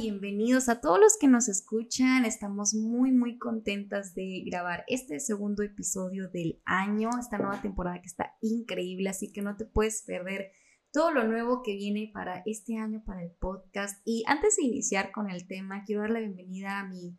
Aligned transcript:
bienvenidos 0.00 0.68
a 0.68 0.82
todos 0.82 1.00
los 1.00 1.16
que 1.18 1.26
nos 1.26 1.48
escuchan. 1.48 2.26
Estamos 2.26 2.74
muy, 2.74 3.12
muy 3.12 3.38
contentas 3.38 4.14
de 4.14 4.42
grabar 4.44 4.84
este 4.88 5.20
segundo 5.20 5.62
episodio 5.62 6.28
del 6.28 6.60
año, 6.66 7.08
esta 7.18 7.38
nueva 7.38 7.62
temporada 7.62 8.02
que 8.02 8.08
está 8.08 8.36
increíble, 8.42 9.08
así 9.08 9.32
que 9.32 9.40
no 9.40 9.56
te 9.56 9.64
puedes 9.64 10.02
perder 10.02 10.50
todo 10.92 11.12
lo 11.12 11.24
nuevo 11.24 11.62
que 11.62 11.74
viene 11.74 12.10
para 12.12 12.42
este 12.44 12.76
año, 12.76 13.02
para 13.06 13.22
el 13.22 13.30
podcast. 13.30 14.02
Y 14.04 14.22
antes 14.26 14.56
de 14.56 14.64
iniciar 14.64 15.12
con 15.12 15.30
el 15.30 15.46
tema, 15.46 15.82
quiero 15.86 16.02
dar 16.02 16.10
la 16.10 16.20
bienvenida 16.20 16.80
a 16.80 16.86
mi, 16.86 17.18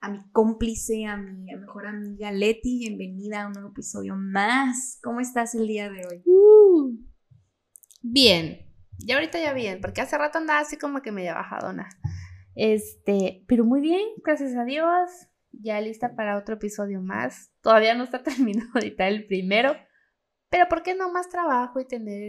a 0.00 0.10
mi 0.10 0.20
cómplice, 0.32 1.04
a 1.04 1.18
mi 1.18 1.54
mejor 1.54 1.86
amiga 1.86 2.32
Leti. 2.32 2.78
Bienvenida 2.78 3.42
a 3.42 3.46
un 3.48 3.52
nuevo 3.52 3.68
episodio 3.68 4.16
más. 4.16 4.98
¿Cómo 5.02 5.20
estás 5.20 5.54
el 5.54 5.66
día 5.66 5.90
de 5.90 6.06
hoy? 6.06 6.22
Uh, 6.24 6.96
bien, 8.00 8.64
ya 8.98 9.16
ahorita 9.16 9.38
ya 9.38 9.52
bien, 9.52 9.80
porque 9.80 10.00
hace 10.00 10.16
rato 10.16 10.38
andaba 10.38 10.60
así 10.60 10.76
como 10.76 11.02
que 11.02 11.12
media 11.12 11.34
bajadona. 11.34 11.88
Este, 12.54 13.44
pero 13.48 13.64
muy 13.64 13.80
bien, 13.80 14.06
gracias 14.24 14.54
a 14.56 14.64
Dios. 14.64 15.10
Ya 15.52 15.80
lista 15.80 16.14
para 16.16 16.36
otro 16.36 16.56
episodio 16.56 17.00
más. 17.00 17.52
Todavía 17.60 17.94
no 17.94 18.04
está 18.04 18.22
terminado 18.22 18.70
ahorita 18.74 19.08
el 19.08 19.26
primero. 19.26 19.76
Pero 20.48 20.68
¿por 20.68 20.82
qué 20.82 20.94
no 20.94 21.10
más 21.10 21.28
trabajo 21.28 21.80
y 21.80 21.86
tener 21.86 22.22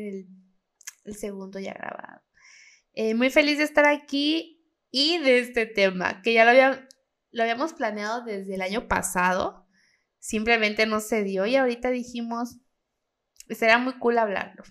el, 1.04 1.16
segundo 1.16 1.59
ya 1.59 1.73
grabado? 1.73 2.22
Eh, 2.94 3.14
muy 3.14 3.30
feliz 3.30 3.58
de 3.58 3.66
estar 3.66 3.86
aquí 3.86 4.64
y 4.90 5.20
de 5.20 5.40
este 5.40 5.66
tema, 5.66 6.22
que 6.22 6.34
ya 6.34 6.45
lo, 6.45 6.78
lo 7.32 7.44
habíamos 7.44 7.73
planeado 7.73 8.23
desde 8.23 8.56
el 8.56 8.62
año 8.62 8.88
pasado. 8.88 9.68
Simplemente 10.20 10.88
no 10.88 11.02
se 11.02 11.23
dio 11.23 11.45
y 11.45 11.56
ahorita 11.56 11.92
dijimos, 11.92 12.58
será 13.50 13.78
muy 13.78 13.94
cool 14.00 14.18
hablarlo 14.18 14.64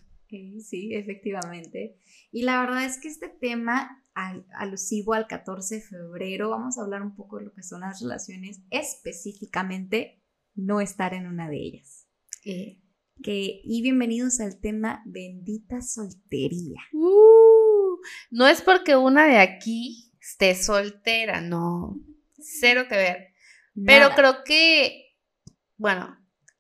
sí, 0.61 0.95
efectivamente. 0.95 1.99
Y 2.31 2.43
la 2.43 2.61
verdad 2.61 2.85
es 2.85 2.99
que 2.99 3.09
este 3.09 3.29
tema 3.29 4.05
alusivo 4.15 5.15
al 5.15 5.27
14 5.27 5.77
de 5.77 5.81
febrero, 5.81 6.51
vamos 6.51 6.79
a 6.79 6.83
hablar 6.83 7.03
un 7.03 7.17
poco 7.17 7.39
de 7.39 7.47
lo 7.47 7.53
que 7.53 7.63
son 7.63 7.81
las 7.81 8.01
relaciones, 8.01 8.61
específicamente 8.71 10.23
no 10.55 10.81
estar 10.81 11.15
en 11.15 11.27
una 11.27 11.49
de 11.49 11.57
ellas. 11.57 12.07
Eh, 12.45 12.81
que, 13.23 13.61
y 13.65 13.83
bienvenidos 13.83 14.41
al 14.41 14.61
tema 14.61 15.03
bendita 15.07 15.81
soltería. 15.81 16.81
Uh, 16.93 17.99
no 18.31 18.47
es 18.47 18.63
porque 18.63 18.97
una 18.97 19.27
de 19.27 19.39
aquí 19.39 20.13
esté 20.21 20.55
soltera, 20.55 21.41
no, 21.41 22.01
cero 22.39 22.87
que 22.89 22.97
ver. 22.97 23.35
Pero 23.87 24.11
creo 24.15 24.45
que, 24.45 25.17
bueno, 25.77 26.17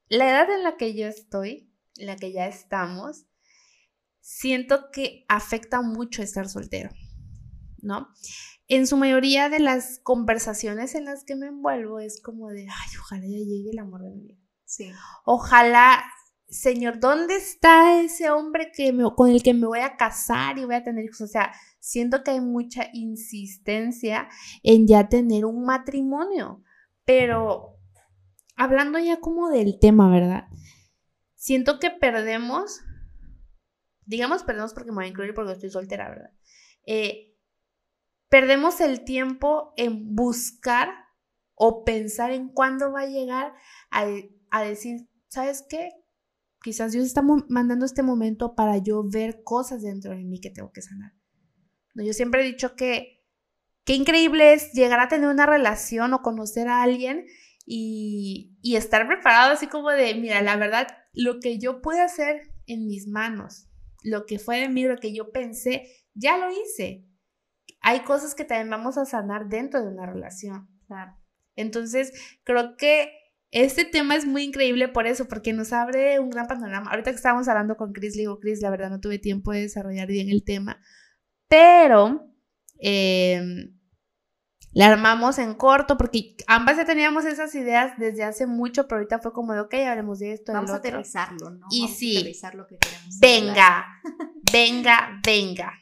la 0.08 0.28
edad 0.28 0.50
en 0.52 0.64
la 0.64 0.76
que 0.76 0.94
yo 0.94 1.06
estoy, 1.06 1.72
en 1.96 2.06
la 2.06 2.16
que 2.16 2.32
ya 2.32 2.48
estamos, 2.48 3.26
siento 4.24 4.90
que 4.90 5.26
afecta 5.28 5.82
mucho 5.82 6.22
estar 6.22 6.48
soltero, 6.48 6.88
¿no? 7.82 8.08
En 8.68 8.86
su 8.86 8.96
mayoría 8.96 9.50
de 9.50 9.58
las 9.58 10.00
conversaciones 10.02 10.94
en 10.94 11.04
las 11.04 11.24
que 11.24 11.36
me 11.36 11.48
envuelvo 11.48 12.00
es 12.00 12.22
como 12.22 12.48
de, 12.48 12.62
ay, 12.62 12.96
ojalá 12.98 13.22
ya 13.22 13.36
llegue 13.36 13.68
el 13.70 13.78
amor 13.78 14.02
de 14.02 14.10
mi 14.12 14.22
vida. 14.22 14.38
Sí. 14.64 14.90
Ojalá, 15.26 16.02
Señor, 16.48 17.00
¿dónde 17.00 17.36
está 17.36 18.00
ese 18.00 18.30
hombre 18.30 18.72
que 18.74 18.96
con 19.14 19.28
el 19.28 19.42
que 19.42 19.52
me 19.52 19.66
voy 19.66 19.80
a 19.80 19.98
casar 19.98 20.56
y 20.56 20.64
voy 20.64 20.76
a 20.76 20.82
tener 20.82 21.04
hijos? 21.04 21.20
O 21.20 21.26
sea, 21.26 21.52
siento 21.78 22.24
que 22.24 22.30
hay 22.30 22.40
mucha 22.40 22.88
insistencia 22.94 24.28
en 24.62 24.86
ya 24.86 25.10
tener 25.10 25.44
un 25.44 25.66
matrimonio, 25.66 26.62
pero 27.04 27.76
hablando 28.56 28.98
ya 28.98 29.20
como 29.20 29.50
del 29.50 29.78
tema, 29.78 30.08
¿verdad? 30.08 30.44
Siento 31.34 31.78
que 31.78 31.90
perdemos 31.90 32.80
digamos 34.06 34.42
perdemos 34.42 34.74
porque 34.74 34.90
me 34.90 34.96
voy 34.96 35.04
a 35.06 35.08
incluir 35.08 35.34
porque 35.34 35.52
estoy 35.52 35.70
soltera, 35.70 36.08
¿verdad? 36.08 36.30
Eh, 36.86 37.34
perdemos 38.28 38.80
el 38.80 39.04
tiempo 39.04 39.72
en 39.76 40.14
buscar 40.14 40.90
o 41.54 41.84
pensar 41.84 42.32
en 42.32 42.48
cuándo 42.48 42.92
va 42.92 43.02
a 43.02 43.06
llegar 43.06 43.52
a, 43.90 44.62
decir, 44.64 45.08
¿sabes 45.28 45.64
qué? 45.68 45.90
Quizás 46.62 46.92
Dios 46.92 47.06
está 47.06 47.22
mandando 47.22 47.86
este 47.86 48.02
momento 48.02 48.54
para 48.54 48.78
yo 48.78 49.04
ver 49.08 49.42
cosas 49.44 49.82
dentro 49.82 50.12
de 50.12 50.24
mí 50.24 50.40
que 50.40 50.50
tengo 50.50 50.72
que 50.72 50.82
sanar. 50.82 51.12
¿No? 51.94 52.02
Yo 52.02 52.12
siempre 52.12 52.40
he 52.40 52.44
dicho 52.44 52.74
que 52.74 53.24
qué 53.84 53.94
increíble 53.94 54.54
es 54.54 54.72
llegar 54.72 54.98
a 55.00 55.08
tener 55.08 55.28
una 55.28 55.46
relación 55.46 56.12
o 56.14 56.22
conocer 56.22 56.68
a 56.68 56.82
alguien 56.82 57.26
y, 57.66 58.58
y 58.62 58.76
estar 58.76 59.06
preparado 59.06 59.52
así 59.52 59.68
como 59.68 59.90
de, 59.90 60.14
mira, 60.14 60.42
la 60.42 60.56
verdad, 60.56 60.88
lo 61.12 61.38
que 61.38 61.58
yo 61.58 61.80
pude 61.82 62.00
hacer 62.00 62.52
en 62.66 62.86
mis 62.86 63.06
manos, 63.06 63.68
lo 64.04 64.26
que 64.26 64.38
fue 64.38 64.60
de 64.60 64.68
mí, 64.68 64.84
lo 64.84 64.98
que 64.98 65.12
yo 65.12 65.32
pensé, 65.32 65.88
ya 66.14 66.38
lo 66.38 66.50
hice. 66.50 67.04
Hay 67.80 68.00
cosas 68.00 68.34
que 68.34 68.44
también 68.44 68.70
vamos 68.70 68.96
a 68.98 69.04
sanar 69.04 69.48
dentro 69.48 69.82
de 69.82 69.88
una 69.88 70.06
relación. 70.06 70.68
Entonces, 71.56 72.12
creo 72.44 72.76
que 72.76 73.10
este 73.50 73.84
tema 73.84 74.14
es 74.14 74.26
muy 74.26 74.42
increíble 74.42 74.88
por 74.88 75.06
eso, 75.06 75.26
porque 75.26 75.52
nos 75.52 75.72
abre 75.72 76.20
un 76.20 76.30
gran 76.30 76.46
panorama. 76.46 76.90
Ahorita 76.90 77.10
que 77.10 77.16
estábamos 77.16 77.48
hablando 77.48 77.76
con 77.76 77.92
Chris, 77.92 78.14
le 78.14 78.22
digo, 78.22 78.38
Chris, 78.38 78.60
la 78.60 78.70
verdad 78.70 78.90
no 78.90 79.00
tuve 79.00 79.18
tiempo 79.18 79.52
de 79.52 79.62
desarrollar 79.62 80.08
bien 80.08 80.28
el 80.28 80.44
tema, 80.44 80.80
pero 81.48 82.30
eh, 82.80 83.70
la 84.74 84.88
armamos 84.88 85.38
en 85.38 85.54
corto 85.54 85.96
porque 85.96 86.36
ambas 86.48 86.76
ya 86.76 86.84
teníamos 86.84 87.24
esas 87.24 87.54
ideas 87.54 87.96
desde 87.96 88.24
hace 88.24 88.46
mucho, 88.46 88.88
pero 88.88 88.98
ahorita 88.98 89.20
fue 89.20 89.32
como 89.32 89.52
de, 89.52 89.60
ok, 89.60 89.74
hablemos 89.88 90.18
de 90.18 90.32
esto. 90.32 90.52
Vamos 90.52 90.72
a 90.72 90.76
aterrizarlo, 90.76 91.50
¿no? 91.50 91.66
Y 91.70 91.82
Vamos 91.82 91.96
sí, 91.96 92.16
a 92.16 92.20
aterrizar 92.20 92.54
lo 92.56 92.66
que 92.66 92.78
queremos 92.78 93.18
venga, 93.20 93.86
venga, 94.52 95.20
venga. 95.24 95.72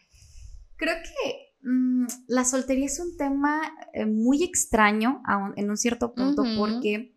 Creo 0.77 0.97
que 1.03 1.57
mm, 1.63 2.07
la 2.29 2.45
soltería 2.45 2.85
es 2.85 3.01
un 3.01 3.17
tema 3.17 3.63
eh, 3.95 4.05
muy 4.05 4.45
extraño 4.45 5.23
en 5.57 5.71
un 5.71 5.77
cierto 5.79 6.15
punto 6.15 6.45
porque 6.59 7.17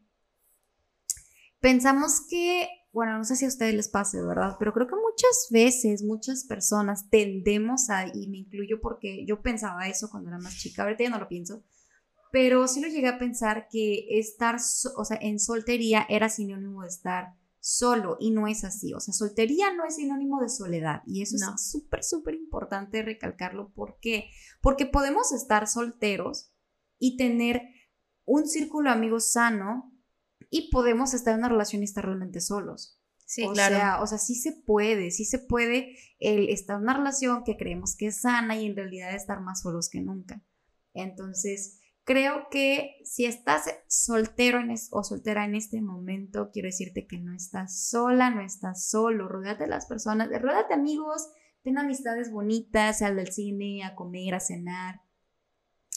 pensamos 1.60 2.26
que 2.30 2.70
bueno, 2.96 3.18
no 3.18 3.26
sé 3.26 3.36
si 3.36 3.44
a 3.44 3.50
ustedes 3.50 3.76
les 3.76 3.90
pase, 3.90 4.22
¿verdad? 4.22 4.56
Pero 4.58 4.72
creo 4.72 4.88
que 4.88 4.96
muchas 4.96 5.50
veces, 5.52 6.02
muchas 6.02 6.46
personas 6.46 7.10
tendemos 7.10 7.90
a, 7.90 8.08
y 8.08 8.30
me 8.30 8.38
incluyo 8.38 8.80
porque 8.80 9.26
yo 9.26 9.42
pensaba 9.42 9.90
eso 9.90 10.10
cuando 10.10 10.30
era 10.30 10.40
más 10.40 10.58
chica, 10.58 10.84
ahorita 10.84 11.04
ya 11.04 11.10
no 11.10 11.20
lo 11.20 11.28
pienso, 11.28 11.66
pero 12.32 12.70
sí 12.70 12.80
lo 12.80 12.88
llegué 12.88 13.10
a 13.10 13.20
pensar 13.20 13.68
que 13.70 14.18
estar, 14.18 14.56
o 14.96 15.04
sea, 15.04 15.18
en 15.20 15.42
soltería 15.42 16.06
era 16.08 16.30
sinónimo 16.30 16.84
de 16.84 16.88
estar 16.88 17.36
solo 17.60 18.16
y 18.18 18.32
no 18.32 18.48
es 18.48 18.64
así, 18.64 18.94
o 18.94 19.02
sea, 19.02 19.14
soltería 19.14 19.74
no 19.74 19.84
es 19.86 19.98
sinónimo 19.98 20.40
de 20.40 20.48
soledad 20.48 21.02
y 21.06 21.22
eso 21.22 21.36
es 21.36 21.70
súper, 21.70 22.02
súper 22.02 22.36
importante 22.36 23.02
recalcarlo. 23.02 23.74
¿Por 23.74 23.98
qué? 24.00 24.30
Porque 24.62 24.86
podemos 24.86 25.34
estar 25.34 25.68
solteros 25.68 26.54
y 26.98 27.18
tener 27.18 27.62
un 28.24 28.48
círculo 28.48 28.90
de 28.90 28.96
amigos 28.96 29.34
sano 29.34 29.92
y 30.50 30.70
podemos 30.72 31.14
estar 31.14 31.34
en 31.34 31.40
una 31.40 31.50
relación 31.50 31.82
y 31.82 31.86
estar 31.86 32.06
realmente 32.06 32.42
solos. 32.42 33.00
Sí, 33.26 33.44
o 33.44 33.54
claro. 33.54 33.76
Sea, 33.76 34.02
o 34.02 34.08
sea, 34.08 34.18
sí 34.18 34.36
se 34.36 34.52
puede, 34.52 35.12
sí 35.12 35.26
se 35.26 35.40
puede 35.40 35.98
el 36.20 36.50
estar 36.50 36.78
en 36.78 36.84
una 36.84 36.98
relación 36.98 37.44
que 37.44 37.58
creemos 37.58 37.96
que 37.96 38.08
es 38.08 38.22
sana 38.22 38.56
y 38.56 38.68
en 38.68 38.76
realidad 38.76 39.16
estar 39.16 39.42
más 39.42 39.62
solos 39.62 39.90
que 39.90 40.02
nunca. 40.02 40.44
Entonces, 40.94 41.80
creo 42.04 42.48
que 42.50 43.02
si 43.04 43.26
estás 43.26 43.64
soltero 43.88 44.60
o 44.92 45.04
soltera 45.04 45.44
en 45.44 45.56
este 45.56 45.82
momento, 45.82 46.52
quiero 46.54 46.68
decirte 46.68 47.08
que 47.08 47.20
no 47.20 47.34
estás 47.34 47.90
sola, 47.90 48.30
no 48.30 48.42
estás 48.42 48.88
solo, 48.88 49.28
rodéate 49.28 49.64
de 49.64 49.70
las 49.70 49.88
personas, 49.88 50.30
rodéate 50.30 50.74
amigos, 50.76 51.28
ten 51.64 51.80
amistades 51.80 52.32
bonitas, 52.32 53.00
sal 53.00 53.16
del 53.16 53.32
cine, 53.34 53.84
a 53.84 53.96
comer, 53.96 54.36
a 54.36 54.40
cenar, 54.40 55.02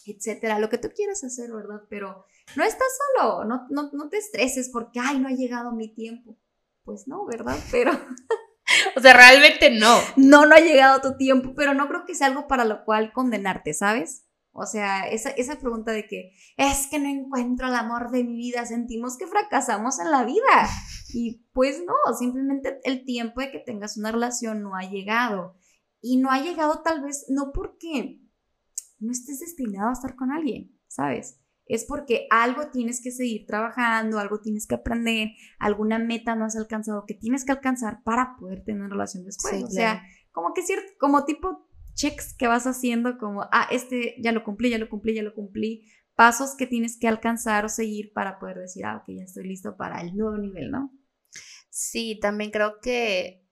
etcétera, 0.06 0.58
lo 0.58 0.70
que 0.70 0.78
tú 0.78 0.88
quieras 0.94 1.22
hacer, 1.24 1.52
¿verdad? 1.52 1.82
Pero 1.90 2.24
no 2.56 2.64
estás 2.64 2.88
solo, 3.16 3.44
no, 3.44 3.66
no, 3.70 3.90
no 3.92 4.08
te 4.08 4.18
estreses 4.18 4.70
porque, 4.70 5.00
ay, 5.00 5.18
no 5.18 5.28
ha 5.28 5.32
llegado 5.32 5.72
mi 5.72 5.94
tiempo. 5.94 6.36
Pues 6.84 7.06
no, 7.06 7.26
¿verdad? 7.26 7.56
Pero... 7.70 7.92
o 8.96 9.00
sea, 9.00 9.14
realmente 9.14 9.70
no. 9.70 9.98
No, 10.16 10.46
no 10.46 10.54
ha 10.54 10.60
llegado 10.60 11.00
tu 11.00 11.16
tiempo, 11.16 11.52
pero 11.54 11.74
no 11.74 11.88
creo 11.88 12.04
que 12.06 12.14
sea 12.14 12.28
algo 12.28 12.48
para 12.48 12.64
lo 12.64 12.84
cual 12.84 13.12
condenarte, 13.12 13.74
¿sabes? 13.74 14.24
O 14.52 14.66
sea, 14.66 15.08
esa, 15.08 15.30
esa 15.30 15.60
pregunta 15.60 15.92
de 15.92 16.06
que 16.06 16.32
es 16.56 16.88
que 16.88 16.98
no 16.98 17.08
encuentro 17.08 17.68
el 17.68 17.74
amor 17.74 18.10
de 18.10 18.24
mi 18.24 18.36
vida, 18.36 18.66
sentimos 18.66 19.16
que 19.16 19.26
fracasamos 19.26 20.00
en 20.00 20.10
la 20.10 20.24
vida. 20.24 20.68
Y 21.14 21.44
pues 21.52 21.82
no, 21.86 21.94
simplemente 22.18 22.80
el 22.84 23.04
tiempo 23.04 23.40
de 23.40 23.50
que 23.50 23.60
tengas 23.60 23.96
una 23.96 24.10
relación 24.10 24.62
no 24.62 24.74
ha 24.74 24.82
llegado. 24.82 25.56
Y 26.00 26.16
no 26.16 26.30
ha 26.30 26.40
llegado 26.40 26.82
tal 26.82 27.02
vez 27.02 27.26
no 27.28 27.52
porque 27.52 28.20
no 28.98 29.12
estés 29.12 29.40
destinado 29.40 29.90
a 29.90 29.92
estar 29.92 30.16
con 30.16 30.32
alguien, 30.32 30.76
¿sabes? 30.88 31.38
Es 31.68 31.84
porque 31.84 32.26
algo 32.30 32.70
tienes 32.70 33.02
que 33.02 33.10
seguir 33.10 33.46
trabajando, 33.46 34.18
algo 34.18 34.40
tienes 34.40 34.66
que 34.66 34.74
aprender, 34.74 35.32
alguna 35.58 35.98
meta 35.98 36.34
no 36.34 36.46
has 36.46 36.56
alcanzado 36.56 37.04
que 37.06 37.14
tienes 37.14 37.44
que 37.44 37.52
alcanzar 37.52 38.02
para 38.02 38.36
poder 38.36 38.64
tener 38.64 38.80
una 38.80 38.90
relación 38.90 39.24
después. 39.24 39.62
o 39.62 39.70
sea, 39.70 40.02
como 40.32 40.54
que 40.54 40.62
cierto, 40.62 40.90
como 40.98 41.24
tipo 41.24 41.68
checks 41.94 42.34
que 42.34 42.46
vas 42.46 42.66
haciendo, 42.66 43.18
como, 43.18 43.42
ah, 43.52 43.68
este 43.70 44.14
ya 44.22 44.32
lo 44.32 44.44
cumplí, 44.44 44.70
ya 44.70 44.78
lo 44.78 44.88
cumplí, 44.88 45.14
ya 45.14 45.22
lo 45.22 45.34
cumplí. 45.34 45.84
Pasos 46.14 46.56
que 46.56 46.66
tienes 46.66 46.98
que 46.98 47.06
alcanzar 47.06 47.64
o 47.64 47.68
seguir 47.68 48.12
para 48.12 48.38
poder 48.38 48.58
decir, 48.58 48.84
ah, 48.86 48.96
ok, 48.96 49.04
ya 49.16 49.24
estoy 49.24 49.46
listo 49.46 49.76
para 49.76 50.00
el 50.00 50.16
nuevo 50.16 50.36
nivel, 50.38 50.70
¿no? 50.70 50.92
Sí, 51.70 52.18
también 52.20 52.50
creo 52.50 52.80
que. 52.80 53.44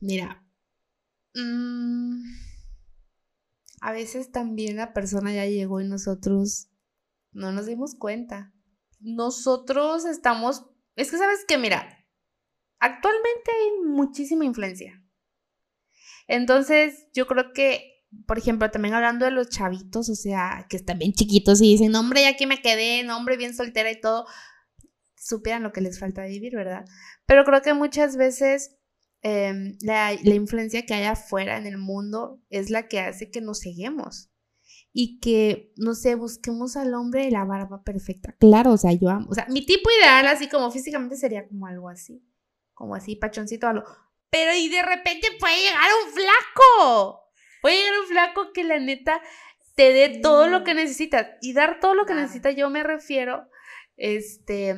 Mira. 0.00 0.44
Mmm 1.34 2.51
a 3.82 3.90
veces 3.90 4.30
también 4.30 4.76
la 4.76 4.92
persona 4.92 5.34
ya 5.34 5.44
llegó 5.44 5.80
y 5.80 5.88
nosotros 5.88 6.70
no 7.32 7.50
nos 7.50 7.66
dimos 7.66 7.96
cuenta. 7.96 8.54
Nosotros 9.00 10.04
estamos, 10.04 10.64
es 10.94 11.10
que 11.10 11.18
sabes 11.18 11.44
que, 11.48 11.58
mira, 11.58 12.06
actualmente 12.78 13.50
hay 13.50 13.88
muchísima 13.88 14.44
influencia. 14.44 15.04
Entonces, 16.28 17.08
yo 17.12 17.26
creo 17.26 17.52
que, 17.52 18.06
por 18.28 18.38
ejemplo, 18.38 18.70
también 18.70 18.94
hablando 18.94 19.24
de 19.24 19.32
los 19.32 19.48
chavitos, 19.48 20.08
o 20.08 20.14
sea, 20.14 20.64
que 20.70 20.76
están 20.76 21.00
bien 21.00 21.12
chiquitos 21.12 21.60
y 21.60 21.72
dicen, 21.72 21.96
hombre, 21.96 22.22
ya 22.22 22.28
aquí 22.28 22.46
me 22.46 22.62
quedé, 22.62 23.10
hombre, 23.10 23.36
bien 23.36 23.52
soltera 23.52 23.90
y 23.90 24.00
todo, 24.00 24.26
supieran 25.16 25.64
lo 25.64 25.72
que 25.72 25.80
les 25.80 25.98
falta 25.98 26.24
vivir, 26.24 26.54
¿verdad? 26.54 26.84
Pero 27.26 27.44
creo 27.44 27.62
que 27.62 27.74
muchas 27.74 28.16
veces 28.16 28.76
em, 29.22 29.76
la, 29.80 30.12
la, 30.22 30.34
influencia 30.34 30.84
que 30.84 30.94
hay 30.94 31.04
afuera 31.04 31.56
en 31.56 31.66
el 31.66 31.78
mundo 31.78 32.40
es 32.50 32.70
la 32.70 32.88
que 32.88 33.00
hace 33.00 33.30
que 33.30 33.40
nos 33.40 33.60
seguimos 33.60 34.30
y 34.92 35.18
que, 35.20 35.72
no 35.76 35.94
sé, 35.94 36.14
busquemos 36.14 36.76
al 36.76 36.94
hombre 36.94 37.24
de 37.24 37.30
la 37.30 37.44
barba 37.44 37.82
perfecta. 37.82 38.34
Claro, 38.38 38.72
o 38.72 38.76
sea, 38.76 38.92
yo 38.92 39.08
amo, 39.08 39.28
o 39.30 39.34
sea, 39.34 39.46
mi 39.48 39.64
tipo 39.64 39.88
ideal 39.90 40.26
así 40.26 40.48
como 40.48 40.70
físicamente 40.70 41.16
sería 41.16 41.48
como 41.48 41.66
algo 41.66 41.88
así, 41.88 42.22
como 42.74 42.94
así, 42.94 43.16
pachoncito, 43.16 43.66
algo. 43.66 43.84
Pero 44.30 44.54
y 44.54 44.68
de 44.68 44.82
repente 44.82 45.28
puede 45.38 45.56
llegar 45.56 45.88
un 46.04 46.12
flaco, 46.12 47.22
puede 47.60 47.76
llegar 47.76 48.00
un 48.00 48.06
flaco 48.06 48.52
que 48.52 48.64
la 48.64 48.78
neta 48.78 49.20
te 49.74 49.92
dé 49.92 50.20
todo 50.20 50.48
lo 50.48 50.64
que 50.64 50.74
necesitas. 50.74 51.26
Y 51.40 51.54
dar 51.54 51.80
todo 51.80 51.94
lo 51.94 52.06
que 52.06 52.14
necesitas, 52.14 52.54
yo 52.56 52.68
me 52.70 52.82
refiero, 52.82 53.48
este, 53.96 54.76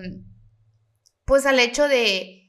pues 1.24 1.46
al 1.46 1.58
hecho 1.58 1.88
de, 1.88 2.43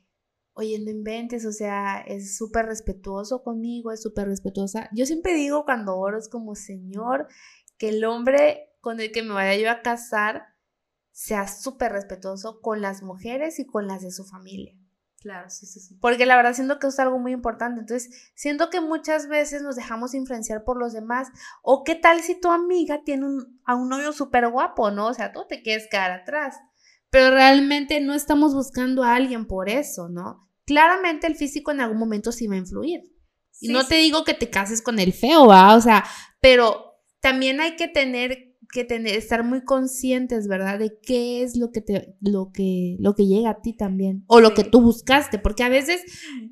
oye, 0.55 0.79
no 0.79 0.89
inventes, 0.89 1.45
o 1.45 1.51
sea, 1.51 1.99
es 1.99 2.37
súper 2.37 2.65
respetuoso 2.65 3.43
conmigo, 3.43 3.91
es 3.91 4.01
súper 4.01 4.27
respetuosa. 4.27 4.89
Yo 4.93 5.05
siempre 5.05 5.33
digo 5.33 5.65
cuando 5.65 5.97
oro 5.97 6.17
es 6.17 6.29
como, 6.29 6.55
Señor, 6.55 7.27
que 7.77 7.89
el 7.89 8.03
hombre 8.05 8.69
con 8.79 8.99
el 8.99 9.11
que 9.11 9.21
me 9.21 9.33
vaya 9.33 9.55
yo 9.61 9.69
a 9.69 9.81
casar 9.81 10.45
sea 11.11 11.47
súper 11.47 11.91
respetuoso 11.91 12.61
con 12.61 12.81
las 12.81 13.03
mujeres 13.03 13.59
y 13.59 13.65
con 13.65 13.87
las 13.87 14.01
de 14.01 14.11
su 14.11 14.23
familia. 14.23 14.75
Claro, 15.19 15.49
sí, 15.49 15.65
sí, 15.65 15.79
sí. 15.79 15.97
Porque 15.99 16.25
la 16.25 16.35
verdad 16.35 16.53
siento 16.53 16.77
que 16.77 16.87
es 16.87 16.99
algo 16.99 17.17
muy 17.17 17.31
importante. 17.31 17.81
Entonces, 17.81 18.31
siento 18.35 18.69
que 18.69 18.79
muchas 18.79 19.27
veces 19.27 19.63
nos 19.63 19.75
dejamos 19.75 20.13
influenciar 20.13 20.63
por 20.63 20.77
los 20.77 20.93
demás. 20.93 21.29
O 21.63 21.83
qué 21.83 21.95
tal 21.95 22.21
si 22.21 22.39
tu 22.39 22.51
amiga 22.51 23.01
tiene 23.03 23.25
a 23.65 23.75
un 23.75 23.89
novio 23.89 24.13
súper 24.13 24.49
guapo, 24.49 24.91
¿no? 24.91 25.07
O 25.07 25.13
sea, 25.15 25.31
tú 25.31 25.45
te 25.49 25.63
quieres 25.63 25.87
quedar 25.89 26.11
atrás. 26.11 26.57
Pero 27.09 27.31
realmente 27.31 27.99
no 28.01 28.13
estamos 28.13 28.53
buscando 28.53 29.03
a 29.03 29.15
alguien 29.15 29.47
por 29.47 29.67
eso, 29.67 30.09
¿no? 30.09 30.44
Claramente 30.65 31.27
el 31.27 31.35
físico 31.35 31.71
en 31.71 31.81
algún 31.81 31.97
momento 31.97 32.31
sí 32.31 32.47
va 32.47 32.55
a 32.55 32.59
influir. 32.59 33.01
y 33.61 33.69
no 33.69 33.85
te 33.85 33.95
digo 33.95 34.23
que 34.23 34.33
te 34.33 34.49
cases 34.49 34.81
con 34.81 34.99
el 34.99 35.13
feo, 35.13 35.47
va, 35.47 35.75
o 35.75 35.81
sea, 35.81 36.03
pero 36.41 36.99
también 37.21 37.61
hay 37.61 37.75
que 37.75 37.87
tener 37.87 38.55
que 38.75 38.83
tener, 38.83 39.15
estar 39.15 39.43
muy 39.43 39.63
conscientes, 39.63 40.47
¿verdad? 40.47 40.77
De 40.77 40.99
qué 41.01 41.43
es 41.43 41.55
lo 41.55 41.71
que 41.71 41.79
te, 41.79 42.17
lo 42.19 42.51
que, 42.51 42.97
lo 42.99 43.15
que 43.15 43.25
llega 43.25 43.51
a 43.51 43.61
ti 43.61 43.73
también. 43.73 44.25
O 44.27 44.41
lo 44.41 44.53
que 44.53 44.65
tú 44.65 44.81
buscaste. 44.81 45.39
Porque 45.39 45.63
a 45.63 45.69
veces, 45.69 46.03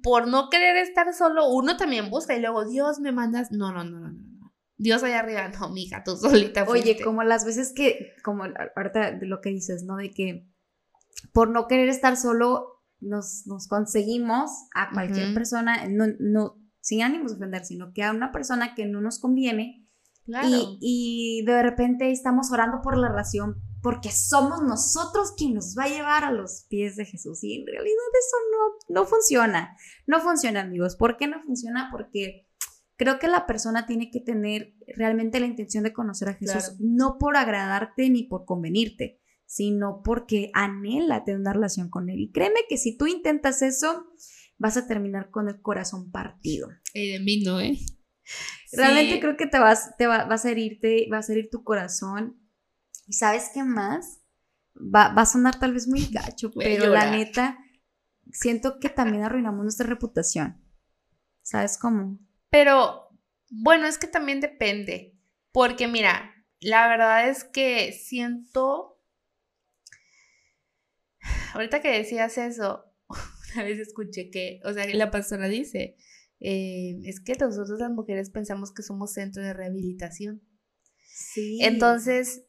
por 0.01 0.27
no 0.27 0.49
querer 0.49 0.77
estar 0.77 1.13
solo, 1.13 1.49
uno 1.49 1.75
también 1.75 2.09
busca 2.09 2.35
y 2.35 2.39
luego, 2.39 2.65
Dios 2.65 3.01
me 3.01 3.11
mandas. 3.11 3.51
No, 3.51 3.73
no, 3.73 3.83
no, 3.83 3.99
no, 3.99 4.11
no. 4.11 4.53
Dios 4.77 5.03
allá 5.03 5.19
arriba, 5.19 5.49
no, 5.49 5.69
mija, 5.69 6.03
tú 6.03 6.15
solita. 6.15 6.63
Oye, 6.67 6.97
como 7.01 7.23
las 7.23 7.45
veces 7.45 7.73
que, 7.73 8.13
como 8.23 8.43
ahorita 8.43 9.19
lo 9.21 9.41
que 9.41 9.49
dices, 9.49 9.83
¿no? 9.83 9.97
De 9.97 10.11
que 10.11 10.47
por 11.33 11.49
no 11.49 11.67
querer 11.67 11.89
estar 11.89 12.17
solo, 12.17 12.72
nos, 13.03 13.43
nos 13.45 13.67
conseguimos 13.67 14.49
a 14.73 14.91
cualquier 14.91 15.33
persona, 15.33 15.87
no, 15.89 16.05
no, 16.19 16.57
sin 16.81 17.03
ánimos 17.03 17.31
de 17.31 17.37
ofender, 17.37 17.65
sino 17.65 17.93
que 17.93 18.03
a 18.03 18.11
una 18.11 18.31
persona 18.31 18.75
que 18.75 18.85
no 18.85 19.01
nos 19.01 19.19
conviene 19.19 19.83
y, 20.79 21.43
de 21.45 21.63
repente 21.63 22.11
estamos 22.11 22.51
orando 22.51 22.81
por 22.81 22.97
la 22.97 23.09
relación 23.09 23.61
porque 23.81 24.11
somos 24.11 24.61
nosotros 24.61 25.33
quien 25.37 25.55
nos 25.55 25.75
va 25.77 25.83
a 25.83 25.89
llevar 25.89 26.23
a 26.23 26.31
los 26.31 26.65
pies 26.69 26.95
de 26.95 27.03
Jesús. 27.03 27.43
Y 27.43 27.59
en 27.59 27.67
realidad 27.67 28.05
eso 28.17 28.37
no, 28.51 29.01
no 29.01 29.05
funciona. 29.05 29.75
No 30.07 30.21
funciona, 30.21 30.61
amigos. 30.61 30.95
¿Por 30.95 31.17
qué 31.17 31.27
no 31.27 31.41
funciona? 31.43 31.89
Porque 31.91 32.47
creo 32.95 33.19
que 33.19 33.27
la 33.27 33.45
persona 33.45 33.85
tiene 33.85 34.09
que 34.09 34.21
tener 34.21 34.73
realmente 34.95 35.41
la 35.41 35.47
intención 35.47 35.83
de 35.83 35.91
conocer 35.91 36.29
a 36.29 36.35
Jesús, 36.35 36.77
no 36.79 37.17
por 37.17 37.35
agradarte 37.35 38.09
ni 38.09 38.23
por 38.23 38.45
convenirte, 38.45 39.19
sino 39.53 40.01
porque 40.03 40.49
anhela 40.55 41.23
tener 41.23 41.39
una 41.39 41.53
relación 41.53 41.91
con 41.91 42.09
Él. 42.09 42.19
Y 42.19 42.31
créeme 42.31 42.61
que 42.67 42.77
si 42.77 42.97
tú 42.97 43.05
intentas 43.05 43.61
eso, 43.61 44.07
vas 44.57 44.77
a 44.77 44.87
terminar 44.87 45.29
con 45.29 45.47
el 45.47 45.61
corazón 45.61 46.09
partido. 46.09 46.69
Y 46.91 47.11
de 47.11 47.19
mí 47.19 47.43
no, 47.43 47.61
¿eh? 47.61 47.77
Realmente 48.71 49.19
creo 49.19 49.37
que 49.37 49.45
te 49.45 49.59
vas, 49.59 49.95
te 49.95 50.07
va, 50.07 50.27
a 50.27 50.49
herirte, 50.49 51.07
va 51.13 51.19
a 51.19 51.31
herir 51.31 51.49
tu 51.51 51.63
corazón. 51.63 52.41
¿Y 53.05 53.13
sabes 53.13 53.51
qué 53.53 53.63
más? 53.63 54.23
Va, 54.75 55.13
a 55.13 55.25
sonar 55.27 55.59
tal 55.59 55.73
vez 55.73 55.87
muy 55.87 56.07
gacho, 56.07 56.49
pero 56.55 56.87
la 56.87 57.11
neta, 57.11 57.59
siento 58.31 58.79
que 58.79 58.89
también 58.89 59.23
arruinamos 59.23 59.61
nuestra 59.61 59.85
reputación. 59.85 60.65
¿Sabes 61.43 61.77
cómo? 61.77 62.17
Pero, 62.49 63.09
bueno, 63.51 63.85
es 63.85 63.99
que 63.99 64.07
también 64.07 64.39
depende. 64.39 65.15
Porque 65.51 65.87
mira, 65.87 66.33
la 66.59 66.87
verdad 66.87 67.29
es 67.29 67.43
que 67.43 67.91
siento. 67.91 68.92
Ahorita 71.53 71.81
que 71.81 71.89
decías 71.89 72.37
eso, 72.37 72.85
una 73.53 73.63
vez 73.63 73.79
escuché 73.79 74.29
que, 74.29 74.59
o 74.65 74.73
sea, 74.73 74.85
la 74.93 75.11
persona 75.11 75.47
dice, 75.47 75.95
eh, 76.39 76.99
es 77.05 77.19
que 77.19 77.35
nosotros 77.39 77.79
las 77.79 77.91
mujeres 77.91 78.29
pensamos 78.29 78.73
que 78.73 78.83
somos 78.83 79.13
centro 79.13 79.43
de 79.43 79.53
rehabilitación. 79.53 80.41
Sí. 81.07 81.59
Entonces, 81.61 82.45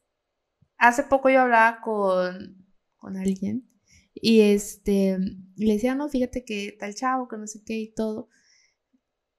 hace 0.79 1.05
poco 1.05 1.29
yo 1.31 1.43
hablaba 1.43 1.81
con, 1.81 2.67
con 2.97 3.17
alguien 3.17 3.69
y 4.15 4.41
este, 4.41 5.19
le 5.57 5.73
decía, 5.75 5.95
no, 5.95 6.09
fíjate 6.09 6.45
que 6.45 6.77
tal 6.79 6.95
chavo, 6.95 7.29
que 7.29 7.37
no 7.37 7.47
sé 7.47 7.63
qué 7.65 7.75
y 7.75 7.93
todo. 7.93 8.29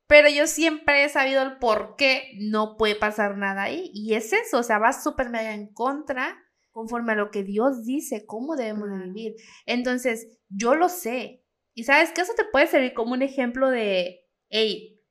Pero 0.07 0.29
yo 0.29 0.45
siempre 0.45 1.03
he 1.03 1.09
sabido 1.09 1.41
el 1.41 1.57
por 1.57 1.95
qué 1.97 2.33
no 2.38 2.77
puede 2.77 2.95
pasar 2.95 3.38
nada 3.38 3.63
ahí. 3.63 3.89
Y 3.94 4.13
es 4.13 4.31
eso, 4.33 4.59
o 4.59 4.63
sea, 4.63 4.77
va 4.77 4.94
súper 4.94 5.29
mega 5.29 5.56
en 5.56 5.68
contra 5.73 6.44
conforme 6.75 7.13
a 7.13 7.16
lo 7.16 7.31
que 7.31 7.45
Dios 7.45 7.86
dice, 7.86 8.25
cómo 8.25 8.57
debemos 8.57 8.89
de 8.89 8.98
vivir. 8.98 9.36
Entonces, 9.66 10.27
yo 10.50 10.75
lo 10.75 10.89
sé. 10.89 11.42
Y 11.73 11.85
sabes 11.85 12.11
que 12.11 12.19
eso 12.19 12.33
te 12.35 12.44
puede 12.44 12.68
servir 12.68 12.94
como 12.94 13.14
un 13.14 13.21
ejemplo 13.21 13.69
de, 13.69 14.28
hey, 14.49 15.02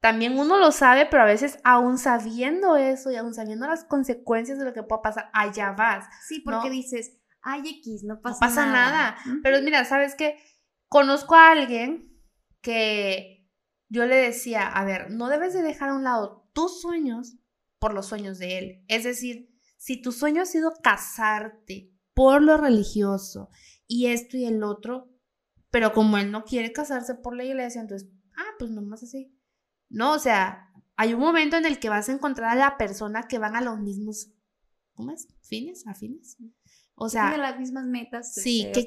también 0.00 0.38
uno 0.38 0.56
lo 0.56 0.72
sabe, 0.72 1.04
pero 1.04 1.22
a 1.22 1.26
veces 1.26 1.58
aún 1.62 1.98
sabiendo 1.98 2.76
eso 2.76 3.10
y 3.10 3.16
aún 3.16 3.34
sabiendo 3.34 3.66
las 3.66 3.84
consecuencias 3.84 4.58
de 4.58 4.64
lo 4.64 4.72
que 4.72 4.82
pueda 4.82 5.02
pasar, 5.02 5.28
allá 5.34 5.72
vas. 5.72 6.06
Sí, 6.26 6.40
porque 6.40 6.70
dices, 6.70 7.20
ay 7.42 7.60
X, 7.80 8.04
no 8.04 8.22
pasa, 8.22 8.36
no 8.36 8.40
pasa 8.40 8.66
nada. 8.66 9.18
Pero 9.42 9.60
mira, 9.60 9.84
¿sabes 9.84 10.14
qué? 10.14 10.38
Conozco 10.88 11.34
a 11.34 11.50
alguien 11.50 12.18
que 12.62 13.46
yo 13.90 14.06
le 14.06 14.16
decía, 14.16 14.66
a 14.68 14.86
ver, 14.86 15.10
no 15.10 15.28
debes 15.28 15.52
de 15.52 15.60
dejar 15.60 15.90
a 15.90 15.96
un 15.96 16.04
lado 16.04 16.48
tus 16.54 16.80
sueños 16.80 17.36
por 17.78 17.92
los 17.92 18.06
sueños 18.06 18.38
de 18.38 18.56
él. 18.56 18.84
Es 18.88 19.04
decir, 19.04 19.53
si 19.84 20.00
tu 20.00 20.12
sueño 20.12 20.40
ha 20.40 20.46
sido 20.46 20.72
casarte 20.82 21.92
por 22.14 22.40
lo 22.40 22.56
religioso 22.56 23.50
y 23.86 24.06
esto 24.06 24.38
y 24.38 24.46
el 24.46 24.62
otro, 24.62 25.12
pero 25.70 25.92
como 25.92 26.16
él 26.16 26.30
no 26.30 26.44
quiere 26.44 26.72
casarse 26.72 27.14
por 27.14 27.36
la 27.36 27.44
iglesia, 27.44 27.82
entonces 27.82 28.08
ah, 28.34 28.54
pues 28.58 28.70
nomás 28.70 29.02
así. 29.02 29.36
No, 29.90 30.14
o 30.14 30.18
sea, 30.18 30.72
hay 30.96 31.12
un 31.12 31.20
momento 31.20 31.56
en 31.56 31.66
el 31.66 31.78
que 31.78 31.90
vas 31.90 32.08
a 32.08 32.12
encontrar 32.12 32.52
a 32.52 32.54
la 32.58 32.78
persona 32.78 33.28
que 33.28 33.38
van 33.38 33.56
a 33.56 33.60
los 33.60 33.78
mismos, 33.78 34.32
¿cómo 34.94 35.12
es? 35.12 35.28
¿Fines? 35.42 35.86
¿Afines? 35.86 36.38
O 36.96 37.08
sea, 37.08 37.30
Tiene 37.30 37.42
las 37.42 37.58
mismas 37.58 37.84
metas. 37.86 38.32
Sí, 38.34 38.70
que 38.72 38.86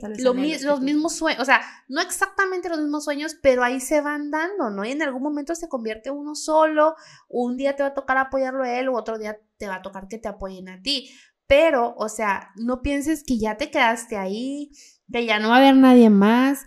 los 0.64 0.82
mismos 0.82 1.16
sueños, 1.16 1.42
o 1.42 1.46
sea, 1.46 1.62
no 1.90 2.00
exactamente 2.02 2.70
los 2.70 2.80
mismos 2.80 3.04
sueños, 3.04 3.36
pero 3.42 3.64
ahí 3.64 3.82
se 3.82 4.00
van 4.00 4.32
dando, 4.32 4.70
¿no? 4.70 4.86
Y 4.86 4.92
en 4.92 5.02
algún 5.02 5.22
momento 5.22 5.56
se 5.56 5.68
convierte 5.68 6.10
uno 6.10 6.34
solo, 6.34 6.96
un 7.28 7.58
día 7.58 7.76
te 7.76 7.84
va 7.84 7.90
a 7.90 7.94
tocar 7.94 8.18
apoyarlo 8.18 8.64
a 8.64 8.80
él, 8.80 8.88
o 8.88 8.96
otro 8.96 9.18
día 9.18 9.38
te 9.58 9.68
va 9.68 9.76
a 9.76 9.82
tocar 9.82 10.08
que 10.08 10.20
te 10.20 10.30
apoyen 10.30 10.70
a 10.70 10.82
ti. 10.82 11.10
Pero, 11.48 11.96
o 11.98 12.08
sea, 12.08 12.52
no 12.56 12.82
pienses 12.82 13.24
que 13.26 13.38
ya 13.40 13.58
te 13.58 13.72
quedaste 13.72 14.18
ahí, 14.18 14.72
que 15.12 15.26
ya 15.26 15.40
no 15.40 15.50
va 15.50 15.56
a 15.56 15.60
haber 15.60 15.76
nadie 15.76 16.10
más. 16.10 16.66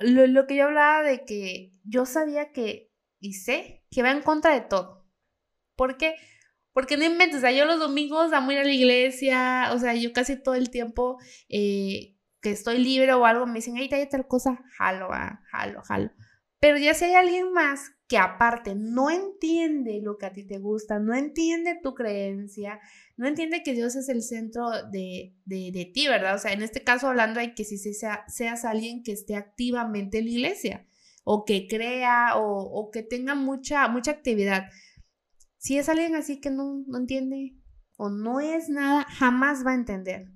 Lo, 0.00 0.26
lo 0.26 0.46
que 0.46 0.56
yo 0.56 0.64
hablaba 0.64 1.02
de 1.02 1.24
que 1.24 1.72
yo 1.84 2.04
sabía 2.04 2.52
que, 2.52 2.92
y 3.20 3.34
sé, 3.34 3.84
que 3.90 4.02
va 4.02 4.10
en 4.10 4.22
contra 4.22 4.54
de 4.54 4.60
todo. 4.62 5.06
¿Por 5.76 5.96
qué? 5.96 6.16
Porque 6.72 6.96
no 6.96 7.04
inventes, 7.04 7.38
o 7.38 7.40
sea, 7.40 7.52
yo 7.52 7.64
los 7.64 7.80
domingos 7.80 8.32
amo 8.32 8.52
ir 8.52 8.58
a 8.58 8.64
la 8.64 8.72
iglesia, 8.72 9.70
o 9.72 9.78
sea, 9.78 9.94
yo 9.94 10.12
casi 10.12 10.40
todo 10.40 10.54
el 10.54 10.70
tiempo 10.70 11.18
eh, 11.48 12.16
que 12.40 12.50
estoy 12.50 12.78
libre 12.78 13.12
o 13.12 13.26
algo 13.26 13.46
me 13.46 13.54
dicen, 13.54 13.76
ahí 13.76 13.88
hay 13.92 14.08
tal 14.08 14.26
cosa, 14.26 14.62
jalo, 14.76 15.08
jalo, 15.50 15.82
jalo. 15.82 16.10
Pero 16.60 16.76
ya 16.76 16.94
si 16.94 17.06
hay 17.06 17.14
alguien 17.14 17.52
más 17.52 17.90
que 18.06 18.18
aparte 18.18 18.74
no 18.74 19.08
entiende 19.10 20.00
lo 20.02 20.18
que 20.18 20.26
a 20.26 20.32
ti 20.32 20.44
te 20.44 20.58
gusta, 20.58 20.98
no 20.98 21.14
entiende 21.14 21.78
tu 21.82 21.94
creencia, 21.94 22.80
no 23.16 23.26
entiende 23.26 23.62
que 23.62 23.72
Dios 23.72 23.96
es 23.96 24.08
el 24.08 24.22
centro 24.22 24.68
de, 24.90 25.34
de, 25.44 25.90
ti, 25.94 26.08
¿verdad? 26.08 26.34
O 26.34 26.38
sea, 26.38 26.52
en 26.52 26.62
este 26.62 26.82
caso 26.82 27.08
hablando 27.08 27.40
hay 27.40 27.54
que 27.54 27.64
si 27.64 27.78
sea, 27.78 28.24
seas 28.28 28.64
alguien 28.64 29.02
que 29.02 29.12
esté 29.12 29.36
activamente 29.36 30.18
en 30.18 30.24
la 30.24 30.30
iglesia 30.30 30.86
o 31.24 31.44
que 31.44 31.66
crea 31.66 32.36
o, 32.36 32.62
o 32.62 32.90
que 32.90 33.02
tenga 33.02 33.34
mucha, 33.34 33.86
mucha 33.88 34.10
actividad. 34.10 34.64
Si 35.60 35.76
es 35.76 35.90
alguien 35.90 36.16
así 36.16 36.40
que 36.40 36.50
no, 36.50 36.84
no 36.86 36.96
entiende 36.96 37.54
o 37.98 38.08
no 38.08 38.40
es 38.40 38.70
nada, 38.70 39.04
jamás 39.10 39.64
va 39.64 39.72
a 39.72 39.74
entender. 39.74 40.32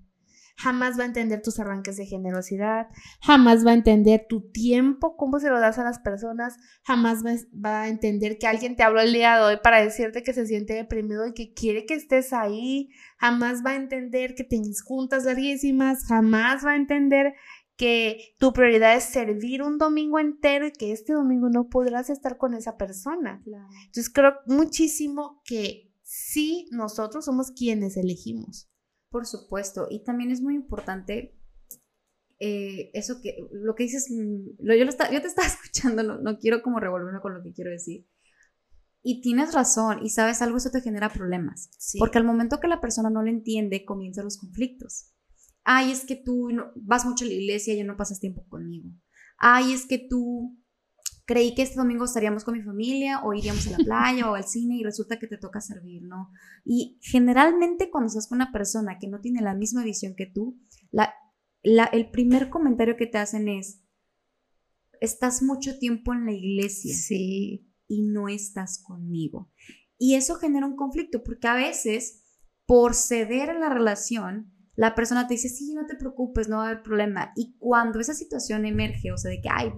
Jamás 0.59 0.99
va 0.99 1.05
a 1.05 1.07
entender 1.07 1.41
tus 1.43 1.59
arranques 1.59 1.97
de 1.97 2.07
generosidad, 2.07 2.87
jamás 3.23 3.67
va 3.67 3.71
a 3.71 3.75
entender 3.75 4.27
tu 4.29 4.53
tiempo, 4.53 5.17
cómo 5.17 5.41
se 5.41 5.49
lo 5.49 5.59
das 5.59 5.79
a 5.79 5.83
las 5.83 5.99
personas, 5.99 6.57
jamás 6.85 7.25
va, 7.25 7.83
a 7.83 7.89
entender 7.89 8.39
que 8.39 8.47
alguien 8.47 8.77
te 8.77 8.85
habló 8.85 9.01
el 9.01 9.15
día 9.15 9.37
de 9.37 9.43
hoy 9.43 9.57
para 9.65 9.83
decirte 9.83 10.23
que 10.23 10.33
se 10.33 10.47
siente 10.47 10.75
deprimido 10.75 11.27
y 11.27 11.33
que 11.33 11.55
quiere 11.55 11.87
que 11.87 11.95
estés 11.95 12.33
ahí, 12.33 12.91
jamás 13.17 13.65
va 13.67 13.71
a 13.71 13.77
entender 13.77 14.35
que 14.37 14.45
tienes 14.45 14.83
juntas 14.83 15.25
larguísimas, 15.25 16.05
jamás 16.07 16.65
va 16.65 16.73
a 16.73 16.77
entender 16.77 17.35
que 17.77 18.35
tu 18.39 18.53
prioridad 18.53 18.97
es 18.97 19.05
servir 19.05 19.63
un 19.63 19.79
domingo 19.79 20.19
entero 20.19 20.67
y 20.67 20.73
que 20.73 20.93
este 20.93 21.13
domingo 21.13 21.49
no 21.49 21.69
podrás 21.69 22.09
estar 22.11 22.37
con 22.39 22.55
esa 22.55 22.77
persona. 22.77 23.43
Entonces 23.87 24.11
creo 24.13 24.35
muchísimo 24.47 25.43
que 25.45 25.93
sí, 26.03 26.69
nosotros 26.71 27.25
somos 27.25 27.51
quienes 27.51 27.97
elegimos. 27.97 28.71
Por 29.11 29.27
supuesto, 29.27 29.87
y 29.91 30.03
también 30.05 30.31
es 30.31 30.41
muy 30.41 30.55
importante 30.55 31.37
eh, 32.41 32.91
eso 32.95 33.21
que, 33.23 33.37
lo 33.53 33.75
que 33.75 33.85
dices, 33.85 34.11
mm, 34.11 34.57
lo, 34.59 34.75
yo, 34.75 34.85
yo, 34.85 35.23
te 35.23 35.29
estaba 35.29 35.49
escuchando, 35.49 36.03
no, 36.03 36.19
no, 36.19 36.39
quiero 36.39 36.63
como 36.63 36.81
revolverme 36.81 37.21
con 37.21 37.35
lo 37.35 37.43
que 37.43 37.53
quiero 37.53 37.71
decir. 37.71 38.07
Y 39.03 39.21
tienes 39.21 39.53
razón, 39.53 40.01
y 40.03 40.11
sabes 40.11 40.41
algo, 40.41 40.57
eso 40.57 40.71
te 40.71 40.81
genera 40.81 41.13
problemas. 41.13 41.71
Porque 41.99 42.19
al 42.19 42.25
momento 42.25 42.59
que 42.59 42.69
la 42.69 42.81
persona 42.81 43.11
no 43.11 43.23
lo 43.23 43.29
entiende, 43.29 43.85
comienzan 43.85 44.25
los 44.25 44.39
conflictos. 44.39 45.14
Ay, 45.65 45.91
es 45.91 46.05
que 46.05 46.17
tú 46.17 46.49
vas 46.77 47.05
mucho 47.07 47.25
a 47.25 47.29
la 47.29 47.35
iglesia 47.35 47.75
y 47.75 47.79
ya 47.79 47.85
no 47.85 47.97
pasas 47.97 48.21
tiempo 48.21 48.47
conmigo. 48.49 48.91
Ay, 49.39 49.73
es 49.73 49.87
que 49.87 49.99
tú 49.99 50.57
creí 51.27 51.55
que 51.55 51.63
este 51.63 51.77
domingo 51.77 52.05
estaríamos 52.05 52.45
con 52.45 52.55
mi 52.55 52.63
familia 52.63 53.23
o 53.25 53.33
iríamos 53.33 53.67
a 53.67 53.79
la 53.79 53.79
playa 53.79 54.31
o 54.31 54.35
al 54.35 54.45
cine 54.45 54.77
y 54.77 54.85
resulta 54.85 55.19
que 55.19 55.27
te 55.27 55.39
toca 55.39 55.61
servir, 55.61 56.03
¿no? 56.03 56.31
Y 56.65 56.99
generalmente 57.03 57.91
cuando 57.91 58.09
estás 58.09 58.29
con 58.29 58.37
una 58.37 58.53
persona 58.53 58.99
que 58.99 59.09
no 59.09 59.21
tiene 59.21 59.41
la 59.41 59.55
misma 59.55 59.83
visión 59.83 60.15
que 60.17 60.27
tú, 60.27 60.61
la, 60.91 61.15
el 61.63 62.11
primer 62.11 62.51
comentario 62.51 62.97
que 62.97 63.07
te 63.07 63.19
hacen 63.19 63.49
es, 63.49 63.81
estás 65.01 65.43
mucho 65.43 65.79
tiempo 65.79 66.13
en 66.13 66.27
la 66.27 66.33
iglesia 66.33 66.95
sí. 66.95 67.67
y 67.89 68.03
no 68.03 68.29
estás 68.29 68.83
conmigo. 68.83 69.51
Y 69.99 70.15
eso 70.15 70.35
genera 70.35 70.67
un 70.67 70.77
conflicto 70.77 71.23
porque 71.23 71.49
a 71.49 71.55
veces, 71.55 72.23
por 72.67 72.95
ceder 72.95 73.49
en 73.49 73.61
la 73.61 73.71
relación, 73.71 74.54
la 74.77 74.95
persona 74.95 75.27
te 75.27 75.35
dice, 75.35 75.49
sí, 75.49 75.73
no 75.73 75.87
te 75.87 75.95
preocupes, 75.95 76.49
no 76.49 76.57
va 76.57 76.65
a 76.65 76.71
haber 76.71 76.83
problema. 76.83 77.33
Y 77.37 77.57
cuando 77.59 78.01
esa 78.01 78.15
situación 78.15 78.67
emerge, 78.67 79.13
o 79.13 79.17
sea, 79.17 79.31
de 79.31 79.41
que, 79.41 79.49
ay, 79.51 79.73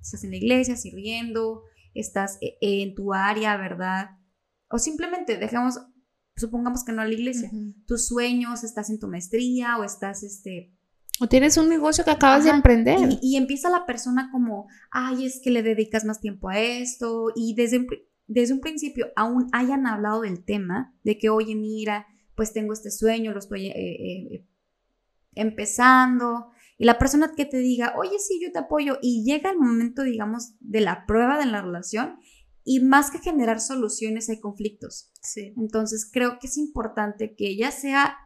estás 0.00 0.24
en 0.24 0.30
la 0.30 0.36
iglesia 0.36 0.76
sirviendo, 0.76 1.62
estás 1.94 2.38
e, 2.40 2.56
en 2.60 2.94
tu 2.94 3.14
área, 3.14 3.56
¿verdad? 3.56 4.10
O 4.68 4.78
simplemente 4.78 5.38
dejamos, 5.38 5.78
supongamos 6.36 6.84
que 6.84 6.92
no 6.92 7.02
a 7.02 7.06
la 7.06 7.12
iglesia, 7.12 7.50
tus 7.86 8.06
sueños, 8.06 8.64
estás 8.64 8.90
en 8.90 8.98
tu 8.98 9.08
maestría 9.08 9.78
o 9.78 9.84
estás, 9.84 10.22
este... 10.22 10.74
O 11.20 11.28
tienes 11.28 11.56
un 11.56 11.68
negocio 11.68 12.04
que 12.04 12.10
acabas 12.10 12.44
de 12.44 12.50
emprender. 12.50 12.98
Y, 13.20 13.36
empieza 13.36 13.70
la 13.70 13.86
persona 13.86 14.30
como, 14.32 14.66
ay, 14.90 15.26
es 15.26 15.40
que 15.42 15.50
le 15.50 15.62
dedicas 15.62 16.04
más 16.04 16.20
tiempo 16.20 16.48
a 16.48 16.58
esto. 16.58 17.26
Y 17.36 17.54
desde, 17.54 17.86
desde 18.26 18.54
un 18.54 18.60
principio 18.60 19.06
aún 19.14 19.46
hayan 19.52 19.86
hablado 19.86 20.22
del 20.22 20.42
tema, 20.42 20.96
de 21.04 21.18
que, 21.18 21.28
oye, 21.28 21.54
mira, 21.54 22.06
pues 22.34 22.52
tengo 22.52 22.72
este 22.72 22.90
sueño, 22.90 23.32
lo 23.32 23.38
estoy 23.38 23.68
eh, 23.68 23.74
eh, 23.74 24.46
empezando, 25.34 26.50
y 26.78 26.84
la 26.84 26.98
persona 26.98 27.32
que 27.36 27.44
te 27.44 27.58
diga, 27.58 27.94
oye, 27.96 28.18
sí, 28.18 28.40
yo 28.42 28.50
te 28.52 28.58
apoyo, 28.58 28.98
y 29.02 29.24
llega 29.24 29.50
el 29.50 29.58
momento, 29.58 30.02
digamos, 30.02 30.54
de 30.60 30.80
la 30.80 31.06
prueba 31.06 31.38
de 31.38 31.46
la 31.46 31.62
relación, 31.62 32.18
y 32.64 32.80
más 32.80 33.10
que 33.10 33.18
generar 33.18 33.60
soluciones 33.60 34.28
hay 34.30 34.40
conflictos. 34.40 35.10
Sí. 35.20 35.52
Entonces 35.56 36.08
creo 36.10 36.38
que 36.38 36.46
es 36.46 36.56
importante 36.56 37.34
que 37.34 37.56
ya 37.56 37.70
sea 37.70 38.16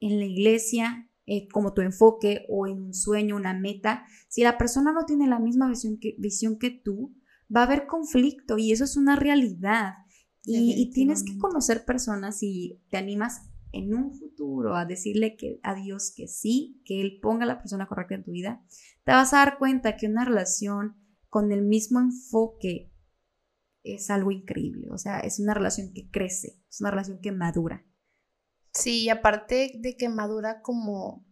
en 0.00 0.18
la 0.18 0.24
iglesia, 0.24 1.10
eh, 1.26 1.48
como 1.48 1.74
tu 1.74 1.82
enfoque, 1.82 2.46
o 2.48 2.66
en 2.66 2.82
un 2.82 2.94
sueño, 2.94 3.36
una 3.36 3.54
meta, 3.54 4.06
si 4.28 4.42
la 4.42 4.58
persona 4.58 4.92
no 4.92 5.04
tiene 5.04 5.26
la 5.26 5.38
misma 5.38 5.68
visión 5.68 5.98
que, 5.98 6.14
visión 6.18 6.58
que 6.58 6.70
tú, 6.70 7.14
va 7.54 7.60
a 7.60 7.64
haber 7.64 7.86
conflicto 7.86 8.58
y 8.58 8.72
eso 8.72 8.84
es 8.84 8.96
una 8.96 9.16
realidad. 9.16 9.94
Y, 10.48 10.80
y, 10.80 10.90
tienes 10.92 11.24
que 11.24 11.36
conocer 11.38 11.84
personas 11.84 12.40
y 12.40 12.80
te 12.88 12.96
animas 12.98 13.50
en 13.72 13.94
un 13.94 14.14
futuro 14.14 14.76
a 14.76 14.84
decirle 14.84 15.36
que, 15.36 15.58
a 15.62 15.74
Dios 15.74 16.12
que 16.16 16.28
sí, 16.28 16.80
que 16.84 17.00
Él 17.00 17.18
ponga 17.20 17.46
la 17.46 17.58
persona 17.58 17.88
correcta 17.88 18.14
en 18.14 18.24
tu 18.24 18.30
vida, 18.30 18.62
te 19.04 19.12
vas 19.12 19.34
a 19.34 19.38
dar 19.38 19.58
cuenta 19.58 19.96
que 19.96 20.06
una 20.06 20.24
relación 20.24 20.96
con 21.28 21.52
el 21.52 21.62
mismo 21.62 22.00
enfoque 22.00 22.92
es 23.82 24.10
algo 24.10 24.30
increíble. 24.30 24.88
O 24.90 24.98
sea, 24.98 25.20
es 25.20 25.38
una 25.38 25.54
relación 25.54 25.92
que 25.92 26.10
crece, 26.10 26.60
es 26.68 26.80
una 26.80 26.90
relación 26.90 27.20
que 27.20 27.32
madura. 27.32 27.84
Sí, 28.72 29.04
y 29.04 29.08
aparte 29.08 29.72
de 29.78 29.96
que 29.96 30.08
madura 30.08 30.60
como, 30.60 31.24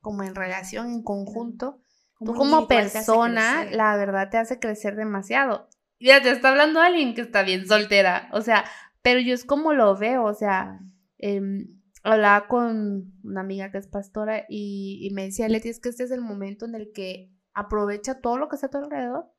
como 0.00 0.22
en 0.22 0.34
relación, 0.34 0.90
en 0.90 1.02
conjunto, 1.02 1.82
como 2.14 2.32
tú 2.32 2.38
como 2.38 2.68
persona, 2.68 3.64
la 3.64 3.96
verdad 3.96 4.28
te 4.30 4.36
hace 4.36 4.58
crecer 4.58 4.96
demasiado. 4.96 5.68
Ya 6.02 6.20
te 6.22 6.30
está 6.30 6.50
hablando 6.50 6.80
alguien 6.80 7.14
que 7.14 7.20
está 7.20 7.42
bien 7.42 7.66
soltera, 7.66 8.28
o 8.32 8.40
sea, 8.40 8.64
pero 9.02 9.20
yo 9.20 9.34
es 9.34 9.44
como 9.44 9.72
lo 9.72 9.96
veo, 9.96 10.24
o 10.24 10.34
sea, 10.34 10.80
Em, 11.22 11.80
hablaba 12.02 12.48
con 12.48 13.12
una 13.22 13.42
amiga 13.42 13.70
que 13.70 13.78
es 13.78 13.86
pastora 13.86 14.44
y, 14.48 15.08
me 15.14 15.22
decía, 15.26 15.48
Leti, 15.48 15.68
es 15.68 15.78
que 15.78 15.88
este 15.88 16.02
es 16.02 16.10
el 16.10 16.20
momento 16.20 16.66
en 16.66 16.74
el 16.74 16.90
que 16.92 17.30
aprovecha 17.54 18.20
todo 18.20 18.38
lo 18.38 18.48
que 18.48 18.56
está 18.56 18.66
a 18.66 18.70
tu 18.70 18.78
alrededor. 18.78 19.30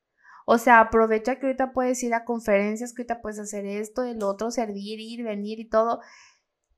O 0.45 0.57
sea, 0.57 0.79
aprovecha 0.79 1.35
que 1.35 1.47
ahorita 1.47 1.73
puedes 1.73 2.01
ir 2.03 2.13
a 2.13 2.23
conferencias, 2.23 2.93
que 2.93 3.01
ahorita 3.01 3.21
puedes 3.21 3.37
hacer 3.37 3.65
esto, 3.65 4.03
el 4.03 4.23
otro, 4.23 4.49
servir, 4.49 5.01
ir, 5.01 5.23
venir 5.23 5.59
y 5.59 5.67
todo, 5.67 5.99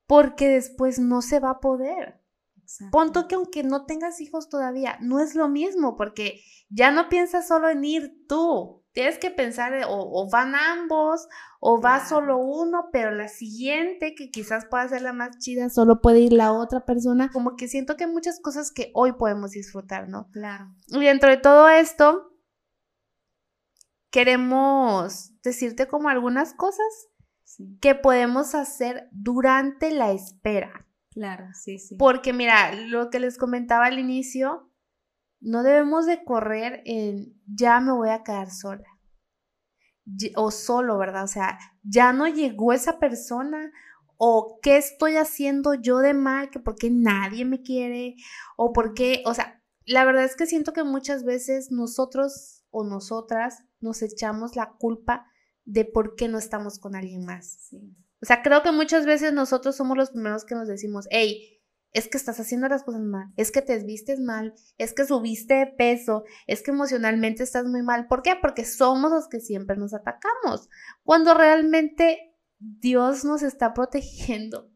porque 0.08 0.48
después 0.48 0.98
no 0.98 1.22
se 1.22 1.38
va 1.38 1.50
a 1.50 1.60
poder. 1.60 2.20
Ponto 2.90 3.28
que 3.28 3.34
aunque 3.34 3.62
no 3.62 3.86
tengas 3.86 4.20
hijos 4.20 4.48
todavía, 4.48 4.98
no 5.00 5.20
es 5.20 5.34
lo 5.34 5.48
mismo, 5.48 5.96
porque 5.96 6.40
ya 6.68 6.90
no 6.90 7.08
piensas 7.08 7.48
solo 7.48 7.68
en 7.68 7.84
ir 7.84 8.26
tú, 8.28 8.84
Tienes 8.96 9.18
que 9.18 9.30
pensar, 9.30 9.74
o, 9.86 10.26
van 10.32 10.54
ambos, 10.54 11.28
o 11.60 11.82
va 11.82 12.06
solo 12.06 12.38
uno, 12.38 12.88
pero 12.90 13.10
la 13.10 13.28
siguiente, 13.28 14.14
que 14.14 14.30
quizás 14.30 14.64
pueda 14.64 14.88
ser 14.88 15.02
la 15.02 15.12
más 15.12 15.38
chida, 15.38 15.68
solo 15.68 16.00
puede 16.00 16.20
ir 16.20 16.32
la 16.32 16.54
otra 16.54 16.86
persona. 16.86 17.30
Como 17.30 17.56
que 17.56 17.68
siento 17.68 17.98
que 17.98 18.04
hay 18.04 18.10
muchas 18.10 18.40
cosas 18.40 18.72
que 18.72 18.92
hoy 18.94 19.12
podemos 19.12 19.50
disfrutar, 19.50 20.08
¿no? 20.08 20.30
Claro. 20.30 20.72
Y 20.86 21.00
dentro 21.00 21.28
de 21.28 21.36
todo 21.36 21.68
esto, 21.68 22.32
queremos 24.10 25.30
decirte 25.42 25.86
como 25.88 26.08
algunas 26.08 26.54
cosas 26.54 26.86
que 27.82 27.94
podemos 27.94 28.54
hacer 28.54 29.10
durante 29.12 29.90
la 29.90 30.12
espera. 30.12 30.85
Claro, 31.16 31.46
sí, 31.54 31.78
sí. 31.78 31.96
Porque 31.96 32.34
mira, 32.34 32.74
lo 32.74 33.08
que 33.08 33.20
les 33.20 33.38
comentaba 33.38 33.86
al 33.86 33.98
inicio, 33.98 34.70
no 35.40 35.62
debemos 35.62 36.04
de 36.04 36.22
correr 36.24 36.82
en 36.84 37.40
ya 37.46 37.80
me 37.80 37.92
voy 37.92 38.10
a 38.10 38.22
quedar 38.22 38.50
sola 38.50 38.84
o 40.36 40.50
solo, 40.50 40.98
¿verdad? 40.98 41.24
O 41.24 41.26
sea, 41.26 41.58
ya 41.82 42.12
no 42.12 42.28
llegó 42.28 42.74
esa 42.74 42.98
persona 42.98 43.72
o 44.18 44.58
qué 44.60 44.76
estoy 44.76 45.16
haciendo 45.16 45.72
yo 45.72 46.00
de 46.00 46.12
mal, 46.12 46.50
que 46.50 46.60
por 46.60 46.76
qué 46.76 46.90
nadie 46.90 47.46
me 47.46 47.62
quiere 47.62 48.16
o 48.58 48.74
por 48.74 48.92
qué, 48.92 49.22
o 49.24 49.32
sea, 49.32 49.62
la 49.86 50.04
verdad 50.04 50.24
es 50.24 50.36
que 50.36 50.44
siento 50.44 50.74
que 50.74 50.84
muchas 50.84 51.24
veces 51.24 51.72
nosotros 51.72 52.62
o 52.68 52.84
nosotras 52.84 53.64
nos 53.80 54.02
echamos 54.02 54.54
la 54.54 54.74
culpa 54.78 55.30
de 55.64 55.86
por 55.86 56.14
qué 56.14 56.28
no 56.28 56.36
estamos 56.36 56.78
con 56.78 56.94
alguien 56.94 57.24
más. 57.24 57.70
O 58.22 58.26
sea, 58.26 58.42
creo 58.42 58.62
que 58.62 58.72
muchas 58.72 59.06
veces 59.06 59.32
nosotros 59.32 59.76
somos 59.76 59.96
los 59.96 60.10
primeros 60.10 60.44
que 60.44 60.54
nos 60.54 60.68
decimos, 60.68 61.06
hey, 61.10 61.56
es 61.92 62.08
que 62.08 62.18
estás 62.18 62.38
haciendo 62.40 62.68
las 62.68 62.84
cosas 62.84 63.00
mal, 63.00 63.32
es 63.36 63.50
que 63.50 63.62
te 63.62 63.78
vistes 63.82 64.20
mal, 64.20 64.54
es 64.76 64.92
que 64.92 65.06
subiste 65.06 65.54
de 65.54 65.66
peso, 65.66 66.24
es 66.46 66.62
que 66.62 66.70
emocionalmente 66.70 67.42
estás 67.42 67.64
muy 67.64 67.82
mal. 67.82 68.06
¿Por 68.06 68.22
qué? 68.22 68.36
Porque 68.40 68.64
somos 68.64 69.10
los 69.10 69.28
que 69.28 69.40
siempre 69.40 69.76
nos 69.76 69.94
atacamos, 69.94 70.68
cuando 71.04 71.34
realmente 71.34 72.34
Dios 72.58 73.24
nos 73.24 73.42
está 73.42 73.72
protegiendo 73.72 74.70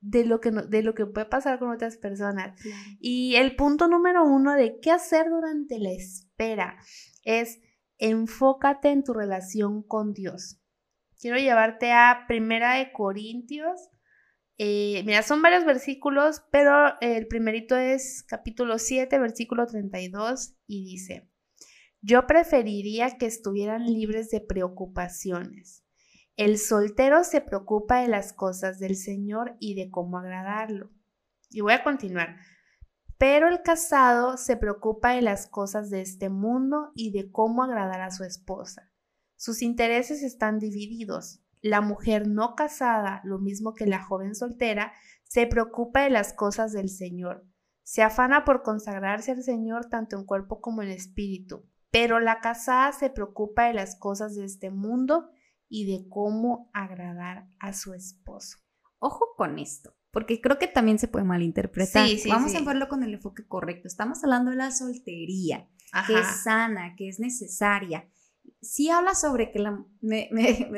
de 0.00 0.24
lo 0.24 0.40
que, 0.40 0.50
de 0.50 0.82
lo 0.82 0.94
que 0.94 1.06
puede 1.06 1.26
pasar 1.26 1.58
con 1.58 1.70
otras 1.70 1.96
personas. 1.96 2.60
Y 3.00 3.36
el 3.36 3.56
punto 3.56 3.88
número 3.88 4.24
uno 4.24 4.54
de 4.54 4.78
qué 4.80 4.90
hacer 4.90 5.28
durante 5.28 5.78
la 5.78 5.90
espera 5.90 6.76
es 7.24 7.60
enfócate 7.98 8.90
en 8.90 9.02
tu 9.04 9.12
relación 9.14 9.82
con 9.82 10.12
Dios. 10.12 10.60
Quiero 11.20 11.38
llevarte 11.38 11.92
a 11.92 12.24
Primera 12.28 12.74
de 12.74 12.92
Corintios 12.92 13.90
eh, 14.58 15.02
mira, 15.04 15.22
son 15.22 15.42
varios 15.42 15.66
versículos, 15.66 16.42
pero 16.50 16.98
el 17.00 17.26
primerito 17.26 17.76
es 17.76 18.24
capítulo 18.26 18.78
7, 18.78 19.18
versículo 19.18 19.66
32, 19.66 20.56
y 20.66 20.84
dice, 20.84 21.30
yo 22.00 22.26
preferiría 22.26 23.18
que 23.18 23.26
estuvieran 23.26 23.84
libres 23.84 24.30
de 24.30 24.40
preocupaciones. 24.40 25.84
El 26.36 26.58
soltero 26.58 27.24
se 27.24 27.40
preocupa 27.40 28.00
de 28.00 28.08
las 28.08 28.32
cosas 28.32 28.78
del 28.78 28.96
Señor 28.96 29.56
y 29.58 29.74
de 29.74 29.90
cómo 29.90 30.18
agradarlo. 30.18 30.90
Y 31.50 31.60
voy 31.60 31.72
a 31.72 31.84
continuar. 31.84 32.36
Pero 33.18 33.48
el 33.48 33.62
casado 33.62 34.36
se 34.36 34.56
preocupa 34.56 35.12
de 35.12 35.22
las 35.22 35.46
cosas 35.46 35.90
de 35.90 36.02
este 36.02 36.28
mundo 36.28 36.92
y 36.94 37.12
de 37.12 37.30
cómo 37.30 37.62
agradar 37.62 38.02
a 38.02 38.10
su 38.10 38.24
esposa. 38.24 38.90
Sus 39.36 39.62
intereses 39.62 40.22
están 40.22 40.58
divididos 40.58 41.40
la 41.66 41.80
mujer 41.80 42.28
no 42.28 42.54
casada, 42.54 43.20
lo 43.24 43.38
mismo 43.38 43.74
que 43.74 43.86
la 43.86 44.02
joven 44.02 44.34
soltera, 44.34 44.92
se 45.24 45.46
preocupa 45.46 46.02
de 46.02 46.10
las 46.10 46.32
cosas 46.32 46.72
del 46.72 46.88
Señor. 46.88 47.44
Se 47.82 48.02
afana 48.02 48.44
por 48.44 48.62
consagrarse 48.62 49.32
al 49.32 49.42
Señor 49.42 49.86
tanto 49.86 50.16
en 50.16 50.24
cuerpo 50.24 50.60
como 50.60 50.82
en 50.82 50.90
espíritu. 50.90 51.64
Pero 51.90 52.20
la 52.20 52.40
casada 52.40 52.92
se 52.92 53.10
preocupa 53.10 53.66
de 53.66 53.74
las 53.74 53.96
cosas 53.96 54.34
de 54.34 54.44
este 54.44 54.70
mundo 54.70 55.30
y 55.68 55.86
de 55.86 56.08
cómo 56.08 56.70
agradar 56.72 57.48
a 57.58 57.72
su 57.72 57.94
esposo. 57.94 58.58
Ojo 58.98 59.34
con 59.36 59.58
esto, 59.58 59.94
porque 60.10 60.40
creo 60.40 60.58
que 60.58 60.68
también 60.68 60.98
se 60.98 61.08
puede 61.08 61.24
malinterpretar. 61.24 62.08
Vamos 62.28 62.54
a 62.54 62.60
verlo 62.60 62.88
con 62.88 63.02
el 63.02 63.14
enfoque 63.14 63.46
correcto. 63.46 63.88
Estamos 63.88 64.22
hablando 64.24 64.50
de 64.50 64.56
la 64.56 64.70
soltería, 64.70 65.68
que 66.06 66.18
es 66.18 66.42
sana, 66.42 66.94
que 66.96 67.08
es 67.08 67.18
necesaria. 67.20 68.08
Sí 68.66 68.90
habla 68.90 69.14
sobre 69.14 69.50
que 69.50 69.58
la, 69.58 69.84
me, 70.00 70.28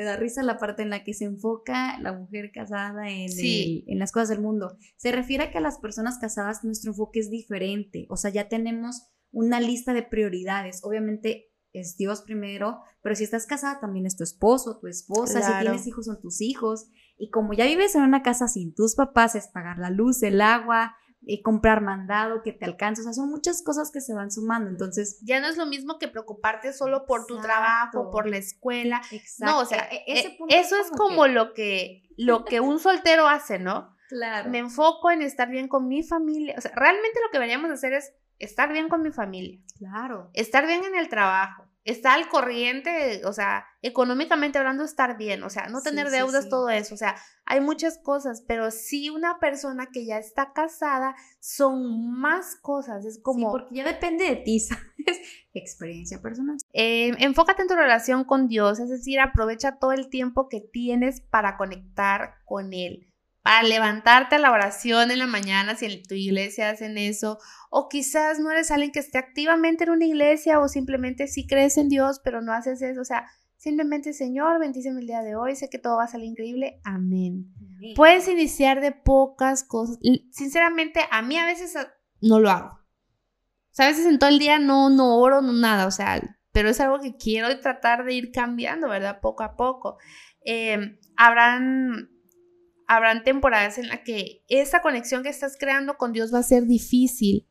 da 0.03 0.15
risa 0.15 0.43
la 0.43 0.57
parte 0.57 0.83
en 0.83 0.89
la 0.89 1.03
que 1.03 1.13
se 1.13 1.25
enfoca 1.25 1.99
la 1.99 2.13
mujer 2.13 2.51
casada 2.53 3.09
en, 3.09 3.29
en 3.39 3.99
las 3.99 4.11
cosas 4.11 4.29
del 4.29 4.41
mundo. 4.41 4.77
Se 4.97 5.11
refiere 5.11 5.45
a 5.45 5.51
que 5.51 5.57
a 5.57 5.61
las 5.61 5.79
personas 5.79 6.17
casadas 6.19 6.63
nuestro 6.63 6.91
enfoque 6.91 7.19
es 7.19 7.29
diferente. 7.29 8.05
O 8.09 8.17
sea, 8.17 8.31
ya 8.31 8.47
tenemos 8.47 9.07
una 9.31 9.59
lista 9.59 9.93
de 9.93 10.03
prioridades. 10.03 10.81
Obviamente 10.83 11.49
es 11.73 11.97
Dios 11.97 12.21
primero, 12.21 12.81
pero 13.01 13.15
si 13.15 13.23
estás 13.23 13.45
casada 13.45 13.79
también 13.79 14.05
es 14.05 14.17
tu 14.17 14.23
esposo, 14.23 14.79
tu 14.79 14.87
esposa, 14.87 15.41
si 15.41 15.63
tienes 15.63 15.87
hijos 15.87 16.05
son 16.05 16.19
tus 16.19 16.41
hijos. 16.41 16.87
Y 17.17 17.29
como 17.29 17.53
ya 17.53 17.65
vives 17.65 17.95
en 17.95 18.03
una 18.03 18.23
casa 18.23 18.47
sin 18.47 18.73
tus 18.73 18.95
papás, 18.95 19.35
es 19.35 19.47
pagar 19.47 19.77
la 19.77 19.89
luz, 19.89 20.23
el 20.23 20.41
agua, 20.41 20.95
y 21.21 21.41
comprar 21.41 21.81
mandado, 21.81 22.41
que 22.43 22.53
te 22.53 22.65
alcance, 22.65 23.01
o 23.01 23.03
sea, 23.03 23.13
son 23.13 23.29
muchas 23.29 23.61
cosas 23.61 23.91
que 23.91 24.01
se 24.01 24.13
van 24.13 24.31
sumando, 24.31 24.69
entonces... 24.69 25.19
Ya 25.21 25.39
no 25.39 25.47
es 25.47 25.57
lo 25.57 25.65
mismo 25.65 25.99
que 25.99 26.07
preocuparte 26.07 26.73
solo 26.73 27.05
por 27.05 27.25
tu 27.25 27.39
trabajo, 27.39 28.09
por 28.09 28.27
la 28.27 28.37
escuela. 28.37 29.01
Exacto. 29.11 29.53
No, 29.53 29.59
o 29.59 29.65
sea, 29.65 29.87
e, 29.91 30.03
e, 30.07 30.37
eso 30.49 30.77
es 30.77 30.89
como, 30.91 31.27
lo 31.27 31.53
que, 31.53 32.03
lo 32.17 32.45
que 32.45 32.59
un 32.59 32.79
soltero 32.79 33.27
hace, 33.27 33.59
¿no? 33.59 33.95
Claro. 34.07 34.49
Me 34.49 34.57
enfoco 34.59 35.11
en 35.11 35.21
estar 35.21 35.49
bien 35.49 35.67
con 35.67 35.87
mi 35.87 36.03
familia, 36.03 36.55
o 36.57 36.61
sea, 36.61 36.71
realmente 36.73 37.19
lo 37.23 37.29
que 37.31 37.37
deberíamos 37.37 37.69
hacer 37.69 37.93
es 37.93 38.13
estar 38.39 38.71
bien 38.71 38.89
con 38.89 39.01
mi 39.03 39.11
familia. 39.11 39.59
Claro. 39.77 40.29
Estar 40.33 40.65
bien 40.65 40.83
en 40.83 40.95
el 40.95 41.09
trabajo. 41.09 41.68
Estar 41.89 42.17
al 42.17 42.29
corriente, 42.29 43.21
o 43.25 43.33
sea, 43.33 43.65
económicamente 43.81 44.57
hablando, 44.59 44.83
estar 44.83 45.17
bien, 45.17 45.43
o 45.43 45.49
sea, 45.49 45.67
no 45.69 45.81
tener 45.81 46.09
deudas, 46.09 46.49
todo 46.49 46.69
eso, 46.69 46.93
o 46.93 46.97
sea, 46.97 47.15
hay 47.45 47.61
muchas 47.61 47.97
cosas, 47.97 48.43
pero 48.47 48.69
si 48.71 49.09
una 49.09 49.39
persona 49.39 49.87
que 49.91 50.05
ya 50.05 50.17
está 50.17 50.53
casada 50.53 51.15
son 51.39 52.11
más 52.11 52.55
cosas, 52.55 53.05
es 53.05 53.19
como... 53.21 53.51
porque 53.51 53.75
ya 53.75 53.83
depende 53.83 54.25
de 54.25 54.35
ti, 54.35 54.59
¿sabes? 54.59 55.19
Experiencia 55.53 56.21
personal. 56.21 56.57
Eh, 56.73 57.11
enfócate 57.19 57.63
en 57.63 57.67
tu 57.67 57.75
relación 57.75 58.23
con 58.23 58.47
Dios, 58.47 58.79
es 58.79 58.89
decir, 58.89 59.19
aprovecha 59.19 59.77
todo 59.79 59.93
el 59.93 60.09
tiempo 60.09 60.47
que 60.47 60.61
tienes 60.61 61.21
para 61.21 61.57
conectar 61.57 62.35
con 62.45 62.73
Él 62.73 63.08
para 63.49 63.63
levantarte 63.63 64.35
a 64.35 64.39
la 64.39 64.51
oración 64.51 65.09
en 65.09 65.17
la 65.17 65.25
mañana 65.25 65.75
si 65.75 65.87
en 65.87 66.03
tu 66.03 66.13
iglesia 66.13 66.69
hacen 66.69 66.99
eso, 66.99 67.39
o 67.71 67.89
quizás 67.89 68.39
no 68.39 68.51
eres 68.51 68.69
alguien 68.69 68.91
que 68.91 68.99
esté 68.99 69.17
activamente 69.17 69.85
en 69.85 69.89
una 69.89 70.05
iglesia 70.05 70.59
o 70.59 70.67
simplemente 70.67 71.25
sí 71.25 71.47
crees 71.47 71.75
en 71.79 71.89
Dios 71.89 72.21
pero 72.23 72.43
no 72.43 72.53
haces 72.53 72.79
eso, 72.83 73.01
o 73.01 73.05
sea, 73.05 73.25
simplemente 73.57 74.13
Señor, 74.13 74.59
bendíceme 74.59 75.01
el 75.01 75.07
día 75.07 75.23
de 75.23 75.35
hoy, 75.35 75.55
sé 75.55 75.67
que 75.67 75.79
todo 75.79 75.97
va 75.97 76.03
a 76.03 76.07
salir 76.07 76.27
increíble, 76.27 76.79
amén. 76.83 77.51
Puedes 77.95 78.27
iniciar 78.27 78.81
de 78.81 78.91
pocas 78.91 79.63
cosas, 79.63 79.97
sinceramente 80.29 80.99
a 81.09 81.23
mí 81.23 81.35
a 81.35 81.47
veces 81.47 81.75
ah, 81.75 81.91
no 82.21 82.39
lo 82.39 82.51
hago. 82.51 82.75
O 82.75 83.71
sea, 83.71 83.87
a 83.87 83.89
veces 83.89 84.05
en 84.05 84.19
todo 84.19 84.29
el 84.29 84.37
día 84.37 84.59
no, 84.59 84.91
no 84.91 85.17
oro, 85.17 85.41
no 85.41 85.53
nada, 85.53 85.87
o 85.87 85.91
sea, 85.91 86.21
pero 86.51 86.69
es 86.69 86.79
algo 86.79 86.99
que 86.99 87.17
quiero 87.17 87.59
tratar 87.61 88.05
de 88.05 88.13
ir 88.13 88.31
cambiando, 88.31 88.89
¿verdad? 88.89 89.21
Poco 89.21 89.41
a 89.41 89.55
poco. 89.55 89.97
Eh, 90.45 90.99
habrán 91.15 92.09
habrán 92.89 93.23
temporadas 93.23 93.77
en 93.77 93.87
las 93.87 93.99
que 93.99 94.43
esa 94.49 94.81
conexión 94.81 95.21
que 95.21 95.29
estás 95.29 95.57
creando 95.57 95.95
con 95.95 96.11
Dios 96.11 96.33
va 96.33 96.39
a 96.39 96.43
ser 96.43 96.65
difícil 96.65 97.47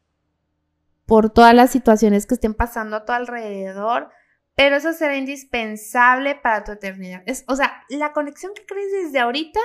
por 1.07 1.31
todas 1.31 1.55
las 1.55 1.71
situaciones 1.71 2.27
que 2.27 2.35
estén 2.35 2.55
pasando 2.55 2.97
a 2.97 3.05
tu 3.05 3.13
alrededor, 3.13 4.11
pero 4.57 4.77
eso 4.77 4.93
será 4.93 5.17
indispensable 5.17 6.35
para 6.35 6.65
tu 6.65 6.73
eternidad. 6.73 7.23
Es, 7.25 7.45
o 7.47 7.55
sea, 7.55 7.85
la 7.89 8.13
conexión 8.13 8.53
que 8.53 8.67
crees 8.67 8.91
desde 9.05 9.21
ahorita, 9.21 9.61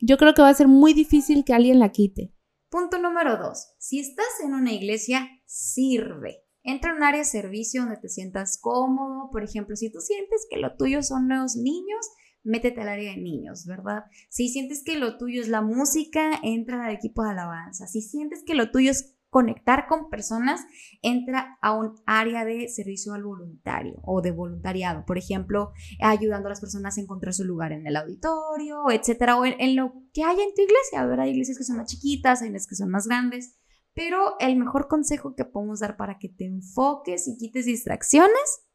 yo 0.00 0.16
creo 0.16 0.32
que 0.32 0.40
va 0.40 0.48
a 0.48 0.54
ser 0.54 0.68
muy 0.68 0.94
difícil 0.94 1.44
que 1.44 1.52
alguien 1.52 1.78
la 1.78 1.90
quite. 1.90 2.32
Punto 2.70 2.96
número 2.98 3.36
dos. 3.36 3.74
Si 3.78 4.00
estás 4.00 4.40
en 4.42 4.54
una 4.54 4.72
iglesia, 4.72 5.28
sirve. 5.44 6.44
Entra 6.62 6.92
en 6.92 6.96
un 6.96 7.02
área 7.02 7.20
de 7.20 7.26
servicio 7.26 7.82
donde 7.82 7.98
te 7.98 8.08
sientas 8.08 8.58
cómodo. 8.58 9.28
Por 9.30 9.44
ejemplo, 9.44 9.76
si 9.76 9.92
tú 9.92 10.00
sientes 10.00 10.46
que 10.48 10.56
lo 10.56 10.76
tuyo 10.76 11.02
son 11.02 11.28
los 11.28 11.56
niños, 11.56 12.08
métete 12.42 12.80
al 12.80 12.88
área 12.88 13.12
de 13.12 13.20
niños, 13.20 13.66
¿verdad? 13.66 14.04
Si 14.28 14.48
sientes 14.48 14.82
que 14.84 14.98
lo 14.98 15.18
tuyo 15.18 15.40
es 15.40 15.48
la 15.48 15.62
música, 15.62 16.38
entra 16.42 16.86
al 16.86 16.94
equipo 16.94 17.22
de 17.22 17.30
alabanza. 17.30 17.86
Si 17.86 18.02
sientes 18.02 18.42
que 18.44 18.54
lo 18.54 18.70
tuyo 18.70 18.90
es 18.90 19.16
conectar 19.30 19.86
con 19.86 20.10
personas, 20.10 20.60
entra 21.02 21.56
a 21.62 21.72
un 21.72 21.94
área 22.04 22.44
de 22.44 22.68
servicio 22.68 23.14
al 23.14 23.22
voluntario 23.22 23.94
o 24.02 24.20
de 24.20 24.32
voluntariado, 24.32 25.04
por 25.06 25.18
ejemplo, 25.18 25.70
ayudando 26.00 26.48
a 26.48 26.50
las 26.50 26.60
personas 26.60 26.98
a 26.98 27.00
encontrar 27.00 27.32
su 27.32 27.44
lugar 27.44 27.72
en 27.72 27.86
el 27.86 27.96
auditorio, 27.96 28.90
etcétera, 28.90 29.38
o 29.38 29.44
en, 29.46 29.76
lo 29.76 29.92
que 30.12 30.24
haya 30.24 30.42
en 30.42 30.54
tu 30.54 30.62
iglesia, 30.62 31.06
¿verdad? 31.06 31.26
Hay 31.26 31.30
iglesias 31.30 31.58
que 31.58 31.64
son 31.64 31.76
más 31.76 31.88
chiquitas, 31.88 32.42
hay 32.42 32.50
unas 32.50 32.66
que 32.66 32.74
son 32.74 32.90
más 32.90 33.06
grandes, 33.06 33.56
pero 33.94 34.34
el 34.40 34.56
mejor 34.56 34.88
consejo 34.88 35.36
que 35.36 35.44
podemos 35.44 35.78
dar 35.78 35.96
para 35.96 36.18
que 36.18 36.28
te 36.28 36.46
enfoques 36.46 37.28
y 37.28 37.36
quites 37.36 37.66
distracciones 37.66 38.66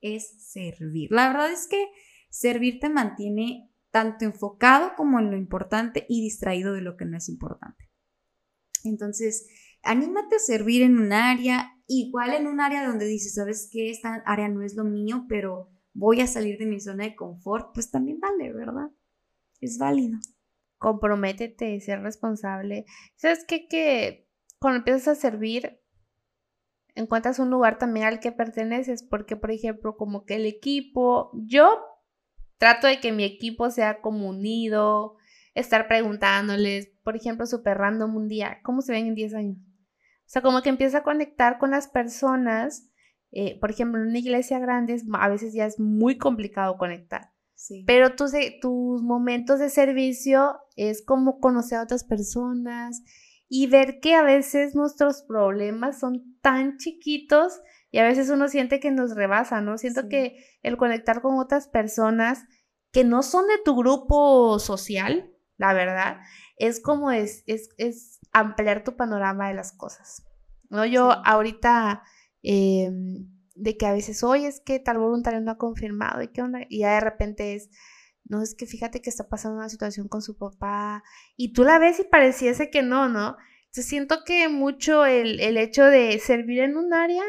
es 0.00 0.52
servir. 0.52 1.10
La 1.10 1.28
verdad 1.28 1.50
es 1.50 1.66
que 1.66 1.88
Servir 2.28 2.80
te 2.80 2.88
mantiene 2.88 3.70
tanto 3.90 4.24
enfocado 4.24 4.92
como 4.96 5.18
en 5.18 5.30
lo 5.30 5.36
importante 5.36 6.06
y 6.08 6.22
distraído 6.22 6.72
de 6.72 6.82
lo 6.82 6.96
que 6.96 7.04
no 7.04 7.16
es 7.16 7.28
importante. 7.28 7.88
Entonces, 8.84 9.46
anímate 9.82 10.36
a 10.36 10.40
servir 10.40 10.82
en 10.82 10.98
un 10.98 11.12
área, 11.12 11.72
igual 11.86 12.34
en 12.34 12.46
un 12.46 12.60
área 12.60 12.86
donde 12.86 13.06
dices, 13.06 13.34
¿sabes 13.34 13.68
qué? 13.72 13.90
Esta 13.90 14.22
área 14.26 14.48
no 14.48 14.62
es 14.62 14.74
lo 14.74 14.84
mío, 14.84 15.26
pero 15.28 15.70
voy 15.94 16.20
a 16.20 16.26
salir 16.26 16.58
de 16.58 16.66
mi 16.66 16.80
zona 16.80 17.04
de 17.04 17.16
confort, 17.16 17.72
pues 17.74 17.90
también 17.90 18.20
dale, 18.20 18.52
¿verdad? 18.52 18.90
Es 19.60 19.78
válido. 19.78 20.18
Comprométete, 20.78 21.80
ser 21.80 22.02
responsable. 22.02 22.84
¿Sabes 23.16 23.44
qué? 23.48 23.66
Que 23.66 24.28
cuando 24.60 24.78
empiezas 24.78 25.08
a 25.08 25.20
servir, 25.20 25.80
encuentras 26.94 27.38
un 27.38 27.50
lugar 27.50 27.78
también 27.78 28.06
al 28.06 28.20
que 28.20 28.32
perteneces, 28.32 29.02
porque, 29.02 29.36
por 29.36 29.50
ejemplo, 29.50 29.96
como 29.96 30.24
que 30.24 30.36
el 30.36 30.46
equipo, 30.46 31.30
yo 31.34 31.80
Trato 32.58 32.86
de 32.86 33.00
que 33.00 33.12
mi 33.12 33.24
equipo 33.24 33.70
sea 33.70 34.00
como 34.00 34.28
unido, 34.28 35.16
estar 35.54 35.88
preguntándoles, 35.88 36.88
por 37.02 37.16
ejemplo, 37.16 37.46
super 37.46 37.78
random 37.78 38.16
un 38.16 38.28
día, 38.28 38.60
¿cómo 38.62 38.82
se 38.82 38.92
ven 38.92 39.06
en 39.06 39.14
10 39.14 39.34
años? 39.34 39.58
O 39.58 40.30
sea, 40.30 40.42
como 40.42 40.60
que 40.60 40.68
empieza 40.68 40.98
a 40.98 41.02
conectar 41.02 41.58
con 41.58 41.70
las 41.70 41.88
personas. 41.88 42.90
Eh, 43.30 43.58
por 43.60 43.70
ejemplo, 43.70 44.00
en 44.00 44.08
una 44.08 44.18
iglesia 44.18 44.58
grande 44.58 45.00
a 45.14 45.28
veces 45.28 45.54
ya 45.54 45.64
es 45.64 45.80
muy 45.80 46.18
complicado 46.18 46.76
conectar. 46.76 47.32
Pero 47.86 48.14
tus, 48.14 48.32
tus 48.60 49.02
momentos 49.02 49.58
de 49.58 49.68
servicio 49.68 50.58
es 50.76 51.04
como 51.04 51.40
conocer 51.40 51.78
a 51.78 51.82
otras 51.82 52.04
personas 52.04 53.02
y 53.48 53.66
ver 53.66 54.00
que 54.00 54.14
a 54.14 54.22
veces 54.22 54.74
nuestros 54.74 55.22
problemas 55.22 55.98
son 55.98 56.36
tan 56.40 56.76
chiquitos 56.76 57.60
y 57.90 57.98
a 57.98 58.04
veces 58.04 58.28
uno 58.28 58.48
siente 58.48 58.80
que 58.80 58.90
nos 58.90 59.14
rebasa, 59.14 59.60
¿no? 59.60 59.78
Siento 59.78 60.08
que 60.08 60.44
el 60.62 60.76
conectar 60.76 61.22
con 61.22 61.38
otras 61.38 61.68
personas 61.68 62.44
que 62.92 63.04
no 63.04 63.22
son 63.22 63.46
de 63.46 63.58
tu 63.64 63.76
grupo 63.76 64.58
social, 64.58 65.32
la 65.56 65.72
verdad, 65.72 66.18
es 66.56 66.80
como 66.80 67.10
es, 67.10 67.44
es, 67.46 67.70
es 67.78 68.20
ampliar 68.32 68.84
tu 68.84 68.96
panorama 68.96 69.48
de 69.48 69.54
las 69.54 69.72
cosas. 69.72 70.24
¿no? 70.68 70.84
Yo 70.84 71.12
ahorita, 71.24 72.02
em, 72.42 73.28
de 73.54 73.76
que 73.76 73.86
a 73.86 73.92
veces, 73.92 74.22
oye, 74.22 74.46
es 74.46 74.60
que 74.60 74.78
tal 74.78 74.98
voluntario 74.98 75.40
no 75.40 75.52
ha 75.52 75.58
confirmado, 75.58 76.22
¿y 76.22 76.28
qué 76.28 76.42
onda? 76.42 76.60
Y 76.68 76.80
ya 76.80 76.94
de 76.94 77.00
repente 77.00 77.54
es, 77.54 77.70
no, 78.24 78.42
es 78.42 78.54
que 78.54 78.66
fíjate 78.66 79.00
que 79.00 79.10
está 79.10 79.28
pasando 79.28 79.56
una 79.56 79.68
situación 79.70 80.08
con 80.08 80.22
su 80.22 80.36
papá, 80.36 81.02
y 81.36 81.52
tú 81.52 81.64
la 81.64 81.78
ves 81.78 82.00
y 82.00 82.04
pareciese 82.04 82.70
que 82.70 82.82
no, 82.82 83.08
¿no? 83.08 83.36
Entonces 83.66 83.86
siento 83.86 84.24
que 84.24 84.48
mucho 84.48 85.06
el, 85.06 85.40
el 85.40 85.56
hecho 85.56 85.84
de 85.84 86.18
servir 86.18 86.60
en 86.60 86.76
un 86.76 86.94
área 86.94 87.22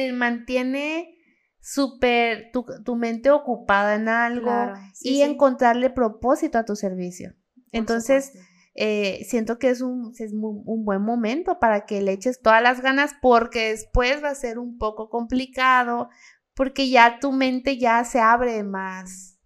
te 0.00 0.14
mantiene 0.14 1.14
súper 1.60 2.52
tu, 2.52 2.96
mente 2.96 3.30
ocupada 3.30 3.96
en 3.96 4.08
algo 4.08 4.72
y 5.02 5.20
encontrarle 5.20 5.90
propósito 5.90 6.56
a 6.56 6.64
tu 6.64 6.74
servicio. 6.74 7.34
Entonces, 7.70 8.32
eh, 8.74 9.26
siento 9.28 9.58
que 9.58 9.68
es, 9.68 9.82
un, 9.82 10.14
es 10.18 10.32
un 10.32 10.84
buen 10.86 11.02
momento 11.02 11.58
para 11.58 11.84
que 11.84 12.00
le 12.00 12.12
eches 12.12 12.40
todas 12.40 12.62
las 12.62 12.80
ganas 12.80 13.14
porque 13.20 13.72
después 13.72 14.24
va 14.24 14.30
a 14.30 14.34
ser 14.34 14.58
un 14.58 14.78
poco 14.78 15.10
complicado 15.10 16.08
porque 16.54 16.88
ya 16.88 17.18
tu 17.20 17.30
mente 17.30 17.76
ya 17.76 18.02
se 18.04 18.20
abre 18.20 18.62
más. 18.62 19.38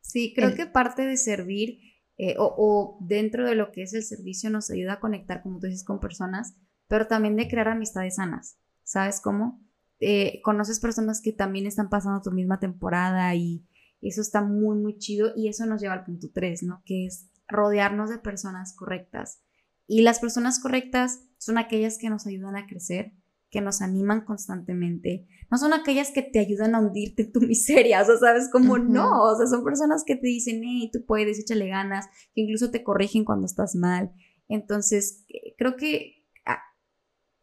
Sí, 0.00 0.32
creo 0.34 0.54
que 0.54 0.64
parte 0.64 1.04
de 1.04 1.18
servir 1.18 1.78
eh, 2.16 2.36
o, 2.38 2.54
o, 2.56 2.98
dentro 3.06 3.46
de 3.46 3.54
lo 3.54 3.70
que 3.70 3.82
es 3.82 3.92
el 3.92 4.02
servicio 4.02 4.48
nos 4.48 4.70
ayuda 4.70 4.94
a 4.94 5.00
conectar, 5.00 5.42
como 5.42 5.58
tú 5.58 5.66
dices, 5.66 5.84
con 5.84 6.00
personas, 6.00 6.56
pero 6.88 7.06
también 7.06 7.36
de 7.36 7.48
crear 7.48 7.68
amistades 7.68 8.14
sanas. 8.14 8.58
¿Sabes 8.86 9.20
cómo? 9.20 9.60
Eh, 9.98 10.40
conoces 10.44 10.78
personas 10.78 11.20
que 11.20 11.32
también 11.32 11.66
están 11.66 11.88
pasando 11.88 12.22
tu 12.22 12.30
misma 12.30 12.60
temporada 12.60 13.34
y, 13.34 13.66
Eso 14.00 14.20
está 14.20 14.42
muy, 14.42 14.76
muy 14.78 14.98
chido 14.98 15.32
y 15.34 15.48
eso 15.48 15.66
nos 15.66 15.80
lleva 15.80 15.94
al 15.94 16.04
punto 16.04 16.28
3, 16.32 16.62
¿no? 16.62 16.82
Que 16.84 17.06
es 17.06 17.28
rodearnos 17.48 18.10
de 18.10 18.18
personas 18.18 18.76
correctas. 18.76 19.42
Y 19.88 20.02
las 20.02 20.20
personas 20.20 20.60
correctas 20.60 21.24
son 21.38 21.58
aquellas 21.58 21.98
que 21.98 22.10
nos 22.10 22.26
ayudan 22.26 22.54
a 22.56 22.66
crecer, 22.66 23.14
que 23.50 23.60
nos 23.60 23.82
animan 23.82 24.24
constantemente. 24.24 25.26
No 25.50 25.58
son 25.58 25.72
aquellas 25.72 26.12
que 26.12 26.22
te 26.22 26.38
ayudan 26.38 26.74
a 26.74 26.80
hundirte 26.80 27.22
en 27.22 27.32
tu 27.32 27.40
miseria, 27.52 28.02
o 28.02 28.04
sea, 28.04 28.18
¿sabes? 28.18 28.48
Como 28.52 28.78
no, 28.78 29.22
o 29.22 29.36
sea, 29.36 29.46
son 29.46 29.64
personas 29.64 30.04
que 30.06 30.14
te 30.14 30.28
dicen, 30.28 30.60
hey, 30.62 30.90
tú 30.92 31.04
puedes, 31.04 31.40
échale 31.40 31.66
ganas, 31.66 32.06
que 32.34 32.42
incluso 32.42 32.70
te 32.70 32.84
corrigen 32.84 33.24
cuando 33.24 33.46
estás 33.46 33.74
mal. 33.74 34.12
Entonces, 34.48 35.24
eh, 35.28 35.54
creo 35.58 35.74
que 35.76 36.15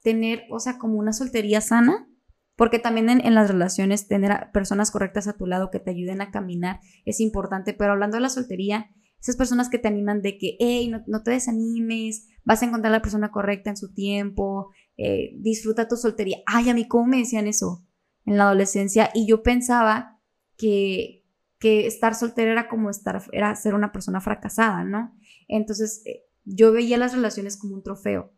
tener, 0.03 0.43
o 0.51 0.59
sea, 0.59 0.77
como 0.77 0.99
una 0.99 1.13
soltería 1.13 1.61
sana, 1.61 2.07
porque 2.55 2.77
también 2.77 3.09
en, 3.09 3.33
las 3.33 3.49
relaciones 3.49 4.07
tener 4.07 4.31
a 4.31 4.51
personas 4.51 4.91
correctas 4.91 5.27
a 5.27 5.33
tu 5.33 5.47
lado 5.47 5.71
que 5.71 5.79
te 5.79 5.89
ayuden 5.89 6.21
a 6.21 6.29
caminar 6.29 6.79
es 7.05 7.19
importante, 7.19 7.73
pero 7.73 7.93
hablando 7.93 8.17
de 8.17 8.21
la 8.21 8.29
soltería, 8.29 8.91
esas 9.19 9.37
personas 9.37 9.69
que 9.69 9.79
te 9.79 9.87
animan 9.87 10.21
de 10.21 10.37
que, 10.37 10.57
hey, 10.59 10.89
no, 10.89 11.01
no 11.07 11.23
te 11.23 11.31
desanimes, 11.31 12.27
vas 12.43 12.61
a 12.61 12.65
encontrar 12.65 12.93
a 12.93 12.97
la 12.97 13.01
persona 13.01 13.31
correcta 13.31 13.69
en 13.69 13.77
su 13.77 13.93
tiempo, 13.93 14.69
eh, 14.97 15.31
disfruta 15.37 15.87
tu 15.87 15.95
soltería. 15.95 16.37
Ay, 16.45 16.69
a 16.69 16.73
mí, 16.73 16.87
¿cómo 16.87 17.07
me 17.07 17.17
decían 17.17 17.47
eso 17.47 17.87
en 18.25 18.37
la 18.37 18.43
adolescencia? 18.43 19.09
Y 19.15 19.25
yo 19.25 19.41
pensaba 19.41 20.19
que, 20.57 21.25
que 21.57 21.87
estar 21.87 22.13
soltera 22.15 22.51
era 22.51 22.67
como 22.67 22.89
estar, 22.89 23.23
era 23.31 23.55
ser 23.55 23.73
una 23.73 23.91
persona 23.91 24.19
fracasada, 24.19 24.83
¿no? 24.83 25.17
Entonces, 25.47 26.03
eh, 26.05 26.25
yo 26.43 26.73
veía 26.73 26.97
las 26.97 27.15
relaciones 27.15 27.57
como 27.57 27.75
un 27.75 27.83
trofeo, 27.83 28.33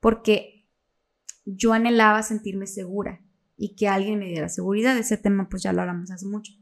porque 0.00 0.53
yo 1.44 1.72
anhelaba 1.72 2.22
sentirme 2.22 2.66
segura 2.66 3.20
y 3.56 3.76
que 3.76 3.88
alguien 3.88 4.18
me 4.18 4.26
diera 4.26 4.48
seguridad. 4.48 4.96
Ese 4.96 5.16
tema, 5.16 5.48
pues 5.48 5.62
ya 5.62 5.72
lo 5.72 5.82
hablamos 5.82 6.10
hace 6.10 6.26
mucho. 6.26 6.52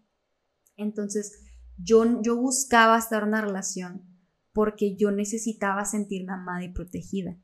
Entonces, 0.77 1.43
yo, 1.77 2.23
yo 2.23 2.37
buscaba 2.37 2.99
estar 2.99 3.23
en 3.23 3.29
una 3.29 3.41
relación 3.41 4.03
porque 4.53 4.97
yo 4.97 5.11
necesitaba 5.11 5.85
sentirme 5.85 6.33
amada 6.33 6.65
y 6.65 6.73
protegida. 6.73 7.37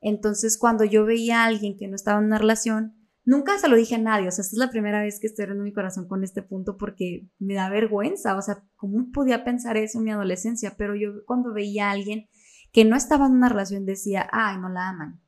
Entonces, 0.00 0.58
cuando 0.58 0.84
yo 0.84 1.04
veía 1.04 1.42
a 1.42 1.46
alguien 1.46 1.76
que 1.76 1.88
no 1.88 1.96
estaba 1.96 2.18
en 2.18 2.26
una 2.26 2.38
relación, 2.38 2.94
nunca 3.24 3.58
se 3.58 3.68
lo 3.68 3.76
dije 3.76 3.96
a 3.96 3.98
nadie. 3.98 4.28
O 4.28 4.30
sea, 4.30 4.42
esta 4.42 4.54
es 4.54 4.58
la 4.58 4.70
primera 4.70 5.00
vez 5.00 5.18
que 5.20 5.26
estoy 5.26 5.44
abriendo 5.44 5.64
mi 5.64 5.72
corazón 5.72 6.08
con 6.08 6.24
este 6.24 6.42
punto 6.42 6.76
porque 6.76 7.28
me 7.38 7.54
da 7.54 7.68
vergüenza. 7.68 8.36
O 8.36 8.42
sea, 8.42 8.64
¿cómo 8.76 9.10
podía 9.12 9.44
pensar 9.44 9.76
eso 9.76 9.98
en 9.98 10.04
mi 10.04 10.10
adolescencia? 10.10 10.74
Pero 10.76 10.94
yo 10.96 11.24
cuando 11.26 11.52
veía 11.52 11.88
a 11.88 11.92
alguien 11.92 12.28
que 12.72 12.84
no 12.84 12.96
estaba 12.96 13.26
en 13.26 13.32
una 13.32 13.48
relación 13.48 13.84
decía, 13.86 14.28
ay, 14.32 14.58
no 14.58 14.68
la 14.68 14.88
aman. 14.88 15.21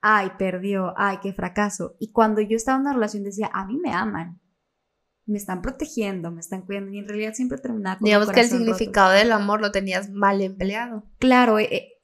Ay, 0.00 0.30
perdió. 0.38 0.94
Ay, 0.96 1.18
qué 1.22 1.32
fracaso. 1.32 1.96
Y 1.98 2.12
cuando 2.12 2.40
yo 2.40 2.56
estaba 2.56 2.76
en 2.76 2.82
una 2.82 2.92
relación 2.92 3.24
decía, 3.24 3.50
a 3.52 3.66
mí 3.66 3.78
me 3.78 3.92
aman. 3.92 4.40
Me 5.24 5.38
están 5.38 5.62
protegiendo, 5.62 6.30
me 6.30 6.40
están 6.40 6.62
cuidando. 6.62 6.92
Y 6.92 6.98
en 6.98 7.08
realidad 7.08 7.34
siempre 7.34 7.58
terminaba 7.58 7.98
con 7.98 8.04
Digamos 8.04 8.30
que 8.30 8.40
el 8.40 8.48
significado 8.48 9.12
del 9.12 9.32
amor 9.32 9.60
lo 9.60 9.72
tenías 9.72 10.10
mal 10.10 10.40
empleado. 10.40 11.04
Claro, 11.18 11.58
eh, 11.58 11.94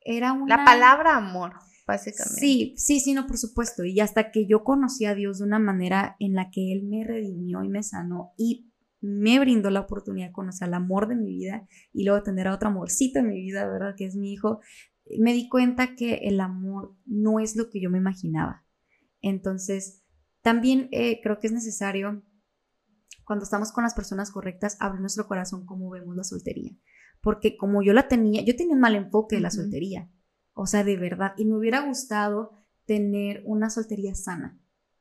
era 0.00 0.32
una... 0.32 0.58
La 0.58 0.64
palabra 0.64 1.16
amor, 1.16 1.54
básicamente. 1.86 2.40
Sí, 2.40 2.74
sí, 2.76 3.00
sí, 3.00 3.12
no, 3.12 3.26
por 3.26 3.38
supuesto. 3.38 3.84
Y 3.84 3.98
hasta 3.98 4.30
que 4.30 4.46
yo 4.46 4.62
conocí 4.62 5.04
a 5.04 5.14
Dios 5.14 5.38
de 5.38 5.44
una 5.44 5.58
manera 5.58 6.16
en 6.20 6.34
la 6.34 6.50
que 6.50 6.72
Él 6.72 6.84
me 6.84 7.04
redimió 7.04 7.64
y 7.64 7.68
me 7.68 7.82
sanó 7.82 8.32
y 8.36 8.70
me 9.00 9.38
brindó 9.38 9.70
la 9.70 9.80
oportunidad 9.80 10.28
de 10.28 10.32
conocer 10.32 10.68
al 10.68 10.74
amor 10.74 11.08
de 11.08 11.16
mi 11.16 11.34
vida 11.34 11.66
y 11.92 12.04
luego 12.04 12.22
tener 12.22 12.48
a 12.48 12.54
otro 12.54 12.68
amorcito 12.68 13.18
en 13.18 13.28
mi 13.28 13.40
vida, 13.40 13.66
¿verdad? 13.66 13.94
Que 13.96 14.04
es 14.04 14.14
mi 14.14 14.32
hijo. 14.32 14.60
Me 15.18 15.32
di 15.32 15.48
cuenta 15.48 15.94
que 15.94 16.14
el 16.22 16.40
amor 16.40 16.96
no 17.06 17.40
es 17.40 17.56
lo 17.56 17.70
que 17.70 17.80
yo 17.80 17.90
me 17.90 17.98
imaginaba. 17.98 18.64
Entonces, 19.20 20.02
también 20.42 20.88
eh, 20.92 21.20
creo 21.22 21.38
que 21.40 21.48
es 21.48 21.52
necesario, 21.52 22.22
cuando 23.24 23.44
estamos 23.44 23.72
con 23.72 23.84
las 23.84 23.94
personas 23.94 24.30
correctas, 24.30 24.76
abrir 24.80 25.00
nuestro 25.00 25.26
corazón 25.26 25.66
como 25.66 25.90
vemos 25.90 26.16
la 26.16 26.24
soltería 26.24 26.76
porque 27.20 27.56
como 27.56 27.82
yo 27.82 27.92
la 27.92 28.08
tenía, 28.08 28.42
yo 28.42 28.56
tenía 28.56 28.74
un 28.74 28.80
mal 28.80 28.94
enfoque 28.94 29.36
de 29.36 29.42
la 29.42 29.50
soltería, 29.50 30.10
o 30.54 30.66
sea, 30.66 30.84
de 30.84 30.96
verdad, 30.96 31.32
y 31.36 31.44
me 31.44 31.56
hubiera 31.56 31.80
gustado 31.80 32.52
tener 32.86 33.42
una 33.44 33.70
soltería 33.70 34.14
sana, 34.14 34.58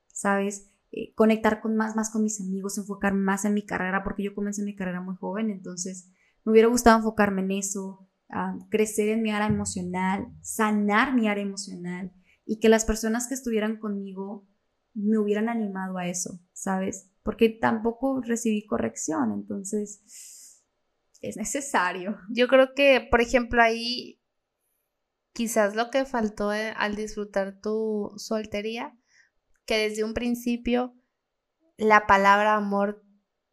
¿sabes? 0.08 0.70
Eh, 0.92 1.14
conectar 1.16 1.62
con 1.62 1.76
más, 1.76 1.96
más 1.96 2.10
con 2.10 2.24
mis 2.24 2.42
amigos, 2.42 2.78
enfocar 2.78 3.14
más 3.14 3.46
en 3.46 3.54
mi 3.54 3.66
carrera, 3.66 4.04
porque 4.04 4.24
yo 4.24 4.36
comencé 4.36 4.64
mi 4.64 4.76
carrera 4.76 5.02
muy 5.02 5.16
joven, 5.16 5.50
entonces 5.50 6.12
me 6.44 6.52
hubiera 6.52 6.68
gustado 6.68 6.98
enfocarme 6.98 7.42
en 7.42 7.52
eso, 7.52 8.09
crecer 8.70 9.10
en 9.10 9.22
mi 9.22 9.32
área 9.32 9.48
emocional, 9.48 10.28
sanar 10.42 11.14
mi 11.14 11.28
área 11.28 11.44
emocional 11.44 12.12
y 12.46 12.60
que 12.60 12.70
las 12.70 12.86
personas 12.86 13.28
que 13.28 13.34
estuvieran 13.34 13.78
conmigo 13.78 14.48
me 14.94 15.18
hubieran 15.18 15.50
animado 15.50 15.98
a 15.98 16.08
eso, 16.08 16.40
¿sabes? 16.54 17.12
Porque 17.24 17.50
tampoco 17.50 18.22
recibí 18.22 18.66
corrección, 18.66 19.32
entonces 19.32 20.64
es 21.22 21.38
necesario. 21.38 22.18
Yo 22.30 22.48
creo 22.48 22.74
que, 22.76 23.08
por 23.10 23.22
ejemplo, 23.22 23.62
ahí 23.62 24.22
quizás 25.34 25.76
lo 25.76 25.90
que 25.90 26.06
faltó 26.06 26.54
eh, 26.54 26.74
al 26.76 26.96
disfrutar 26.96 27.60
tu 27.62 28.12
soltería, 28.18 28.98
que 29.66 29.78
desde 29.78 30.04
un 30.04 30.14
principio 30.14 30.96
la 31.78 32.08
palabra 32.08 32.56
amor 32.56 33.04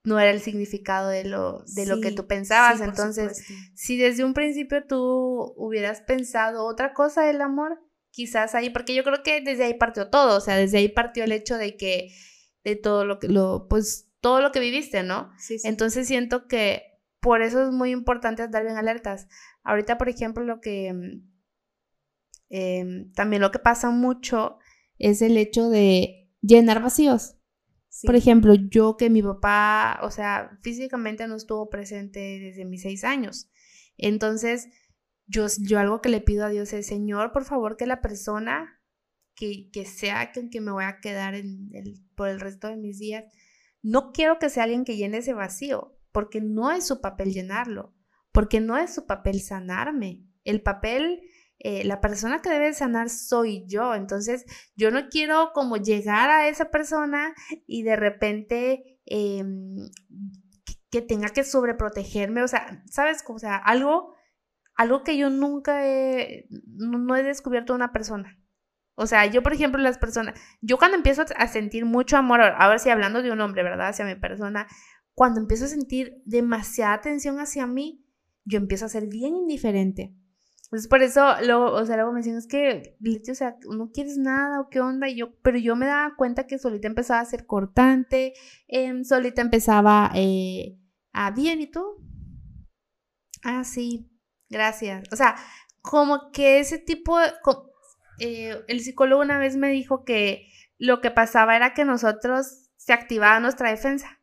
no 0.06 0.20
era 0.20 0.30
el 0.30 0.40
significado 0.40 1.08
de 1.08 1.24
lo, 1.24 1.64
de 1.74 1.84
lo 1.84 2.00
que 2.00 2.12
tú 2.12 2.28
pensabas. 2.28 2.80
Entonces, 2.80 3.44
si 3.74 3.98
desde 3.98 4.24
un 4.24 4.34
principio 4.34 4.86
tú 4.86 5.52
hubieras 5.56 6.00
pensado 6.00 6.64
otra 6.64 6.94
cosa 6.94 7.22
del 7.24 7.40
amor, 7.40 7.80
quizás 8.12 8.54
ahí, 8.54 8.70
porque 8.70 8.94
yo 8.94 9.02
creo 9.02 9.24
que 9.24 9.40
desde 9.40 9.64
ahí 9.64 9.74
partió 9.74 10.08
todo, 10.08 10.38
o 10.38 10.40
sea, 10.40 10.56
desde 10.56 10.78
ahí 10.78 10.88
partió 10.88 11.24
el 11.24 11.32
hecho 11.32 11.58
de 11.58 11.76
que, 11.76 12.14
de 12.62 12.76
todo 12.76 13.04
lo 13.04 13.18
que, 13.18 13.26
lo, 13.26 13.66
pues, 13.68 14.08
todo 14.20 14.40
lo 14.40 14.52
que 14.52 14.60
viviste, 14.60 15.02
¿no? 15.02 15.32
Entonces 15.64 16.06
siento 16.06 16.46
que 16.46 16.84
por 17.18 17.42
eso 17.42 17.64
es 17.64 17.72
muy 17.72 17.90
importante 17.90 18.44
estar 18.44 18.62
bien 18.62 18.76
alertas. 18.76 19.26
Ahorita, 19.64 19.98
por 19.98 20.08
ejemplo, 20.08 20.44
lo 20.44 20.60
que 20.60 20.92
mm, 20.92 21.30
em, 22.50 23.12
también 23.12 23.42
lo 23.42 23.50
que 23.50 23.58
pasa 23.58 23.90
mucho 23.90 24.58
es 25.00 25.20
el 25.20 25.36
hecho 25.36 25.68
de 25.68 26.30
llenar 26.42 26.80
vacíos. 26.80 27.36
Por 28.04 28.16
ejemplo, 28.16 28.54
yo 28.54 28.96
que 28.96 29.10
mi 29.10 29.22
papá, 29.22 30.00
o 30.02 30.10
sea, 30.10 30.58
físicamente 30.62 31.26
no 31.26 31.36
estuvo 31.36 31.70
presente 31.70 32.20
desde 32.40 32.64
mis 32.64 32.82
seis 32.82 33.04
años. 33.04 33.48
Entonces, 33.96 34.68
yo, 35.26 35.46
yo 35.60 35.78
algo 35.78 36.00
que 36.00 36.08
le 36.08 36.20
pido 36.20 36.44
a 36.44 36.50
Dios 36.50 36.72
es, 36.72 36.86
Señor, 36.86 37.32
por 37.32 37.44
favor, 37.44 37.76
que 37.76 37.86
la 37.86 38.00
persona 38.00 38.80
que, 39.34 39.70
que 39.70 39.84
sea 39.84 40.32
con 40.32 40.48
quien 40.48 40.64
me 40.64 40.72
voy 40.72 40.84
a 40.84 41.00
quedar 41.00 41.34
en 41.34 41.70
por 42.14 42.28
el 42.28 42.40
resto 42.40 42.68
de 42.68 42.76
mis 42.76 42.98
días, 42.98 43.24
no 43.82 44.12
quiero 44.12 44.38
que 44.38 44.50
sea 44.50 44.64
alguien 44.64 44.84
que 44.84 44.96
llene 44.96 45.18
ese 45.18 45.34
vacío 45.34 45.96
porque 46.16 46.40
no 46.40 46.72
es 46.72 46.86
su 46.86 47.02
papel 47.02 47.32
llenarlo, 47.32 47.94
porque 48.32 48.58
no 48.58 48.78
es 48.78 48.94
su 48.94 49.06
papel 49.06 49.42
sanarme. 49.42 50.24
El 50.44 50.62
papel, 50.62 51.20
eh, 51.58 51.84
la 51.84 52.00
persona 52.00 52.42
que 52.42 52.50
debe 52.50 52.72
sanar 52.74 53.08
soy 53.08 53.64
yo. 53.66 53.94
Entonces, 53.94 54.44
yo 54.76 54.90
no 54.90 55.08
quiero 55.08 55.52
como 55.54 55.76
llegar 55.76 56.30
a 56.30 56.48
esa 56.48 56.70
persona 56.70 57.34
y 57.66 57.82
de 57.82 57.96
repente 57.96 59.00
em, 59.06 59.76
que 60.90 61.02
tenga 61.02 61.28
que 61.28 61.44
sobreprotegerme. 61.44 62.42
O 62.42 62.48
sea, 62.48 62.82
¿sabes? 62.90 63.24
O 63.26 63.38
sea, 63.38 63.56
algo, 63.56 64.14
algo 64.74 65.02
que 65.02 65.16
yo 65.16 65.30
nunca 65.30 65.86
he, 65.86 66.46
no 66.50 67.16
he 67.16 67.22
descubierto 67.22 67.72
de 67.72 67.78
una 67.78 67.92
persona. 67.92 68.38
O 68.98 69.06
sea, 69.06 69.26
yo, 69.26 69.42
por 69.42 69.52
ejemplo, 69.52 69.80
las 69.80 69.98
personas, 69.98 70.40
yo 70.62 70.78
cuando 70.78 70.96
empiezo 70.96 71.24
a 71.36 71.48
sentir 71.48 71.84
mucho 71.84 72.16
amor, 72.16 72.40
a 72.40 72.68
ver 72.68 72.80
si 72.80 72.88
hablando 72.88 73.22
de 73.22 73.30
un 73.30 73.40
hombre, 73.42 73.62
¿verdad? 73.62 73.88
Hacia 73.88 74.06
mi 74.06 74.14
persona, 74.14 74.66
cuando 75.14 75.38
empiezo 75.38 75.66
a 75.66 75.68
sentir 75.68 76.22
demasiada 76.24 76.94
atención 76.94 77.38
hacia 77.38 77.66
mí, 77.66 78.06
yo 78.44 78.58
empiezo 78.58 78.86
a 78.86 78.88
ser 78.88 79.06
bien 79.06 79.36
indiferente. 79.36 80.14
Entonces, 80.66 80.88
por 80.88 81.02
eso, 81.02 81.24
luego, 81.44 81.66
o 81.72 81.86
sea, 81.86 81.94
luego 81.94 82.10
me 82.10 82.18
decían, 82.18 82.38
es 82.38 82.48
que, 82.48 82.96
o 83.30 83.34
sea, 83.34 83.56
no 83.70 83.92
quieres 83.92 84.18
nada 84.18 84.60
o 84.60 84.68
qué 84.68 84.80
onda. 84.80 85.08
Y 85.08 85.16
yo, 85.16 85.32
pero 85.42 85.58
yo 85.58 85.76
me 85.76 85.86
daba 85.86 86.16
cuenta 86.16 86.48
que 86.48 86.58
solita 86.58 86.88
empezaba 86.88 87.20
a 87.20 87.24
ser 87.24 87.46
cortante, 87.46 88.34
em, 88.66 89.04
solita 89.04 89.42
empezaba 89.42 90.10
eh, 90.14 90.76
a, 91.12 91.30
bien, 91.30 91.60
¿y 91.60 91.70
tú? 91.70 91.84
Ah, 93.44 93.62
sí, 93.62 94.10
gracias. 94.48 95.04
O 95.12 95.16
sea, 95.16 95.36
como 95.82 96.32
que 96.32 96.58
ese 96.58 96.78
tipo 96.78 97.16
de... 97.18 97.32
Eh, 98.18 98.64
el 98.66 98.80
psicólogo 98.80 99.22
una 99.22 99.38
vez 99.38 99.56
me 99.56 99.68
dijo 99.70 100.04
que 100.04 100.48
lo 100.78 101.00
que 101.00 101.10
pasaba 101.10 101.54
era 101.54 101.74
que 101.74 101.84
nosotros 101.84 102.70
se 102.76 102.92
activaba 102.92 103.38
nuestra 103.38 103.70
defensa. 103.70 104.18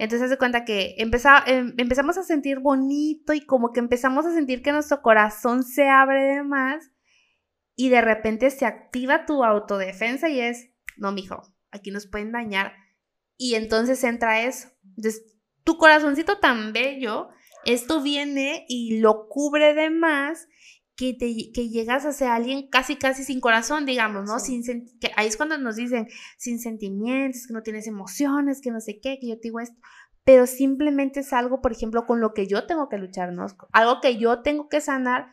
Entonces 0.00 0.30
se 0.30 0.38
cuenta 0.38 0.64
que 0.64 0.94
em, 0.96 1.74
empezamos 1.76 2.16
a 2.16 2.22
sentir 2.22 2.58
bonito 2.58 3.34
y 3.34 3.42
como 3.42 3.70
que 3.70 3.80
empezamos 3.80 4.24
a 4.24 4.32
sentir 4.32 4.62
que 4.62 4.72
nuestro 4.72 5.02
corazón 5.02 5.62
se 5.62 5.90
abre 5.90 6.36
de 6.36 6.42
más 6.42 6.90
y 7.76 7.90
de 7.90 8.00
repente 8.00 8.48
se 8.48 8.64
activa 8.64 9.26
tu 9.26 9.44
autodefensa 9.44 10.30
y 10.30 10.40
es, 10.40 10.70
no, 10.96 11.12
mijo, 11.12 11.42
aquí 11.70 11.90
nos 11.90 12.06
pueden 12.06 12.32
dañar. 12.32 12.72
Y 13.36 13.56
entonces 13.56 14.02
entra 14.02 14.40
eso. 14.40 14.68
Entonces, 14.96 15.36
tu 15.64 15.76
corazoncito 15.76 16.38
tan 16.38 16.72
bello, 16.72 17.28
esto 17.66 18.00
viene 18.00 18.64
y 18.70 19.00
lo 19.00 19.28
cubre 19.28 19.74
de 19.74 19.90
más 19.90 20.48
que, 21.00 21.14
te, 21.14 21.50
que 21.54 21.70
llegas 21.70 22.04
a 22.04 22.12
ser 22.12 22.28
alguien 22.28 22.68
casi, 22.68 22.96
casi 22.96 23.24
sin 23.24 23.40
corazón, 23.40 23.86
digamos, 23.86 24.26
¿no? 24.26 24.38
Sin 24.38 24.62
que 25.00 25.10
ahí 25.16 25.28
es 25.28 25.38
cuando 25.38 25.56
nos 25.56 25.76
dicen 25.76 26.08
sin 26.36 26.58
sentimientos, 26.58 27.46
que 27.46 27.54
no 27.54 27.62
tienes 27.62 27.86
emociones, 27.86 28.60
que 28.60 28.70
no 28.70 28.82
sé 28.82 29.00
qué, 29.00 29.18
que 29.18 29.28
yo 29.28 29.36
te 29.36 29.44
digo 29.44 29.60
esto. 29.60 29.80
pero 30.24 30.46
simplemente 30.46 31.20
es 31.20 31.32
algo, 31.32 31.62
por 31.62 31.72
ejemplo, 31.72 32.04
con 32.04 32.20
lo 32.20 32.34
que 32.34 32.46
yo 32.46 32.66
tengo 32.66 32.90
que 32.90 32.98
luchar, 32.98 33.32
¿no? 33.32 33.46
Algo 33.72 34.02
que 34.02 34.18
yo 34.18 34.42
tengo 34.42 34.68
que 34.68 34.82
sanar, 34.82 35.32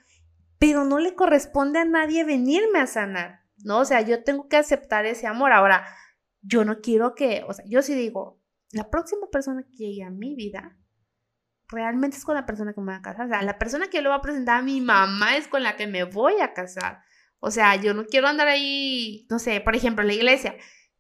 pero 0.57 0.85
no 0.85 0.99
le 0.99 1.15
corresponde 1.15 1.79
a 1.79 1.85
nadie 1.85 2.23
venirme 2.23 2.79
a 2.79 2.87
sanar, 2.87 3.41
¿no? 3.57 3.79
O 3.79 3.85
sea, 3.85 3.99
yo 3.99 4.23
tengo 4.23 4.47
que 4.47 4.55
aceptar 4.55 5.05
ese 5.05 5.27
amor. 5.27 5.51
Ahora, 5.51 5.85
yo 6.41 6.63
no 6.63 6.79
quiero 6.79 7.13
que, 7.13 7.43
o 7.45 7.51
sea, 7.51 7.65
yo 7.67 7.81
sí 7.81 7.93
digo, 7.93 8.39
la 8.71 8.89
próxima 8.89 9.27
persona 9.29 9.63
que 9.63 9.75
llegue 9.75 10.03
a 10.03 10.11
mi 10.11 10.33
vida, 10.33 10.77
realmente 11.69 12.17
es 12.17 12.23
con 12.23 12.35
la 12.35 12.45
persona 12.45 12.73
que 12.73 12.81
me 12.81 12.91
voy 12.91 12.95
a 12.95 13.01
casar. 13.01 13.25
O 13.25 13.29
sea, 13.29 13.41
la 13.41 13.57
persona 13.57 13.87
que 13.87 13.97
yo 13.97 14.03
le 14.03 14.09
voy 14.09 14.17
a 14.17 14.21
presentar 14.21 14.59
a 14.59 14.63
mi 14.63 14.81
mamá 14.81 15.37
es 15.37 15.47
con 15.47 15.63
la 15.63 15.75
que 15.75 15.87
me 15.87 16.03
voy 16.03 16.39
a 16.41 16.53
casar. 16.53 17.01
O 17.39 17.51
sea, 17.51 17.75
yo 17.75 17.93
no 17.93 18.05
quiero 18.05 18.27
andar 18.27 18.47
ahí, 18.47 19.27
no 19.29 19.39
sé, 19.39 19.61
por 19.61 19.75
ejemplo, 19.75 20.03
la 20.03 20.13
iglesia, 20.13 20.55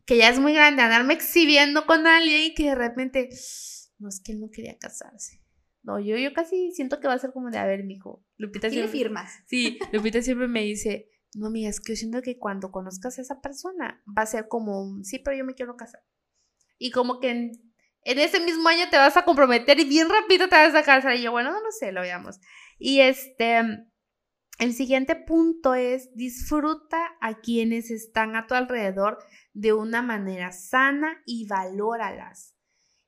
que 0.05 0.17
ya 0.17 0.29
es 0.29 0.39
muy 0.39 0.53
grande, 0.53 0.81
andarme 0.81 1.13
exhibiendo 1.13 1.85
con 1.85 2.05
alguien 2.05 2.43
y 2.43 2.53
que 2.53 2.65
de 2.69 2.75
repente, 2.75 3.29
no 3.99 4.09
es 4.09 4.21
que 4.21 4.33
él 4.33 4.39
no 4.39 4.49
quería 4.51 4.77
casarse. 4.77 5.41
No, 5.83 5.99
yo, 5.99 6.17
yo 6.17 6.33
casi 6.33 6.71
siento 6.73 6.99
que 6.99 7.07
va 7.07 7.13
a 7.13 7.19
ser 7.19 7.31
como 7.31 7.49
de, 7.49 7.57
a 7.57 7.65
ver, 7.65 7.83
mijo, 7.85 8.25
Lupita 8.35 8.69
¿Qué 8.69 8.75
le 8.75 8.87
firmas? 8.89 9.31
Sí, 9.47 9.79
Lupita 9.93 10.21
siempre 10.21 10.47
me 10.47 10.61
dice, 10.61 11.09
no, 11.33 11.47
amiga, 11.47 11.69
es 11.69 11.79
que 11.79 11.93
yo 11.93 11.97
siento 11.97 12.21
que 12.21 12.37
cuando 12.37 12.71
conozcas 12.71 13.17
a 13.17 13.21
esa 13.21 13.41
persona 13.41 14.03
va 14.05 14.23
a 14.23 14.25
ser 14.25 14.47
como, 14.49 15.01
sí, 15.03 15.19
pero 15.19 15.37
yo 15.37 15.45
me 15.45 15.53
quiero 15.53 15.77
casar. 15.77 16.01
Y 16.77 16.91
como 16.91 17.19
que 17.19 17.51
en, 18.07 18.19
ese 18.19 18.39
mismo 18.39 18.69
año 18.69 18.85
te 18.89 18.97
vas 18.97 19.17
a 19.17 19.25
comprometer 19.25 19.79
y 19.79 19.85
bien 19.85 20.07
rápido 20.09 20.47
te 20.47 20.55
vas 20.55 20.73
a 20.73 20.83
casar. 20.83 21.15
Y 21.15 21.23
yo, 21.23 21.31
bueno, 21.31 21.51
no, 21.51 21.71
sé, 21.77 21.91
lo 21.91 22.01
veamos. 22.01 22.39
Y 22.79 23.01
este, 23.01 23.59
el 24.59 24.73
siguiente 24.73 25.15
punto 25.15 25.75
es 25.75 26.15
disfruta 26.15 26.99
a 27.19 27.39
quienes 27.41 27.91
están 27.91 28.35
a 28.35 28.47
tu 28.47 28.55
alrededor 28.55 29.17
de 29.53 29.73
una 29.73 30.01
manera 30.01 30.51
sana 30.53 31.21
y 31.25 31.47
valóralas. 31.47 32.55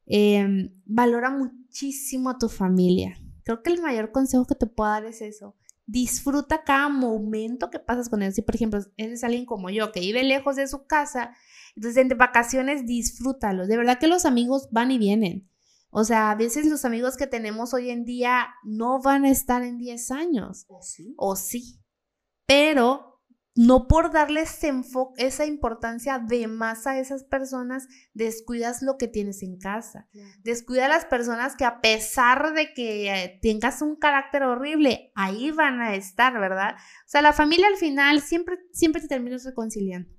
Em, 0.05 0.69
valora 0.85 1.29
muchísimo 1.29 2.31
a 2.31 2.37
tu 2.37 2.49
familia. 2.49 3.17
Creo 3.43 3.63
que 3.63 3.71
el 3.71 3.81
mayor 3.81 4.11
consejo 4.11 4.45
que 4.45 4.55
te 4.55 4.65
puedo 4.65 4.91
dar 4.91 5.05
es 5.05 5.21
eso. 5.21 5.55
Disfruta 5.85 6.63
cada 6.63 6.89
momento 6.89 7.69
que 7.69 7.79
pasas 7.79 8.09
con 8.09 8.21
ellos. 8.21 8.35
Si, 8.35 8.41
por 8.41 8.55
ejemplo, 8.55 8.79
eres 8.97 9.23
alguien 9.23 9.45
como 9.45 9.69
yo 9.69 9.91
que 9.91 10.01
vive 10.01 10.23
lejos 10.23 10.55
de 10.55 10.67
su 10.67 10.85
casa, 10.85 11.35
entonces 11.75 11.97
en 11.97 12.17
vacaciones 12.17 12.85
disfrútalo. 12.85 13.67
De 13.67 13.77
verdad 13.77 13.99
que 13.99 14.07
los 14.07 14.25
amigos 14.25 14.67
van 14.71 14.91
y 14.91 14.97
vienen. 14.97 15.49
O 15.91 16.03
sea, 16.03 16.31
a 16.31 16.35
veces 16.35 16.67
los 16.67 16.85
amigos 16.85 17.17
que 17.17 17.27
tenemos 17.27 17.73
hoy 17.73 17.89
en 17.89 18.05
día 18.05 18.49
no 18.63 19.01
van 19.01 19.25
a 19.25 19.31
estar 19.31 19.63
en 19.63 19.77
10 19.77 20.11
años. 20.11 20.65
¿O 20.67 20.81
sí? 20.81 21.15
O 21.17 21.35
sí. 21.35 21.81
Pero 22.45 23.09
no 23.55 23.87
por 23.87 24.13
darles 24.13 24.57
esa 25.17 25.45
importancia 25.45 26.17
de 26.17 26.47
más 26.47 26.87
a 26.87 26.97
esas 26.97 27.25
personas, 27.25 27.89
descuidas 28.13 28.81
lo 28.81 28.97
que 28.97 29.09
tienes 29.09 29.43
en 29.43 29.57
casa. 29.57 30.07
Descuida 30.43 30.85
a 30.85 30.89
las 30.89 31.03
personas 31.03 31.57
que 31.57 31.65
a 31.65 31.81
pesar 31.81 32.53
de 32.53 32.73
que 32.73 33.11
eh, 33.11 33.39
tengas 33.41 33.81
un 33.81 33.97
carácter 33.97 34.43
horrible, 34.43 35.11
ahí 35.13 35.51
van 35.51 35.81
a 35.81 35.95
estar, 35.95 36.39
¿verdad? 36.39 36.75
O 36.77 37.09
sea, 37.09 37.21
la 37.21 37.33
familia 37.33 37.67
al 37.67 37.75
final 37.75 38.21
siempre, 38.21 38.59
siempre 38.71 39.01
te 39.01 39.09
terminas 39.09 39.43
reconciliando. 39.43 40.09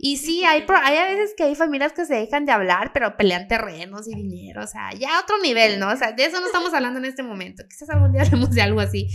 Y 0.00 0.18
sí, 0.18 0.44
hay, 0.44 0.64
hay 0.84 0.96
a 0.96 1.06
veces 1.06 1.34
que 1.36 1.42
hay 1.42 1.56
familias 1.56 1.92
que 1.92 2.06
se 2.06 2.14
dejan 2.14 2.46
de 2.46 2.52
hablar, 2.52 2.92
pero 2.94 3.16
pelean 3.16 3.48
terrenos 3.48 4.06
y 4.06 4.14
dinero, 4.14 4.62
o 4.62 4.66
sea, 4.68 4.92
ya 4.92 5.18
otro 5.20 5.38
nivel, 5.42 5.80
¿no? 5.80 5.90
O 5.90 5.96
sea, 5.96 6.12
de 6.12 6.24
eso 6.24 6.40
no 6.40 6.46
estamos 6.46 6.72
hablando 6.72 7.00
en 7.00 7.04
este 7.04 7.24
momento. 7.24 7.64
Quizás 7.68 7.90
algún 7.90 8.12
día 8.12 8.22
hablemos 8.26 8.50
de 8.50 8.62
algo 8.62 8.80
así. 8.80 9.08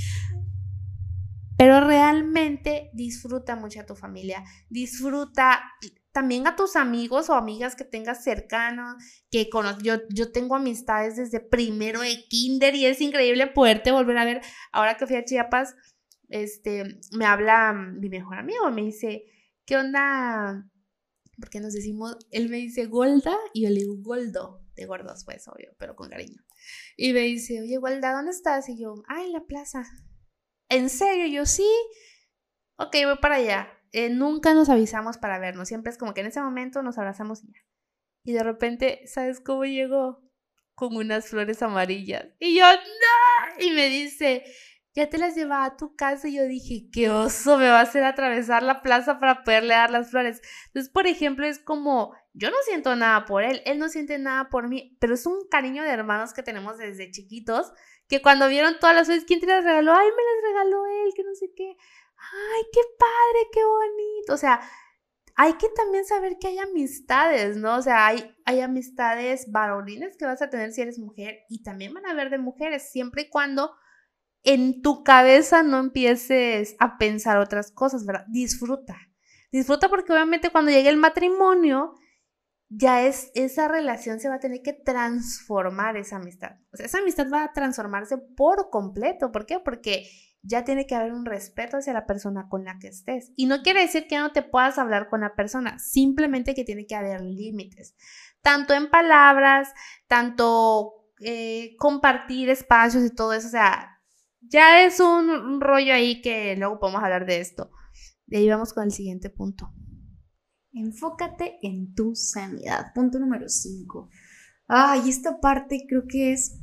Pero 1.57 1.79
realmente 1.79 2.89
disfruta 2.93 3.55
mucho 3.55 3.79
a 3.79 3.85
tu 3.85 3.95
familia, 3.95 4.43
disfruta 4.69 5.63
también 6.11 6.47
a 6.47 6.57
tus 6.57 6.75
amigos 6.75 7.29
o 7.29 7.33
amigas 7.33 7.75
que 7.75 7.85
tengas 7.85 8.23
cercanos, 8.23 8.95
que 9.31 9.49
yo, 9.81 9.95
yo 10.09 10.31
tengo 10.33 10.55
amistades 10.55 11.15
desde 11.15 11.39
primero 11.39 12.01
de 12.01 12.25
kinder 12.27 12.75
y 12.75 12.87
es 12.87 12.99
increíble 12.99 13.47
poderte 13.47 13.91
volver 13.91 14.17
a 14.17 14.25
ver. 14.25 14.41
Ahora 14.73 14.97
que 14.97 15.07
fui 15.07 15.15
a 15.15 15.23
Chiapas, 15.23 15.75
este, 16.27 16.99
me 17.13 17.25
habla 17.25 17.71
mi 17.71 18.09
mejor 18.09 18.37
amigo, 18.37 18.69
me 18.69 18.81
dice, 18.81 19.23
¿qué 19.65 19.77
onda? 19.77 20.65
Porque 21.43 21.59
nos 21.59 21.73
decimos, 21.73 22.15
él 22.31 22.47
me 22.47 22.55
dice 22.55 22.85
Golda 22.85 23.37
y 23.51 23.63
yo 23.63 23.69
le 23.69 23.81
digo 23.81 23.97
Goldo, 23.97 24.61
de 24.75 24.85
gordos 24.85 25.25
pues, 25.25 25.45
obvio, 25.49 25.75
pero 25.77 25.93
con 25.93 26.09
cariño. 26.09 26.41
Y 26.95 27.11
me 27.11 27.19
dice, 27.19 27.59
oye 27.59 27.75
Golda, 27.79 28.13
¿dónde 28.13 28.31
estás? 28.31 28.69
Y 28.69 28.79
yo, 28.79 29.03
ah, 29.09 29.21
en 29.21 29.33
la 29.33 29.41
plaza. 29.41 29.83
¿En 30.69 30.89
serio? 30.89 31.27
Yo 31.27 31.45
sí. 31.45 31.67
Ok, 32.77 32.95
voy 33.03 33.17
para 33.21 33.35
allá. 33.35 33.67
Eh, 33.91 34.09
nunca 34.09 34.53
nos 34.53 34.69
avisamos 34.69 35.17
para 35.17 35.37
vernos, 35.37 35.67
siempre 35.67 35.91
es 35.91 35.97
como 35.97 36.13
que 36.13 36.21
en 36.21 36.27
ese 36.27 36.39
momento 36.39 36.81
nos 36.81 36.97
abrazamos 36.97 37.43
y 37.43 37.47
ya. 37.47 37.59
Y 38.23 38.31
de 38.31 38.43
repente, 38.43 39.01
¿sabes 39.05 39.41
cómo 39.41 39.65
llegó? 39.65 40.23
Con 40.75 40.95
unas 40.95 41.27
flores 41.27 41.61
amarillas. 41.61 42.25
Y 42.39 42.57
yo, 42.57 42.63
no. 42.71 43.65
Y 43.65 43.71
me 43.71 43.89
dice, 43.89 44.45
ya 44.95 45.09
te 45.09 45.17
las 45.17 45.35
llevaba 45.35 45.65
a 45.65 45.77
tu 45.77 45.95
casa 45.95 46.27
y 46.27 46.35
yo 46.35 46.43
dije, 46.43 46.87
qué 46.91 47.09
oso 47.09 47.57
me 47.57 47.67
va 47.67 47.79
a 47.79 47.83
hacer 47.83 48.03
atravesar 48.03 48.61
la 48.61 48.81
plaza 48.81 49.19
para 49.19 49.43
poderle 49.43 49.73
dar 49.73 49.89
las 49.89 50.11
flores. 50.11 50.41
Entonces, 50.67 50.91
por 50.91 51.07
ejemplo, 51.07 51.47
es 51.47 51.57
como, 51.57 52.15
yo 52.33 52.51
no 52.51 52.57
siento 52.65 52.95
nada 52.95 53.25
por 53.25 53.43
él, 53.43 53.61
él 53.65 53.79
no 53.79 53.89
siente 53.89 54.19
nada 54.19 54.49
por 54.49 54.67
mí, 54.67 54.95
pero 54.99 55.15
es 55.15 55.25
un 55.25 55.47
cariño 55.49 55.81
de 55.83 55.89
hermanos 55.89 56.33
que 56.33 56.43
tenemos 56.43 56.77
desde 56.77 57.09
chiquitos, 57.09 57.73
que 58.07 58.21
cuando 58.21 58.47
vieron 58.47 58.77
todas 58.79 58.95
las 58.95 59.07
flores, 59.07 59.25
¿quién 59.25 59.39
te 59.39 59.47
las 59.47 59.63
regaló? 59.63 59.93
Ay, 59.93 60.07
me 60.07 60.23
las 60.23 60.53
regaló 60.53 60.85
él, 60.85 61.13
que 61.15 61.23
no 61.23 61.33
sé 61.33 61.51
qué. 61.55 61.75
Ay, 62.17 62.61
qué 62.71 62.81
padre, 62.99 63.47
qué 63.51 63.65
bonito. 63.65 64.33
O 64.33 64.37
sea, 64.37 64.61
hay 65.35 65.53
que 65.53 65.69
también 65.69 66.05
saber 66.05 66.37
que 66.39 66.47
hay 66.47 66.59
amistades, 66.59 67.57
¿no? 67.57 67.77
O 67.77 67.81
sea, 67.81 68.05
hay, 68.05 68.35
hay 68.45 68.61
amistades 68.61 69.51
varonines 69.51 70.15
que 70.17 70.25
vas 70.25 70.43
a 70.43 70.49
tener 70.51 70.71
si 70.71 70.81
eres 70.81 70.99
mujer 70.99 71.39
y 71.49 71.63
también 71.63 71.93
van 71.93 72.05
a 72.05 72.11
haber 72.11 72.29
de 72.29 72.37
mujeres, 72.37 72.91
siempre 72.91 73.23
y 73.23 73.29
cuando 73.29 73.73
en 74.43 74.81
tu 74.81 75.03
cabeza 75.03 75.63
no 75.63 75.79
empieces 75.79 76.75
a 76.79 76.97
pensar 76.97 77.37
otras 77.37 77.71
cosas, 77.71 78.05
¿verdad? 78.05 78.25
Disfruta. 78.27 78.97
Disfruta 79.51 79.89
porque 79.89 80.11
obviamente 80.11 80.49
cuando 80.49 80.71
llegue 80.71 80.89
el 80.89 80.97
matrimonio, 80.97 81.93
ya 82.69 83.03
es, 83.03 83.31
esa 83.35 83.67
relación 83.67 84.19
se 84.19 84.29
va 84.29 84.35
a 84.35 84.39
tener 84.39 84.61
que 84.61 84.73
transformar 84.73 85.95
esa 85.95 86.17
amistad. 86.17 86.57
O 86.73 86.77
sea, 86.77 86.87
esa 86.87 86.99
amistad 86.99 87.27
va 87.31 87.43
a 87.43 87.53
transformarse 87.53 88.17
por 88.17 88.69
completo. 88.69 89.31
¿Por 89.31 89.45
qué? 89.45 89.59
Porque 89.59 90.09
ya 90.41 90.63
tiene 90.63 90.85
que 90.85 90.95
haber 90.95 91.13
un 91.13 91.25
respeto 91.25 91.77
hacia 91.77 91.93
la 91.93 92.05
persona 92.05 92.49
con 92.49 92.65
la 92.65 92.77
que 92.79 92.87
estés. 92.87 93.31
Y 93.35 93.45
no 93.45 93.61
quiere 93.61 93.81
decir 93.81 94.07
que 94.07 94.17
no 94.17 94.31
te 94.31 94.41
puedas 94.41 94.77
hablar 94.77 95.07
con 95.07 95.21
la 95.21 95.35
persona, 95.35 95.79
simplemente 95.79 96.53
que 96.53 96.65
tiene 96.65 96.85
que 96.85 96.95
haber 96.95 97.21
límites. 97.21 97.95
Tanto 98.41 98.73
en 98.73 98.89
palabras, 98.89 99.73
tanto 100.07 100.93
eh, 101.21 101.75
compartir 101.77 102.49
espacios 102.49 103.05
y 103.05 103.15
todo 103.15 103.33
eso. 103.33 103.47
O 103.47 103.51
sea, 103.51 103.92
ya 104.49 104.85
es 104.85 104.99
un, 104.99 105.61
rollo 105.61 105.93
ahí 105.93 106.21
que 106.21 106.55
luego 106.55 106.79
podemos 106.79 107.03
hablar 107.03 107.25
de 107.25 107.39
esto. 107.39 107.71
De 108.25 108.37
ahí 108.37 108.49
vamos 108.49 108.73
con 108.73 108.83
el 108.83 108.91
siguiente 108.91 109.29
punto. 109.29 109.73
Enfócate 110.71 111.59
en 111.61 111.93
tu 111.93 112.15
sanidad. 112.15 112.93
Punto 112.93 113.19
número 113.19 113.47
5. 113.47 114.09
Ay, 114.67 115.09
esta 115.09 115.39
parte 115.39 115.85
creo 115.87 116.03
que 116.07 116.33
es, 116.33 116.59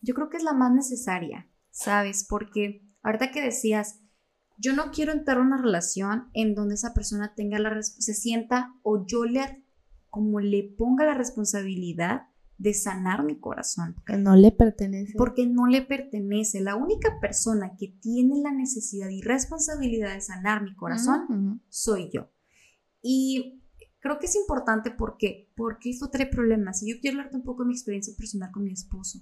yo 0.00 0.14
creo 0.14 0.30
que 0.30 0.38
es 0.38 0.42
la 0.42 0.54
más 0.54 0.72
necesaria, 0.72 1.50
¿sabes? 1.70 2.26
Porque 2.28 2.86
ahorita 3.02 3.30
que 3.30 3.42
decías, 3.42 4.00
yo 4.56 4.74
no 4.74 4.90
quiero 4.90 5.12
entrar 5.12 5.38
a 5.38 5.42
una 5.42 5.60
relación 5.60 6.30
en 6.32 6.54
donde 6.54 6.74
esa 6.74 6.94
persona 6.94 7.34
tenga 7.34 7.58
la, 7.58 7.82
se 7.82 8.14
sienta 8.14 8.74
o 8.82 9.06
yo 9.06 9.24
le, 9.24 9.64
como 10.08 10.40
le 10.40 10.74
ponga 10.76 11.04
la 11.04 11.14
responsabilidad 11.14 12.29
de 12.60 12.74
sanar 12.74 13.24
mi 13.24 13.40
corazón. 13.40 13.96
Que 14.04 14.18
no 14.18 14.36
le 14.36 14.52
pertenece. 14.52 15.14
Porque 15.16 15.46
no 15.46 15.66
le 15.66 15.80
pertenece. 15.80 16.60
La 16.60 16.76
única 16.76 17.18
persona 17.18 17.74
que 17.78 17.88
tiene 17.88 18.42
la 18.42 18.52
necesidad 18.52 19.08
y 19.08 19.22
responsabilidad 19.22 20.14
de 20.14 20.20
sanar 20.20 20.62
mi 20.62 20.74
corazón 20.76 21.62
soy 21.70 22.10
yo. 22.12 22.30
Y 23.00 23.62
creo 24.00 24.18
que 24.18 24.26
es 24.26 24.36
importante 24.36 24.90
porque, 24.90 25.50
porque 25.56 25.88
esto 25.88 26.10
trae 26.10 26.26
problemas. 26.26 26.82
Y 26.82 26.90
yo 26.92 27.00
quiero 27.00 27.16
hablarte 27.16 27.38
un 27.38 27.44
poco 27.44 27.62
de 27.62 27.68
mi 27.68 27.74
experiencia 27.74 28.14
personal 28.14 28.50
con 28.52 28.64
mi 28.64 28.72
esposo. 28.72 29.20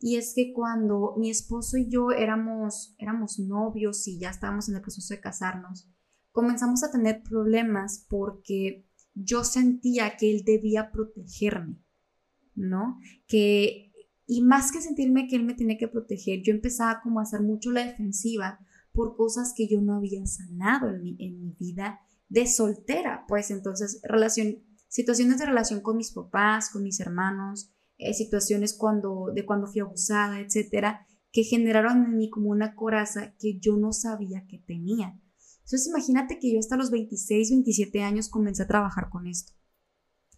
Y 0.00 0.16
es 0.16 0.34
que 0.34 0.52
cuando 0.52 1.14
mi 1.16 1.30
esposo 1.30 1.76
y 1.76 1.88
yo 1.88 2.10
éramos, 2.10 2.96
éramos 2.98 3.38
novios 3.38 4.08
y 4.08 4.18
ya 4.18 4.30
estábamos 4.30 4.68
en 4.68 4.74
el 4.74 4.82
proceso 4.82 5.14
de 5.14 5.20
casarnos, 5.20 5.88
comenzamos 6.32 6.82
a 6.82 6.90
tener 6.90 7.22
problemas 7.22 8.04
porque 8.08 8.84
yo 9.14 9.44
sentía 9.44 10.16
que 10.16 10.32
él 10.32 10.42
debía 10.44 10.90
protegerme. 10.90 11.83
¿No? 12.54 12.98
Que, 13.26 13.92
y 14.26 14.42
más 14.42 14.72
que 14.72 14.80
sentirme 14.80 15.26
que 15.28 15.36
él 15.36 15.44
me 15.44 15.54
tenía 15.54 15.78
que 15.78 15.88
proteger, 15.88 16.42
yo 16.42 16.52
empezaba 16.52 17.00
como 17.02 17.20
a 17.20 17.24
hacer 17.24 17.42
mucho 17.42 17.70
la 17.70 17.84
defensiva 17.84 18.58
por 18.92 19.16
cosas 19.16 19.52
que 19.56 19.68
yo 19.68 19.80
no 19.80 19.96
había 19.96 20.24
sanado 20.26 20.88
en 20.88 21.02
mi, 21.02 21.16
en 21.18 21.40
mi 21.40 21.56
vida 21.58 22.00
de 22.28 22.46
soltera, 22.46 23.24
pues 23.28 23.50
entonces 23.50 24.00
relación, 24.02 24.62
situaciones 24.88 25.38
de 25.38 25.46
relación 25.46 25.80
con 25.80 25.96
mis 25.96 26.12
papás, 26.12 26.70
con 26.70 26.82
mis 26.82 27.00
hermanos, 27.00 27.70
eh, 27.98 28.14
situaciones 28.14 28.74
cuando, 28.74 29.30
de 29.34 29.44
cuando 29.44 29.66
fui 29.66 29.80
abusada, 29.80 30.40
etcétera, 30.40 31.06
que 31.32 31.44
generaron 31.44 32.04
en 32.04 32.16
mí 32.16 32.30
como 32.30 32.50
una 32.50 32.74
coraza 32.74 33.34
que 33.38 33.58
yo 33.58 33.76
no 33.76 33.92
sabía 33.92 34.46
que 34.48 34.58
tenía. 34.58 35.20
Entonces 35.64 35.86
imagínate 35.88 36.38
que 36.38 36.52
yo 36.52 36.58
hasta 36.58 36.76
los 36.76 36.90
26, 36.90 37.50
27 37.50 38.02
años 38.02 38.28
comencé 38.28 38.62
a 38.62 38.68
trabajar 38.68 39.08
con 39.10 39.26
esto, 39.26 39.52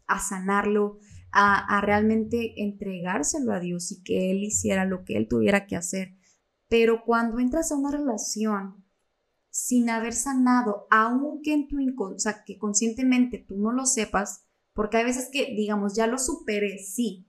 a 0.07 0.21
sanarlo, 0.21 0.99
a, 1.33 1.81
realmente 1.81 2.63
entregárselo 2.63 3.53
a 3.53 3.61
Dios 3.61 3.93
y 3.93 4.03
que 4.03 4.31
Él 4.31 4.43
hiciera 4.43 4.85
lo 4.85 5.05
que 5.05 5.17
Él 5.17 5.29
tuviera 5.29 5.67
que 5.67 5.77
hacer. 5.77 6.15
Pero 6.69 7.05
cuando 7.05 7.39
entras 7.39 7.71
a 7.71 7.77
una 7.77 7.91
relación 7.91 8.85
sin 9.51 9.89
haber 9.91 10.13
sanado, 10.13 10.87
aunque 10.91 11.53
en 11.53 11.69
tu 11.69 11.79
o 11.79 12.17
que 12.45 12.59
conscientemente 12.59 13.39
tú 13.39 13.57
no 13.57 13.73
lo 13.73 13.87
sepas, 13.87 14.45
porque 14.73 14.99
hay 14.99 15.05
veces 15.05 15.31
que, 15.33 15.55
digamos, 15.55 15.95
ya 15.95 16.07
lo 16.07 16.19
superé, 16.19 16.79
sí, 16.79 17.27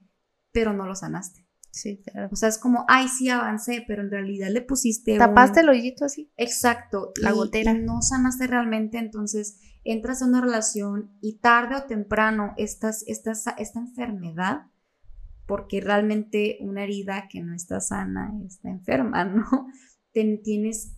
pero 0.52 0.74
no 0.74 0.86
lo 0.86 0.94
sanaste. 0.94 1.47
Sí, 1.70 2.02
claro. 2.02 2.28
O 2.32 2.36
sea, 2.36 2.48
es 2.48 2.58
como, 2.58 2.84
ay, 2.88 3.08
sí 3.08 3.28
avancé, 3.28 3.84
pero 3.86 4.02
en 4.02 4.10
realidad 4.10 4.48
le 4.50 4.62
pusiste. 4.62 5.16
Tapaste 5.18 5.60
el 5.60 5.68
hoyito 5.68 6.04
así. 6.04 6.32
Exacto. 6.36 7.12
La 7.20 7.32
gotera. 7.32 7.72
Y 7.72 7.82
no 7.82 8.02
sanaste 8.02 8.46
realmente, 8.46 8.98
entonces 8.98 9.60
entras 9.84 10.22
a 10.22 10.26
una 10.26 10.40
relación 10.40 11.16
y 11.20 11.38
tarde 11.38 11.76
o 11.76 11.84
temprano 11.84 12.52
esta 12.56 12.92
enfermedad, 13.74 14.66
porque 15.46 15.80
realmente 15.80 16.58
una 16.60 16.84
herida 16.84 17.28
que 17.30 17.40
no 17.40 17.54
está 17.54 17.80
sana 17.80 18.32
está 18.44 18.68
enferma, 18.68 19.24
¿no? 19.24 19.44
tienes, 20.12 20.92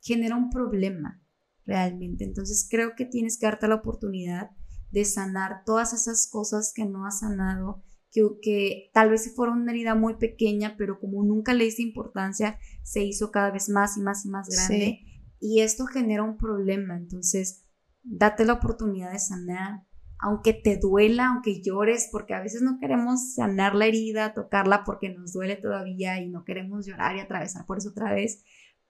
genera 0.00 0.36
un 0.36 0.50
problema 0.50 1.20
realmente. 1.64 2.24
Entonces 2.24 2.66
creo 2.70 2.94
que 2.96 3.04
tienes 3.04 3.38
que 3.38 3.46
darte 3.46 3.68
la 3.68 3.76
oportunidad 3.76 4.50
de 4.90 5.04
sanar 5.04 5.62
todas 5.64 5.92
esas 5.92 6.28
cosas 6.30 6.72
que 6.74 6.84
no 6.84 7.06
has 7.06 7.20
sanado 7.20 7.82
que, 8.12 8.90
tal 8.92 9.10
vez 9.10 9.34
fuera 9.34 9.52
una 9.52 9.72
herida 9.72 9.94
muy 9.94 10.14
pequeña, 10.14 10.76
pero 10.76 10.98
como 10.98 11.22
nunca 11.22 11.54
le 11.54 11.64
diste 11.64 11.82
importancia, 11.82 12.58
se 12.82 13.04
hizo 13.04 13.30
cada 13.30 13.50
vez 13.50 13.68
más 13.68 13.96
y 13.96 14.00
más 14.00 14.24
y 14.24 14.28
más 14.28 14.48
grande. 14.48 15.00
Y 15.40 15.60
esto 15.60 15.86
genera 15.86 16.22
un 16.22 16.36
problema. 16.36 16.96
Entonces, 16.96 17.64
date 18.02 18.44
la 18.44 18.54
oportunidad 18.54 19.12
de 19.12 19.18
sanar, 19.18 19.84
aunque 20.18 20.52
te 20.52 20.76
duela, 20.76 21.28
aunque 21.28 21.62
llores, 21.62 22.08
porque 22.10 22.34
a 22.34 22.40
veces 22.40 22.62
no 22.62 22.78
queremos 22.80 23.34
sanar 23.34 23.74
la 23.74 23.86
herida, 23.86 24.34
tocarla 24.34 24.82
porque 24.84 25.10
nos 25.10 25.32
duele 25.32 25.56
todavía 25.56 26.20
y 26.20 26.28
no 26.28 26.44
queremos 26.44 26.86
llorar 26.86 27.16
y 27.16 27.20
atravesar 27.20 27.66
por 27.66 27.78
eso 27.78 27.90
otra 27.90 28.12
vez. 28.12 28.42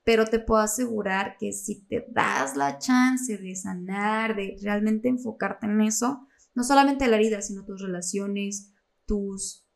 Pero 0.04 0.24
te 0.24 0.38
puedo 0.38 0.62
asegurar 0.62 1.36
que 1.38 1.52
si 1.52 1.84
te 1.86 2.06
das 2.08 2.56
la 2.56 2.78
chance 2.78 3.36
de 3.36 3.54
sanar, 3.56 4.36
de 4.36 4.56
realmente 4.62 5.08
enfocarte 5.08 5.66
en 5.66 5.82
eso, 5.82 6.26
no 6.54 6.64
solamente 6.64 7.06
la 7.08 7.16
herida, 7.16 7.42
sino 7.42 7.66
tus 7.66 7.82
relaciones, 7.82 8.72
tus, 9.08 9.66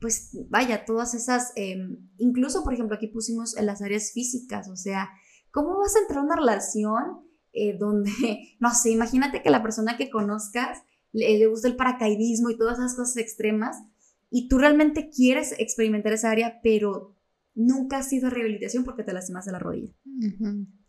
pues 0.00 0.30
vaya, 0.48 0.84
todas 0.84 1.14
esas, 1.14 1.52
em, 1.54 2.08
incluso 2.18 2.64
por 2.64 2.74
ejemplo 2.74 2.96
aquí 2.96 3.06
pusimos 3.06 3.56
en 3.56 3.66
las 3.66 3.82
áreas 3.82 4.10
físicas, 4.12 4.68
o 4.68 4.76
sea, 4.76 5.10
¿cómo 5.52 5.78
vas 5.78 5.94
a 5.94 6.00
entrar 6.00 6.18
a 6.18 6.22
una 6.22 6.36
relación 6.36 7.28
eh, 7.52 7.76
donde, 7.78 8.10
no 8.58 8.74
sé, 8.74 8.90
imagínate 8.90 9.42
que 9.42 9.50
la 9.50 9.62
persona 9.62 9.96
que 9.96 10.10
conozcas 10.10 10.82
le, 11.12 11.46
gusta 11.46 11.68
el 11.68 11.76
paracaidismo 11.76 12.50
y 12.50 12.58
todas 12.58 12.78
esas 12.78 12.96
cosas 12.96 13.18
extremas 13.18 13.76
y 14.30 14.48
tú 14.48 14.58
realmente 14.58 15.10
quieres 15.10 15.54
experimentar 15.58 16.12
esa 16.12 16.32
área, 16.32 16.60
pero 16.60 17.14
nunca 17.54 17.98
has 17.98 18.08
sido 18.08 18.30
rehabilitación 18.30 18.82
porque 18.82 19.04
te 19.04 19.12
lastimas 19.12 19.44
de 19.44 19.52
la 19.52 19.60
rodilla. 19.60 19.92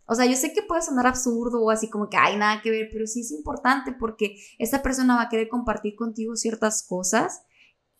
O 0.07 0.15
sea, 0.15 0.25
yo 0.25 0.35
sé 0.35 0.53
que 0.53 0.61
puede 0.61 0.81
sonar 0.81 1.07
absurdo 1.07 1.61
o 1.61 1.71
así 1.71 1.89
como 1.89 2.09
que 2.09 2.17
hay 2.17 2.37
nada 2.37 2.61
que 2.61 2.71
ver, 2.71 2.89
pero 2.91 3.07
sí 3.07 3.21
es 3.21 3.31
importante 3.31 3.91
porque 3.91 4.35
esa 4.59 4.83
persona 4.83 5.15
va 5.15 5.23
a 5.23 5.29
querer 5.29 5.47
compartir 5.49 5.95
contigo 5.95 6.35
ciertas 6.35 6.85
cosas 6.87 7.41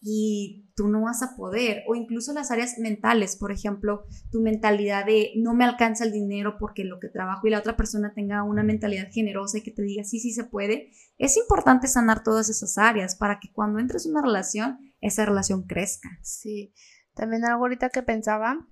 y 0.07 0.69
tú 0.75 0.87
no 0.87 1.01
vas 1.01 1.23
a 1.23 1.35
poder. 1.35 1.83
O 1.87 1.95
incluso 1.95 2.31
las 2.31 2.51
áreas 2.51 2.77
mentales, 2.77 3.35
por 3.35 3.51
ejemplo, 3.51 4.05
tu 4.31 4.39
mentalidad 4.39 5.03
de 5.03 5.31
no 5.35 5.55
me 5.55 5.65
alcanza 5.65 6.03
el 6.03 6.11
dinero 6.11 6.57
porque 6.59 6.83
lo 6.83 6.99
que 6.99 7.09
trabajo 7.09 7.47
y 7.47 7.49
la 7.49 7.57
otra 7.57 7.75
persona 7.75 8.13
tenga 8.13 8.43
una 8.43 8.61
mentalidad 8.61 9.07
generosa 9.11 9.57
y 9.57 9.63
que 9.63 9.71
te 9.71 9.81
diga 9.81 10.03
sí, 10.03 10.19
sí 10.19 10.31
se 10.31 10.43
puede. 10.43 10.91
Es 11.17 11.37
importante 11.37 11.87
sanar 11.87 12.23
todas 12.23 12.49
esas 12.49 12.77
áreas 12.77 13.15
para 13.15 13.39
que 13.39 13.51
cuando 13.51 13.79
entres 13.79 14.05
en 14.05 14.11
una 14.11 14.21
relación, 14.21 14.77
esa 15.01 15.25
relación 15.25 15.63
crezca. 15.63 16.09
Sí. 16.21 16.71
También 17.15 17.43
algo 17.45 17.63
ahorita 17.63 17.89
que 17.89 18.03
pensaba 18.03 18.67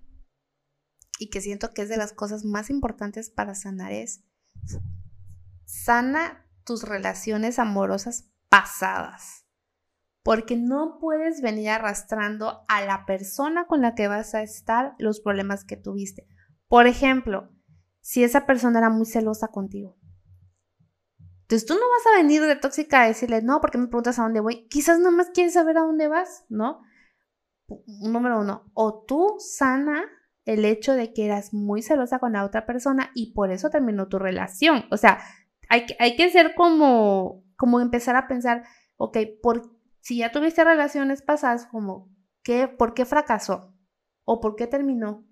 y 1.24 1.30
que 1.30 1.40
siento 1.40 1.74
que 1.74 1.84
es 1.84 1.90
de 1.90 1.96
las 1.96 2.12
cosas 2.12 2.44
más 2.44 2.70
importantes 2.70 3.30
para 3.30 3.56
sanar 3.56 3.94
es 3.94 4.26
sana 5.64 6.46
tus 6.66 6.84
relaciones 6.84 7.60
amorosas 7.60 8.30
pasadas. 8.50 9.46
Porque 10.22 10.58
no 10.58 10.98
puedes 11.00 11.42
venir 11.42 11.70
arrastrando 11.70 12.66
a 12.68 12.84
la 12.84 13.06
persona 13.06 13.68
con 13.68 13.82
la 13.82 13.96
que 13.96 14.10
vas 14.10 14.36
a 14.36 14.42
estar 14.42 14.96
los 14.98 15.22
problemas 15.22 15.64
que 15.64 15.78
tuviste. 15.78 16.28
Por 16.68 16.88
ejemplo, 16.88 17.50
si 18.02 18.26
esa 18.26 18.46
persona 18.46 18.80
era 18.80 18.90
muy 18.90 19.06
celosa 19.06 19.48
contigo. 19.48 19.98
Entonces 21.44 21.66
tú 21.66 21.76
no 21.76 21.90
vas 21.90 22.14
a 22.14 22.22
venir 22.22 22.42
de 22.42 22.58
tóxica 22.58 23.02
a 23.02 23.08
decirle, 23.08 23.42
no, 23.42 23.62
porque 23.62 23.78
me 23.78 23.88
preguntas 23.88 24.20
a 24.20 24.24
dónde 24.24 24.42
voy. 24.42 24.68
Quizás 24.68 25.00
nada 25.00 25.12
más 25.12 25.30
quieres 25.30 25.54
saber 25.54 25.78
a 25.78 25.84
dónde 25.84 26.10
vas, 26.10 26.44
¿no? 26.50 26.82
Número 28.02 28.42
uno. 28.42 28.70
O 28.74 29.06
tú 29.06 29.38
sana 29.40 30.04
el 30.46 30.66
hecho 30.66 30.94
de 30.94 31.14
que 31.14 31.26
eras 31.26 31.54
muy 31.54 31.82
celosa 31.82 32.20
con 32.20 32.34
la 32.34 32.44
otra 32.44 32.66
persona 32.66 33.12
y 33.14 33.34
por 33.34 33.52
eso 33.52 33.70
terminó 33.70 34.08
tu 34.08 34.20
relación. 34.20 34.86
O 34.92 34.98
sea, 34.98 35.20
hay, 35.70 35.86
hay 36.00 36.16
que 36.16 36.30
ser 36.30 36.56
como, 36.56 37.44
como 37.56 37.80
empezar 37.80 38.16
a 38.16 38.28
pensar, 38.28 38.64
ok, 38.98 39.18
por, 39.42 39.72
si 40.02 40.18
ya 40.18 40.32
tuviste 40.32 40.64
relaciones 40.64 41.22
pasadas, 41.22 41.66
como, 41.68 42.10
¿qué, 42.44 42.68
¿por 42.68 42.94
qué 42.94 43.06
fracasó? 43.06 43.74
¿O 44.26 44.40
por 44.40 44.56
qué 44.56 44.68
terminó? 44.68 45.26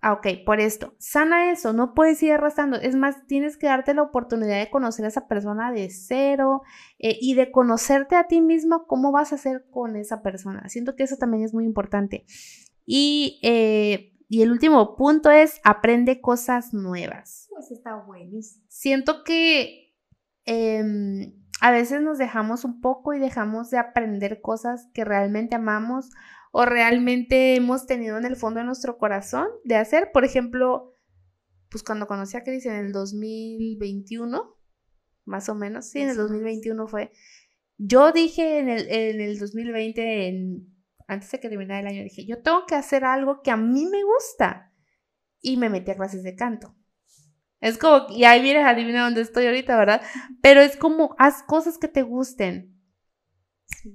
Ah, 0.00 0.12
ok, 0.12 0.28
por 0.46 0.60
esto. 0.60 0.94
Sana 0.98 1.50
eso, 1.50 1.72
no 1.72 1.92
puedes 1.92 2.22
ir 2.22 2.32
arrastrando. 2.32 2.76
Es 2.76 2.94
más, 2.94 3.26
tienes 3.26 3.56
que 3.56 3.66
darte 3.66 3.94
la 3.94 4.02
oportunidad 4.02 4.58
de 4.58 4.70
conocer 4.70 5.04
a 5.04 5.08
esa 5.08 5.26
persona 5.26 5.72
de 5.72 5.90
cero 5.90 6.62
eh, 6.98 7.18
y 7.20 7.34
de 7.34 7.50
conocerte 7.50 8.14
a 8.14 8.28
ti 8.28 8.40
mismo 8.40 8.86
cómo 8.86 9.10
vas 9.10 9.32
a 9.32 9.36
hacer 9.36 9.66
con 9.70 9.96
esa 9.96 10.22
persona. 10.22 10.68
Siento 10.68 10.94
que 10.94 11.02
eso 11.02 11.16
también 11.16 11.42
es 11.42 11.52
muy 11.52 11.64
importante. 11.64 12.26
Eh, 12.88 14.14
y, 14.28 14.42
el 14.42 14.50
último 14.50 14.96
punto 14.96 15.30
es 15.30 15.60
aprende 15.64 16.20
cosas 16.20 16.72
nuevas. 16.72 17.48
Pues 17.50 17.70
está 17.70 17.96
buenísimo. 17.96 18.64
Siento 18.68 19.24
que 19.24 19.94
em, 20.44 21.34
a 21.60 21.70
veces 21.70 22.00
nos 22.00 22.18
dejamos 22.18 22.64
un 22.64 22.80
poco 22.80 23.12
y 23.12 23.18
dejamos 23.18 23.70
de 23.70 23.78
aprender 23.78 24.40
cosas 24.40 24.88
que 24.94 25.04
realmente 25.04 25.56
amamos 25.56 26.10
o 26.52 26.64
realmente 26.64 27.56
hemos 27.56 27.86
tenido 27.86 28.16
en 28.16 28.24
el 28.24 28.36
fondo 28.36 28.60
de 28.60 28.66
nuestro 28.66 28.96
corazón 28.96 29.48
de 29.64 29.76
hacer. 29.76 30.10
Por 30.12 30.24
ejemplo, 30.24 30.94
pues 31.70 31.82
cuando 31.82 32.06
conocí 32.06 32.36
a 32.36 32.44
Cris 32.44 32.64
en 32.66 32.76
el 32.76 32.92
2021, 32.92 34.56
más 35.26 35.48
o 35.50 35.54
menos, 35.54 35.86
sí, 35.86 36.00
en 36.00 36.08
el 36.08 36.16
2021 36.16 36.86
fue. 36.86 37.12
Yo 37.76 38.12
dije 38.12 38.58
en 38.58 38.68
el, 38.70 38.88
en 38.88 39.20
el 39.20 39.38
2020, 39.38 40.28
en 40.28 40.77
antes 41.08 41.30
de 41.32 41.40
que 41.40 41.48
terminara 41.48 41.80
el 41.80 41.86
año, 41.86 42.02
dije, 42.04 42.26
yo 42.26 42.42
tengo 42.42 42.66
que 42.66 42.76
hacer 42.76 43.04
algo 43.04 43.42
que 43.42 43.50
a 43.50 43.56
mí 43.56 43.86
me 43.86 44.04
gusta. 44.04 44.72
Y 45.40 45.56
me 45.56 45.70
metí 45.70 45.90
a 45.90 45.96
clases 45.96 46.22
de 46.22 46.36
canto. 46.36 46.76
Es 47.60 47.78
como, 47.78 48.06
y 48.10 48.24
ahí 48.24 48.42
vienes, 48.42 48.66
adivina 48.66 49.04
dónde 49.04 49.22
estoy 49.22 49.46
ahorita, 49.46 49.76
¿verdad? 49.76 50.02
Pero 50.42 50.60
es 50.60 50.76
como, 50.76 51.16
haz 51.18 51.42
cosas 51.42 51.78
que 51.78 51.88
te 51.88 52.02
gusten. 52.02 52.78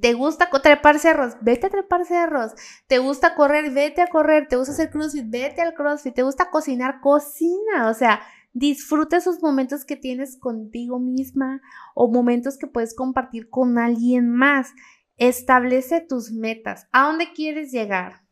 ¿Te 0.02 0.14
gusta 0.14 0.50
trepar 0.50 1.00
cerros? 1.00 1.36
Vete 1.42 1.68
a 1.68 1.70
trepar 1.70 2.06
cerros. 2.06 2.54
¿Te 2.88 3.00
gusta 3.00 3.36
correr? 3.36 3.72
Vete 3.72 4.02
a 4.02 4.08
correr. 4.08 4.48
¿Te 4.48 4.56
gusta 4.56 4.74
hacer 4.74 4.90
crossfit? 4.90 5.30
Vete 5.30 5.62
al 5.62 5.74
crossfit. 5.74 6.16
¿Te 6.16 6.24
gusta 6.24 6.50
cocinar? 6.50 7.00
Cocina. 7.02 7.90
O 7.90 7.94
sea, 7.94 8.22
disfruta 8.54 9.18
esos 9.18 9.42
momentos 9.42 9.86
que 9.86 9.96
tienes 9.96 10.38
contigo 10.40 11.00
misma 11.00 11.62
o 11.96 12.12
momentos 12.12 12.58
que 12.58 12.68
puedes 12.68 12.96
compartir 12.96 13.50
con 13.50 13.78
alguien 13.78 14.30
más. 14.30 14.74
Establece 15.18 16.02
tus 16.02 16.32
metas. 16.32 16.88
¿A 16.92 17.08
dónde 17.08 17.34
quieres 17.34 17.72
llegar? 17.72 18.24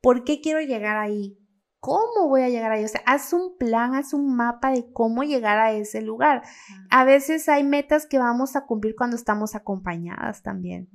¿Por 0.00 0.24
qué 0.24 0.40
quiero 0.40 0.60
llegar 0.60 0.96
ahí? 0.96 1.38
¿Cómo 1.80 2.28
voy 2.28 2.40
a 2.40 2.48
llegar 2.48 2.72
ahí? 2.72 2.82
O 2.82 2.88
sea, 2.88 3.02
haz 3.04 3.34
un 3.34 3.58
plan, 3.58 3.94
haz 3.94 4.14
un 4.14 4.34
mapa 4.34 4.70
de 4.70 4.90
cómo 4.92 5.22
llegar 5.22 5.58
a 5.58 5.72
ese 5.72 6.00
lugar. 6.00 6.42
A 6.88 7.04
veces 7.04 7.46
hay 7.48 7.62
metas 7.62 8.06
que 8.06 8.18
vamos 8.18 8.56
a 8.56 8.64
cumplir 8.64 8.94
cuando 8.96 9.16
estamos 9.16 9.54
acompañadas 9.54 10.42
también. 10.42 10.88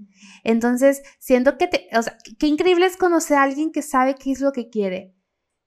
Entonces, 0.43 1.03
siento 1.19 1.59
que, 1.59 1.67
te, 1.67 1.87
o 1.95 2.01
sea, 2.01 2.17
qué 2.39 2.47
increíble 2.47 2.87
es 2.87 2.97
conocer 2.97 3.37
a 3.37 3.43
alguien 3.43 3.71
que 3.71 3.83
sabe 3.83 4.15
qué 4.15 4.31
es 4.31 4.41
lo 4.41 4.51
que 4.51 4.69
quiere. 4.69 5.13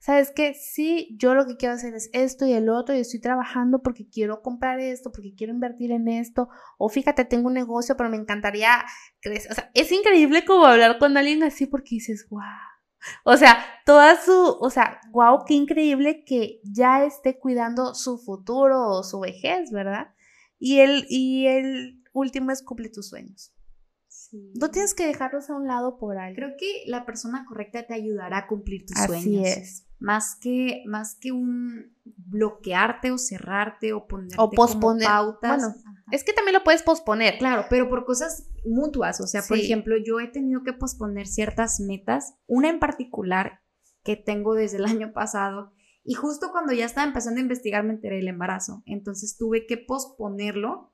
¿Sabes 0.02 0.32
qué? 0.32 0.54
Sí, 0.54 1.16
yo 1.16 1.32
lo 1.34 1.46
que 1.46 1.56
quiero 1.56 1.76
hacer 1.76 1.94
es 1.94 2.10
esto 2.12 2.44
y 2.44 2.52
el 2.52 2.68
otro 2.68 2.92
y 2.92 2.98
estoy 2.98 3.20
trabajando 3.20 3.82
porque 3.82 4.08
quiero 4.08 4.42
comprar 4.42 4.80
esto, 4.80 5.12
porque 5.12 5.32
quiero 5.32 5.52
invertir 5.52 5.92
en 5.92 6.08
esto, 6.08 6.48
o 6.76 6.88
fíjate, 6.88 7.24
tengo 7.24 7.46
un 7.46 7.54
negocio, 7.54 7.96
pero 7.96 8.10
me 8.10 8.16
encantaría 8.16 8.84
crecer. 9.20 9.52
O 9.52 9.54
sea, 9.54 9.70
es 9.74 9.92
increíble 9.92 10.44
como 10.44 10.66
hablar 10.66 10.98
con 10.98 11.16
alguien 11.16 11.44
así 11.44 11.66
porque 11.66 11.90
dices, 11.90 12.26
wow. 12.30 12.40
O 13.24 13.36
sea, 13.36 13.64
toda 13.86 14.20
su, 14.20 14.56
o 14.60 14.70
sea, 14.70 15.00
wow, 15.12 15.44
qué 15.46 15.54
increíble 15.54 16.24
que 16.24 16.60
ya 16.64 17.04
esté 17.04 17.38
cuidando 17.38 17.94
su 17.94 18.18
futuro 18.18 18.88
o 18.88 19.04
su 19.04 19.20
vejez, 19.20 19.70
¿verdad? 19.70 20.14
Y 20.58 20.80
el, 20.80 21.06
y 21.08 21.46
el 21.46 22.02
último 22.12 22.50
es 22.50 22.64
cumple 22.64 22.88
tus 22.88 23.08
sueños. 23.08 23.54
No 24.54 24.70
tienes 24.70 24.94
que 24.94 25.06
dejarlos 25.06 25.50
a 25.50 25.54
un 25.54 25.68
lado 25.68 25.98
por 25.98 26.18
algo. 26.18 26.34
Creo 26.34 26.50
que 26.58 26.84
la 26.86 27.04
persona 27.04 27.44
correcta 27.46 27.86
te 27.86 27.94
ayudará 27.94 28.38
a 28.38 28.46
cumplir 28.46 28.86
tus 28.86 28.96
Así 28.96 29.06
sueños. 29.06 29.46
es 29.46 29.86
más 30.02 30.34
que, 30.34 30.82
más 30.84 31.14
que 31.14 31.30
un 31.30 31.94
bloquearte 32.04 33.12
o 33.12 33.18
cerrarte 33.18 33.92
o 33.92 34.06
ponerte 34.08 34.36
o 34.38 34.50
posponer. 34.50 35.06
pautas. 35.06 35.62
Bueno, 35.62 36.02
Es 36.10 36.24
que 36.24 36.32
también 36.32 36.54
lo 36.54 36.64
puedes 36.64 36.82
posponer. 36.82 37.38
Claro, 37.38 37.66
pero 37.70 37.88
por 37.88 38.04
cosas 38.04 38.50
mutuas. 38.64 39.20
O 39.20 39.28
sea, 39.28 39.42
por 39.46 39.58
ejemplo, 39.58 39.96
yo 40.04 40.18
he 40.18 40.26
tenido 40.26 40.64
que 40.64 40.72
posponer 40.72 41.28
ciertas 41.28 41.78
metas, 41.78 42.34
una 42.46 42.68
en 42.68 42.80
particular 42.80 43.60
que 44.02 44.16
tengo 44.16 44.54
desde 44.54 44.78
el 44.78 44.84
año 44.86 45.12
pasado. 45.12 45.72
Y 46.02 46.14
justo 46.14 46.50
cuando 46.50 46.72
ya 46.72 46.84
estaba 46.84 47.06
empezando 47.06 47.38
a 47.38 47.42
investigar 47.42 47.84
me 47.84 47.92
enteré 47.92 48.16
del 48.16 48.28
embarazo. 48.28 48.82
Entonces 48.86 49.36
tuve 49.38 49.66
que 49.66 49.76
posponerlo 49.76 50.92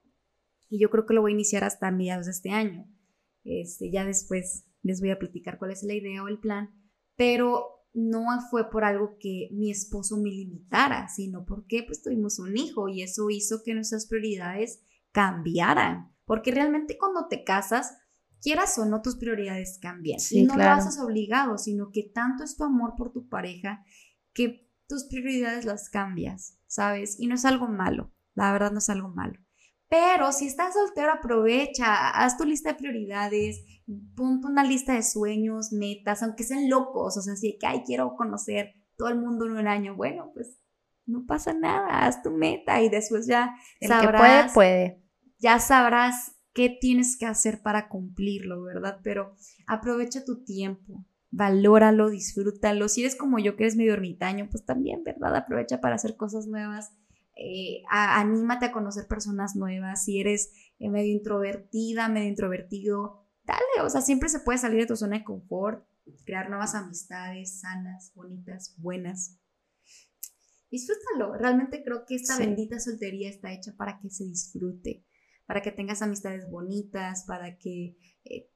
y 0.68 0.80
yo 0.80 0.90
creo 0.90 1.06
que 1.06 1.14
lo 1.14 1.22
voy 1.22 1.32
a 1.32 1.34
iniciar 1.34 1.64
hasta 1.64 1.90
mediados 1.90 2.26
de 2.26 2.32
este 2.32 2.50
año. 2.50 2.86
Este, 3.42 3.90
ya 3.90 4.04
después 4.04 4.66
les 4.82 5.00
voy 5.00 5.10
a 5.10 5.18
platicar 5.18 5.58
cuál 5.58 5.70
es 5.70 5.82
la 5.82 5.94
idea 5.94 6.22
o 6.22 6.28
el 6.28 6.38
plan. 6.38 6.68
Pero 7.16 7.77
no 7.98 8.26
fue 8.50 8.70
por 8.70 8.84
algo 8.84 9.16
que 9.18 9.48
mi 9.52 9.70
esposo 9.70 10.16
me 10.16 10.30
limitara, 10.30 11.08
sino 11.08 11.44
porque 11.44 11.82
pues 11.82 12.02
tuvimos 12.02 12.38
un 12.38 12.56
hijo 12.56 12.88
y 12.88 13.02
eso 13.02 13.28
hizo 13.30 13.62
que 13.64 13.74
nuestras 13.74 14.06
prioridades 14.06 14.80
cambiaran. 15.12 16.14
Porque 16.24 16.52
realmente 16.52 16.96
cuando 16.96 17.26
te 17.28 17.42
casas, 17.42 17.96
quieras 18.40 18.78
o 18.78 18.84
no, 18.84 19.02
tus 19.02 19.16
prioridades 19.16 19.78
cambian. 19.80 20.20
Sí, 20.20 20.40
y 20.40 20.44
no 20.44 20.54
claro. 20.54 20.76
lo 20.76 20.82
haces 20.82 21.00
obligado, 21.00 21.58
sino 21.58 21.90
que 21.90 22.04
tanto 22.04 22.44
es 22.44 22.56
tu 22.56 22.64
amor 22.64 22.94
por 22.96 23.12
tu 23.12 23.28
pareja 23.28 23.84
que 24.32 24.70
tus 24.86 25.04
prioridades 25.04 25.64
las 25.64 25.90
cambias, 25.90 26.58
¿sabes? 26.66 27.18
Y 27.18 27.26
no 27.26 27.34
es 27.34 27.44
algo 27.44 27.66
malo, 27.66 28.12
la 28.34 28.52
verdad 28.52 28.70
no 28.70 28.78
es 28.78 28.88
algo 28.90 29.08
malo. 29.08 29.40
Pero 29.88 30.32
si 30.32 30.46
estás 30.46 30.74
soltero, 30.74 31.12
aprovecha, 31.12 32.10
haz 32.10 32.36
tu 32.36 32.44
lista 32.44 32.70
de 32.70 32.78
prioridades, 32.78 33.64
ponte 34.14 34.46
una 34.46 34.64
lista 34.64 34.94
de 34.94 35.02
sueños, 35.02 35.72
metas, 35.72 36.22
aunque 36.22 36.44
sean 36.44 36.68
locos, 36.68 37.16
o 37.16 37.22
sea, 37.22 37.36
si 37.36 37.56
que, 37.58 37.66
ay, 37.66 37.82
quiero 37.86 38.14
conocer 38.16 38.74
todo 38.96 39.08
el 39.08 39.18
mundo 39.18 39.46
en 39.46 39.52
un 39.52 39.66
año, 39.66 39.96
bueno, 39.96 40.30
pues 40.34 40.60
no 41.06 41.24
pasa 41.26 41.54
nada, 41.54 42.04
haz 42.06 42.22
tu 42.22 42.30
meta 42.30 42.82
y 42.82 42.90
después 42.90 43.26
ya 43.26 43.54
El 43.80 43.88
que 43.88 43.94
sabrás, 43.94 44.52
puede, 44.52 44.54
puede. 44.54 45.02
ya 45.38 45.58
sabrás 45.58 46.36
qué 46.52 46.68
tienes 46.68 47.16
que 47.16 47.24
hacer 47.24 47.62
para 47.62 47.88
cumplirlo, 47.88 48.62
¿verdad? 48.64 49.00
Pero 49.02 49.34
aprovecha 49.66 50.24
tu 50.24 50.44
tiempo, 50.44 51.06
valóralo, 51.30 52.10
disfrútalo. 52.10 52.88
Si 52.88 53.02
eres 53.02 53.16
como 53.16 53.38
yo 53.38 53.56
que 53.56 53.62
eres 53.64 53.76
medio 53.76 53.94
ermitaño, 53.94 54.48
pues 54.50 54.66
también, 54.66 55.02
¿verdad? 55.02 55.34
Aprovecha 55.36 55.80
para 55.80 55.94
hacer 55.94 56.16
cosas 56.16 56.46
nuevas. 56.46 56.92
Eh, 57.38 57.82
a- 57.90 58.20
anímate 58.20 58.66
a 58.66 58.72
conocer 58.72 59.06
personas 59.06 59.54
nuevas. 59.56 60.04
Si 60.04 60.20
eres 60.20 60.52
eh, 60.78 60.90
medio 60.90 61.12
introvertida, 61.12 62.08
medio 62.08 62.28
introvertido, 62.28 63.24
dale, 63.44 63.84
o 63.84 63.88
sea, 63.90 64.00
siempre 64.00 64.28
se 64.28 64.40
puede 64.40 64.58
salir 64.58 64.80
de 64.80 64.86
tu 64.86 64.96
zona 64.96 65.18
de 65.18 65.24
confort, 65.24 65.86
crear 66.24 66.48
nuevas 66.50 66.74
amistades 66.74 67.60
sanas, 67.60 68.12
bonitas, 68.14 68.74
buenas. 68.78 69.38
Disfrútalo. 70.70 71.34
Realmente 71.34 71.82
creo 71.82 72.04
que 72.06 72.16
esta 72.16 72.36
Sí. 72.36 72.44
bendita 72.44 72.78
soltería 72.78 73.30
está 73.30 73.52
hecha 73.52 73.74
para 73.76 73.98
que 74.00 74.10
se 74.10 74.24
disfrute, 74.24 75.04
para 75.46 75.62
que 75.62 75.72
tengas 75.72 76.02
amistades 76.02 76.48
bonitas, 76.50 77.24
para 77.26 77.56
que 77.56 77.96
eh, 78.24 78.50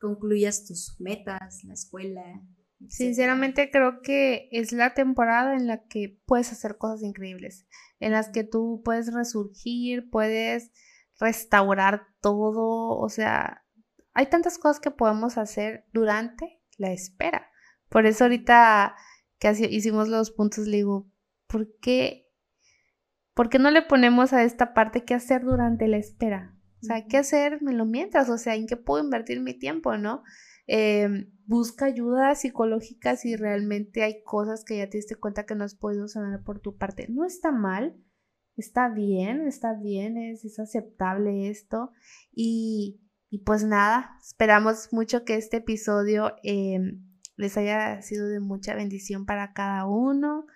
concluyas 0.00 0.66
tus 0.66 1.00
metas, 1.00 1.62
la 1.64 1.74
escuela. 1.74 2.42
Sinceramente 2.88 3.70
creo 3.70 4.00
que 4.02 4.48
es 4.52 4.72
la 4.72 4.94
temporada 4.94 5.54
en 5.54 5.66
la 5.66 5.84
que 5.86 6.18
puedes 6.26 6.52
hacer 6.52 6.76
cosas 6.78 7.02
increíbles, 7.02 7.66
en 8.00 8.12
las 8.12 8.28
que 8.28 8.44
tú 8.44 8.82
puedes 8.84 9.12
resurgir, 9.12 10.10
puedes 10.10 10.70
restaurar 11.18 12.06
todo, 12.20 12.96
o 12.98 13.08
sea, 13.08 13.64
hay 14.12 14.26
tantas 14.26 14.58
cosas 14.58 14.80
que 14.80 14.90
podemos 14.90 15.38
hacer 15.38 15.86
durante 15.92 16.60
la 16.78 16.92
espera. 16.92 17.50
Por 17.88 18.06
eso 18.06 18.24
ahorita 18.24 18.96
que 19.38 19.50
hicimos 19.70 20.08
los 20.08 20.30
puntos 20.30 20.66
le 20.66 20.78
digo, 20.78 21.10
¿por 21.46 21.68
qué, 21.80 22.28
¿por 23.34 23.48
qué 23.48 23.58
no 23.58 23.70
le 23.70 23.82
ponemos 23.82 24.32
a 24.32 24.44
esta 24.44 24.74
parte 24.74 25.04
qué 25.04 25.14
hacer 25.14 25.42
durante 25.42 25.88
la 25.88 25.98
espera? 25.98 26.56
O 26.82 26.86
sea, 26.86 27.06
¿qué 27.06 27.18
hacérmelo 27.18 27.86
mientras? 27.86 28.28
O 28.28 28.38
sea, 28.38 28.54
¿en 28.54 28.66
qué 28.66 28.76
puedo 28.76 29.02
invertir 29.02 29.40
mi 29.40 29.54
tiempo, 29.54 29.96
no? 29.96 30.22
Eh, 30.66 31.28
busca 31.46 31.86
ayuda 31.86 32.34
psicológica 32.34 33.16
si 33.16 33.36
realmente 33.36 34.02
hay 34.02 34.22
cosas 34.22 34.64
que 34.64 34.78
ya 34.78 34.88
te 34.88 34.98
diste 34.98 35.16
cuenta 35.16 35.46
que 35.46 35.54
no 35.54 35.64
has 35.64 35.74
podido 35.74 36.08
sanar 36.08 36.42
por 36.42 36.60
tu 36.60 36.76
parte. 36.76 37.06
No 37.08 37.24
está 37.24 37.52
mal, 37.52 37.96
está 38.56 38.88
bien, 38.88 39.46
está 39.46 39.74
bien, 39.74 40.16
es, 40.16 40.44
es 40.44 40.58
aceptable 40.58 41.48
esto. 41.50 41.90
Y, 42.32 43.00
y 43.30 43.40
pues 43.40 43.64
nada, 43.64 44.18
esperamos 44.22 44.92
mucho 44.92 45.24
que 45.24 45.36
este 45.36 45.58
episodio 45.58 46.34
eh, 46.42 46.78
les 47.36 47.56
haya 47.56 48.00
sido 48.02 48.28
de 48.28 48.40
mucha 48.40 48.74
bendición 48.74 49.26
para 49.26 49.52
cada 49.52 49.86
uno. 49.86 50.46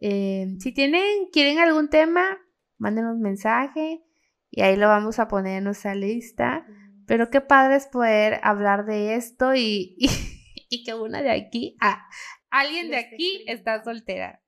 Eh, 0.00 0.56
si 0.58 0.72
tienen, 0.72 1.28
quieren 1.32 1.58
algún 1.58 1.88
tema, 1.88 2.38
mándenos 2.78 3.18
mensaje 3.18 4.02
y 4.50 4.62
ahí 4.62 4.76
lo 4.76 4.88
vamos 4.88 5.18
a 5.18 5.28
poner 5.28 5.58
en 5.58 5.64
nuestra 5.64 5.94
lista. 5.94 6.66
Pero 7.06 7.30
qué 7.30 7.40
padre 7.40 7.76
es 7.76 7.86
poder 7.86 8.40
hablar 8.42 8.86
de 8.86 9.14
esto 9.16 9.54
y, 9.54 9.94
y, 9.98 10.08
y 10.70 10.84
que 10.84 10.94
una 10.94 11.22
de 11.22 11.30
aquí, 11.30 11.76
ah, 11.80 12.06
alguien 12.50 12.90
de 12.90 12.96
aquí 12.96 13.44
está 13.46 13.82
soltera, 13.84 14.42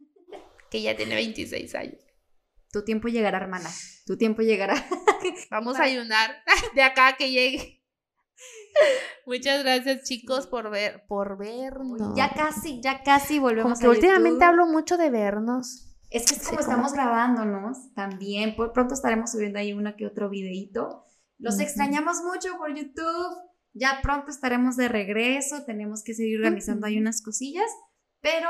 que 0.71 0.83
ya 0.83 0.97
tiene 0.97 1.15
26 1.15 1.75
años. 1.75 2.03
Tu 2.73 2.85
tiempo 2.85 3.09
llegará, 3.09 3.39
hermana. 3.39 3.71
Tu 4.07 4.17
tiempo 4.19 4.43
llegará. 4.43 4.75
Vamos 5.51 5.79
a 5.79 5.85
ayunar 5.85 6.31
de 6.75 6.83
acá 6.83 7.09
a 7.09 7.17
que 7.17 7.31
llegue. 7.31 7.83
Muchas 9.25 9.63
gracias 9.65 10.03
chicos 10.05 10.47
por 10.47 10.71
ver, 10.71 11.05
por 11.09 11.39
vernos. 11.39 12.15
Ya 12.15 12.31
casi, 12.35 12.81
ya 12.83 13.03
casi 13.03 13.39
volvemos 13.39 13.73
Como 13.73 13.81
que 13.81 13.87
a 13.87 13.91
últimamente 13.91 14.31
YouTube. 14.41 14.45
hablo 14.45 14.67
mucho 14.67 14.99
de 14.99 15.11
vernos. 15.11 15.95
Es 16.11 16.27
que 16.27 16.35
es 16.35 16.41
Sí, 16.43 16.47
como 16.51 16.59
como- 16.59 16.61
estamos 16.61 16.93
grabándonos 16.93 17.93
también, 17.95 18.55
por 18.55 18.73
pronto 18.73 18.95
estaremos 18.95 19.33
subiendo 19.33 19.59
ahí 19.59 19.73
uno 19.73 19.95
que 19.97 20.07
otro 20.07 20.29
videito. 20.29 21.06
Los 21.39 21.61
extrañamos 21.61 22.23
mucho 22.23 22.57
por 22.59 22.75
YouTube. 22.75 23.37
Ya 23.75 24.01
pronto 24.03 24.31
estaremos 24.31 24.77
de 24.77 24.89
regreso. 24.89 25.65
Tenemos 25.65 26.03
que 26.03 26.15
seguir 26.15 26.39
organizando 26.39 26.87
ahí 26.87 26.99
unas 26.99 27.23
cosillas, 27.23 27.71
pero 28.21 28.49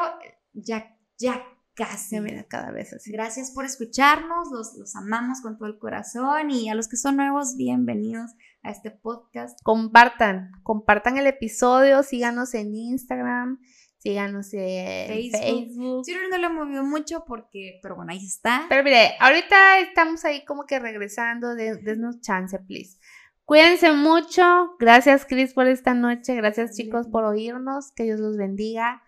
ya, 0.53 0.97
ya 1.19 1.43
casi. 1.75 2.21
Mira 2.21 2.45
cada 2.45 2.71
vez 2.71 2.93
así. 2.93 3.13
Gracias 3.13 3.51
por 3.53 3.65
escucharnos, 3.65 4.49
los, 4.51 4.75
los 4.77 4.97
amamos 4.97 5.41
con 5.41 5.59
todo 5.59 5.69
el 5.69 5.79
corazón 5.79 6.51
y 6.51 6.69
a 6.69 6.75
los 6.75 6.89
que 6.89 6.97
son 6.97 7.17
nuevos, 7.17 7.57
bienvenidos 7.57 8.33
a 8.63 8.71
este 8.71 8.91
podcast. 8.91 9.59
Compartan, 9.63 10.53
compartan 10.63 11.19
el 11.19 11.27
episodio, 11.27 12.03
síganos 12.03 12.55
en 12.55 12.75
Instagram, 12.75 13.61
síganos 14.07 14.53
en 14.55 15.07
Facebook. 15.09 15.41
Facebook. 15.41 16.05
Twitter 16.05 16.29
no 16.31 16.39
lo 16.39 16.51
movió 16.51 16.85
mucho 16.85 17.25
porque, 17.27 17.79
pero 17.83 17.97
bueno, 17.97 18.13
ahí 18.13 18.25
está. 18.25 18.67
Pero 18.69 18.85
mire, 18.85 19.15
ahorita 19.21 19.81
estamos 19.81 20.25
ahí 20.25 20.45
como 20.45 20.65
que 20.67 20.79
regresando, 20.79 21.55
de, 21.55 21.77
denos 21.77 22.21
chance, 22.21 22.59
please. 22.61 22.99
Cuídense 23.45 23.93
mucho. 23.93 24.77
Gracias, 24.79 25.25
Chris, 25.25 25.55
por 25.55 25.69
esta 25.69 25.95
noche. 25.95 26.35
Gracias, 26.35 26.77
chicos, 26.77 27.07
por 27.07 27.25
oírnos. 27.25 27.93
Que 27.93 28.03
Dios 28.03 28.19
los 28.19 28.37
bendiga. 28.37 29.03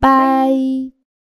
Bye. 0.00 0.99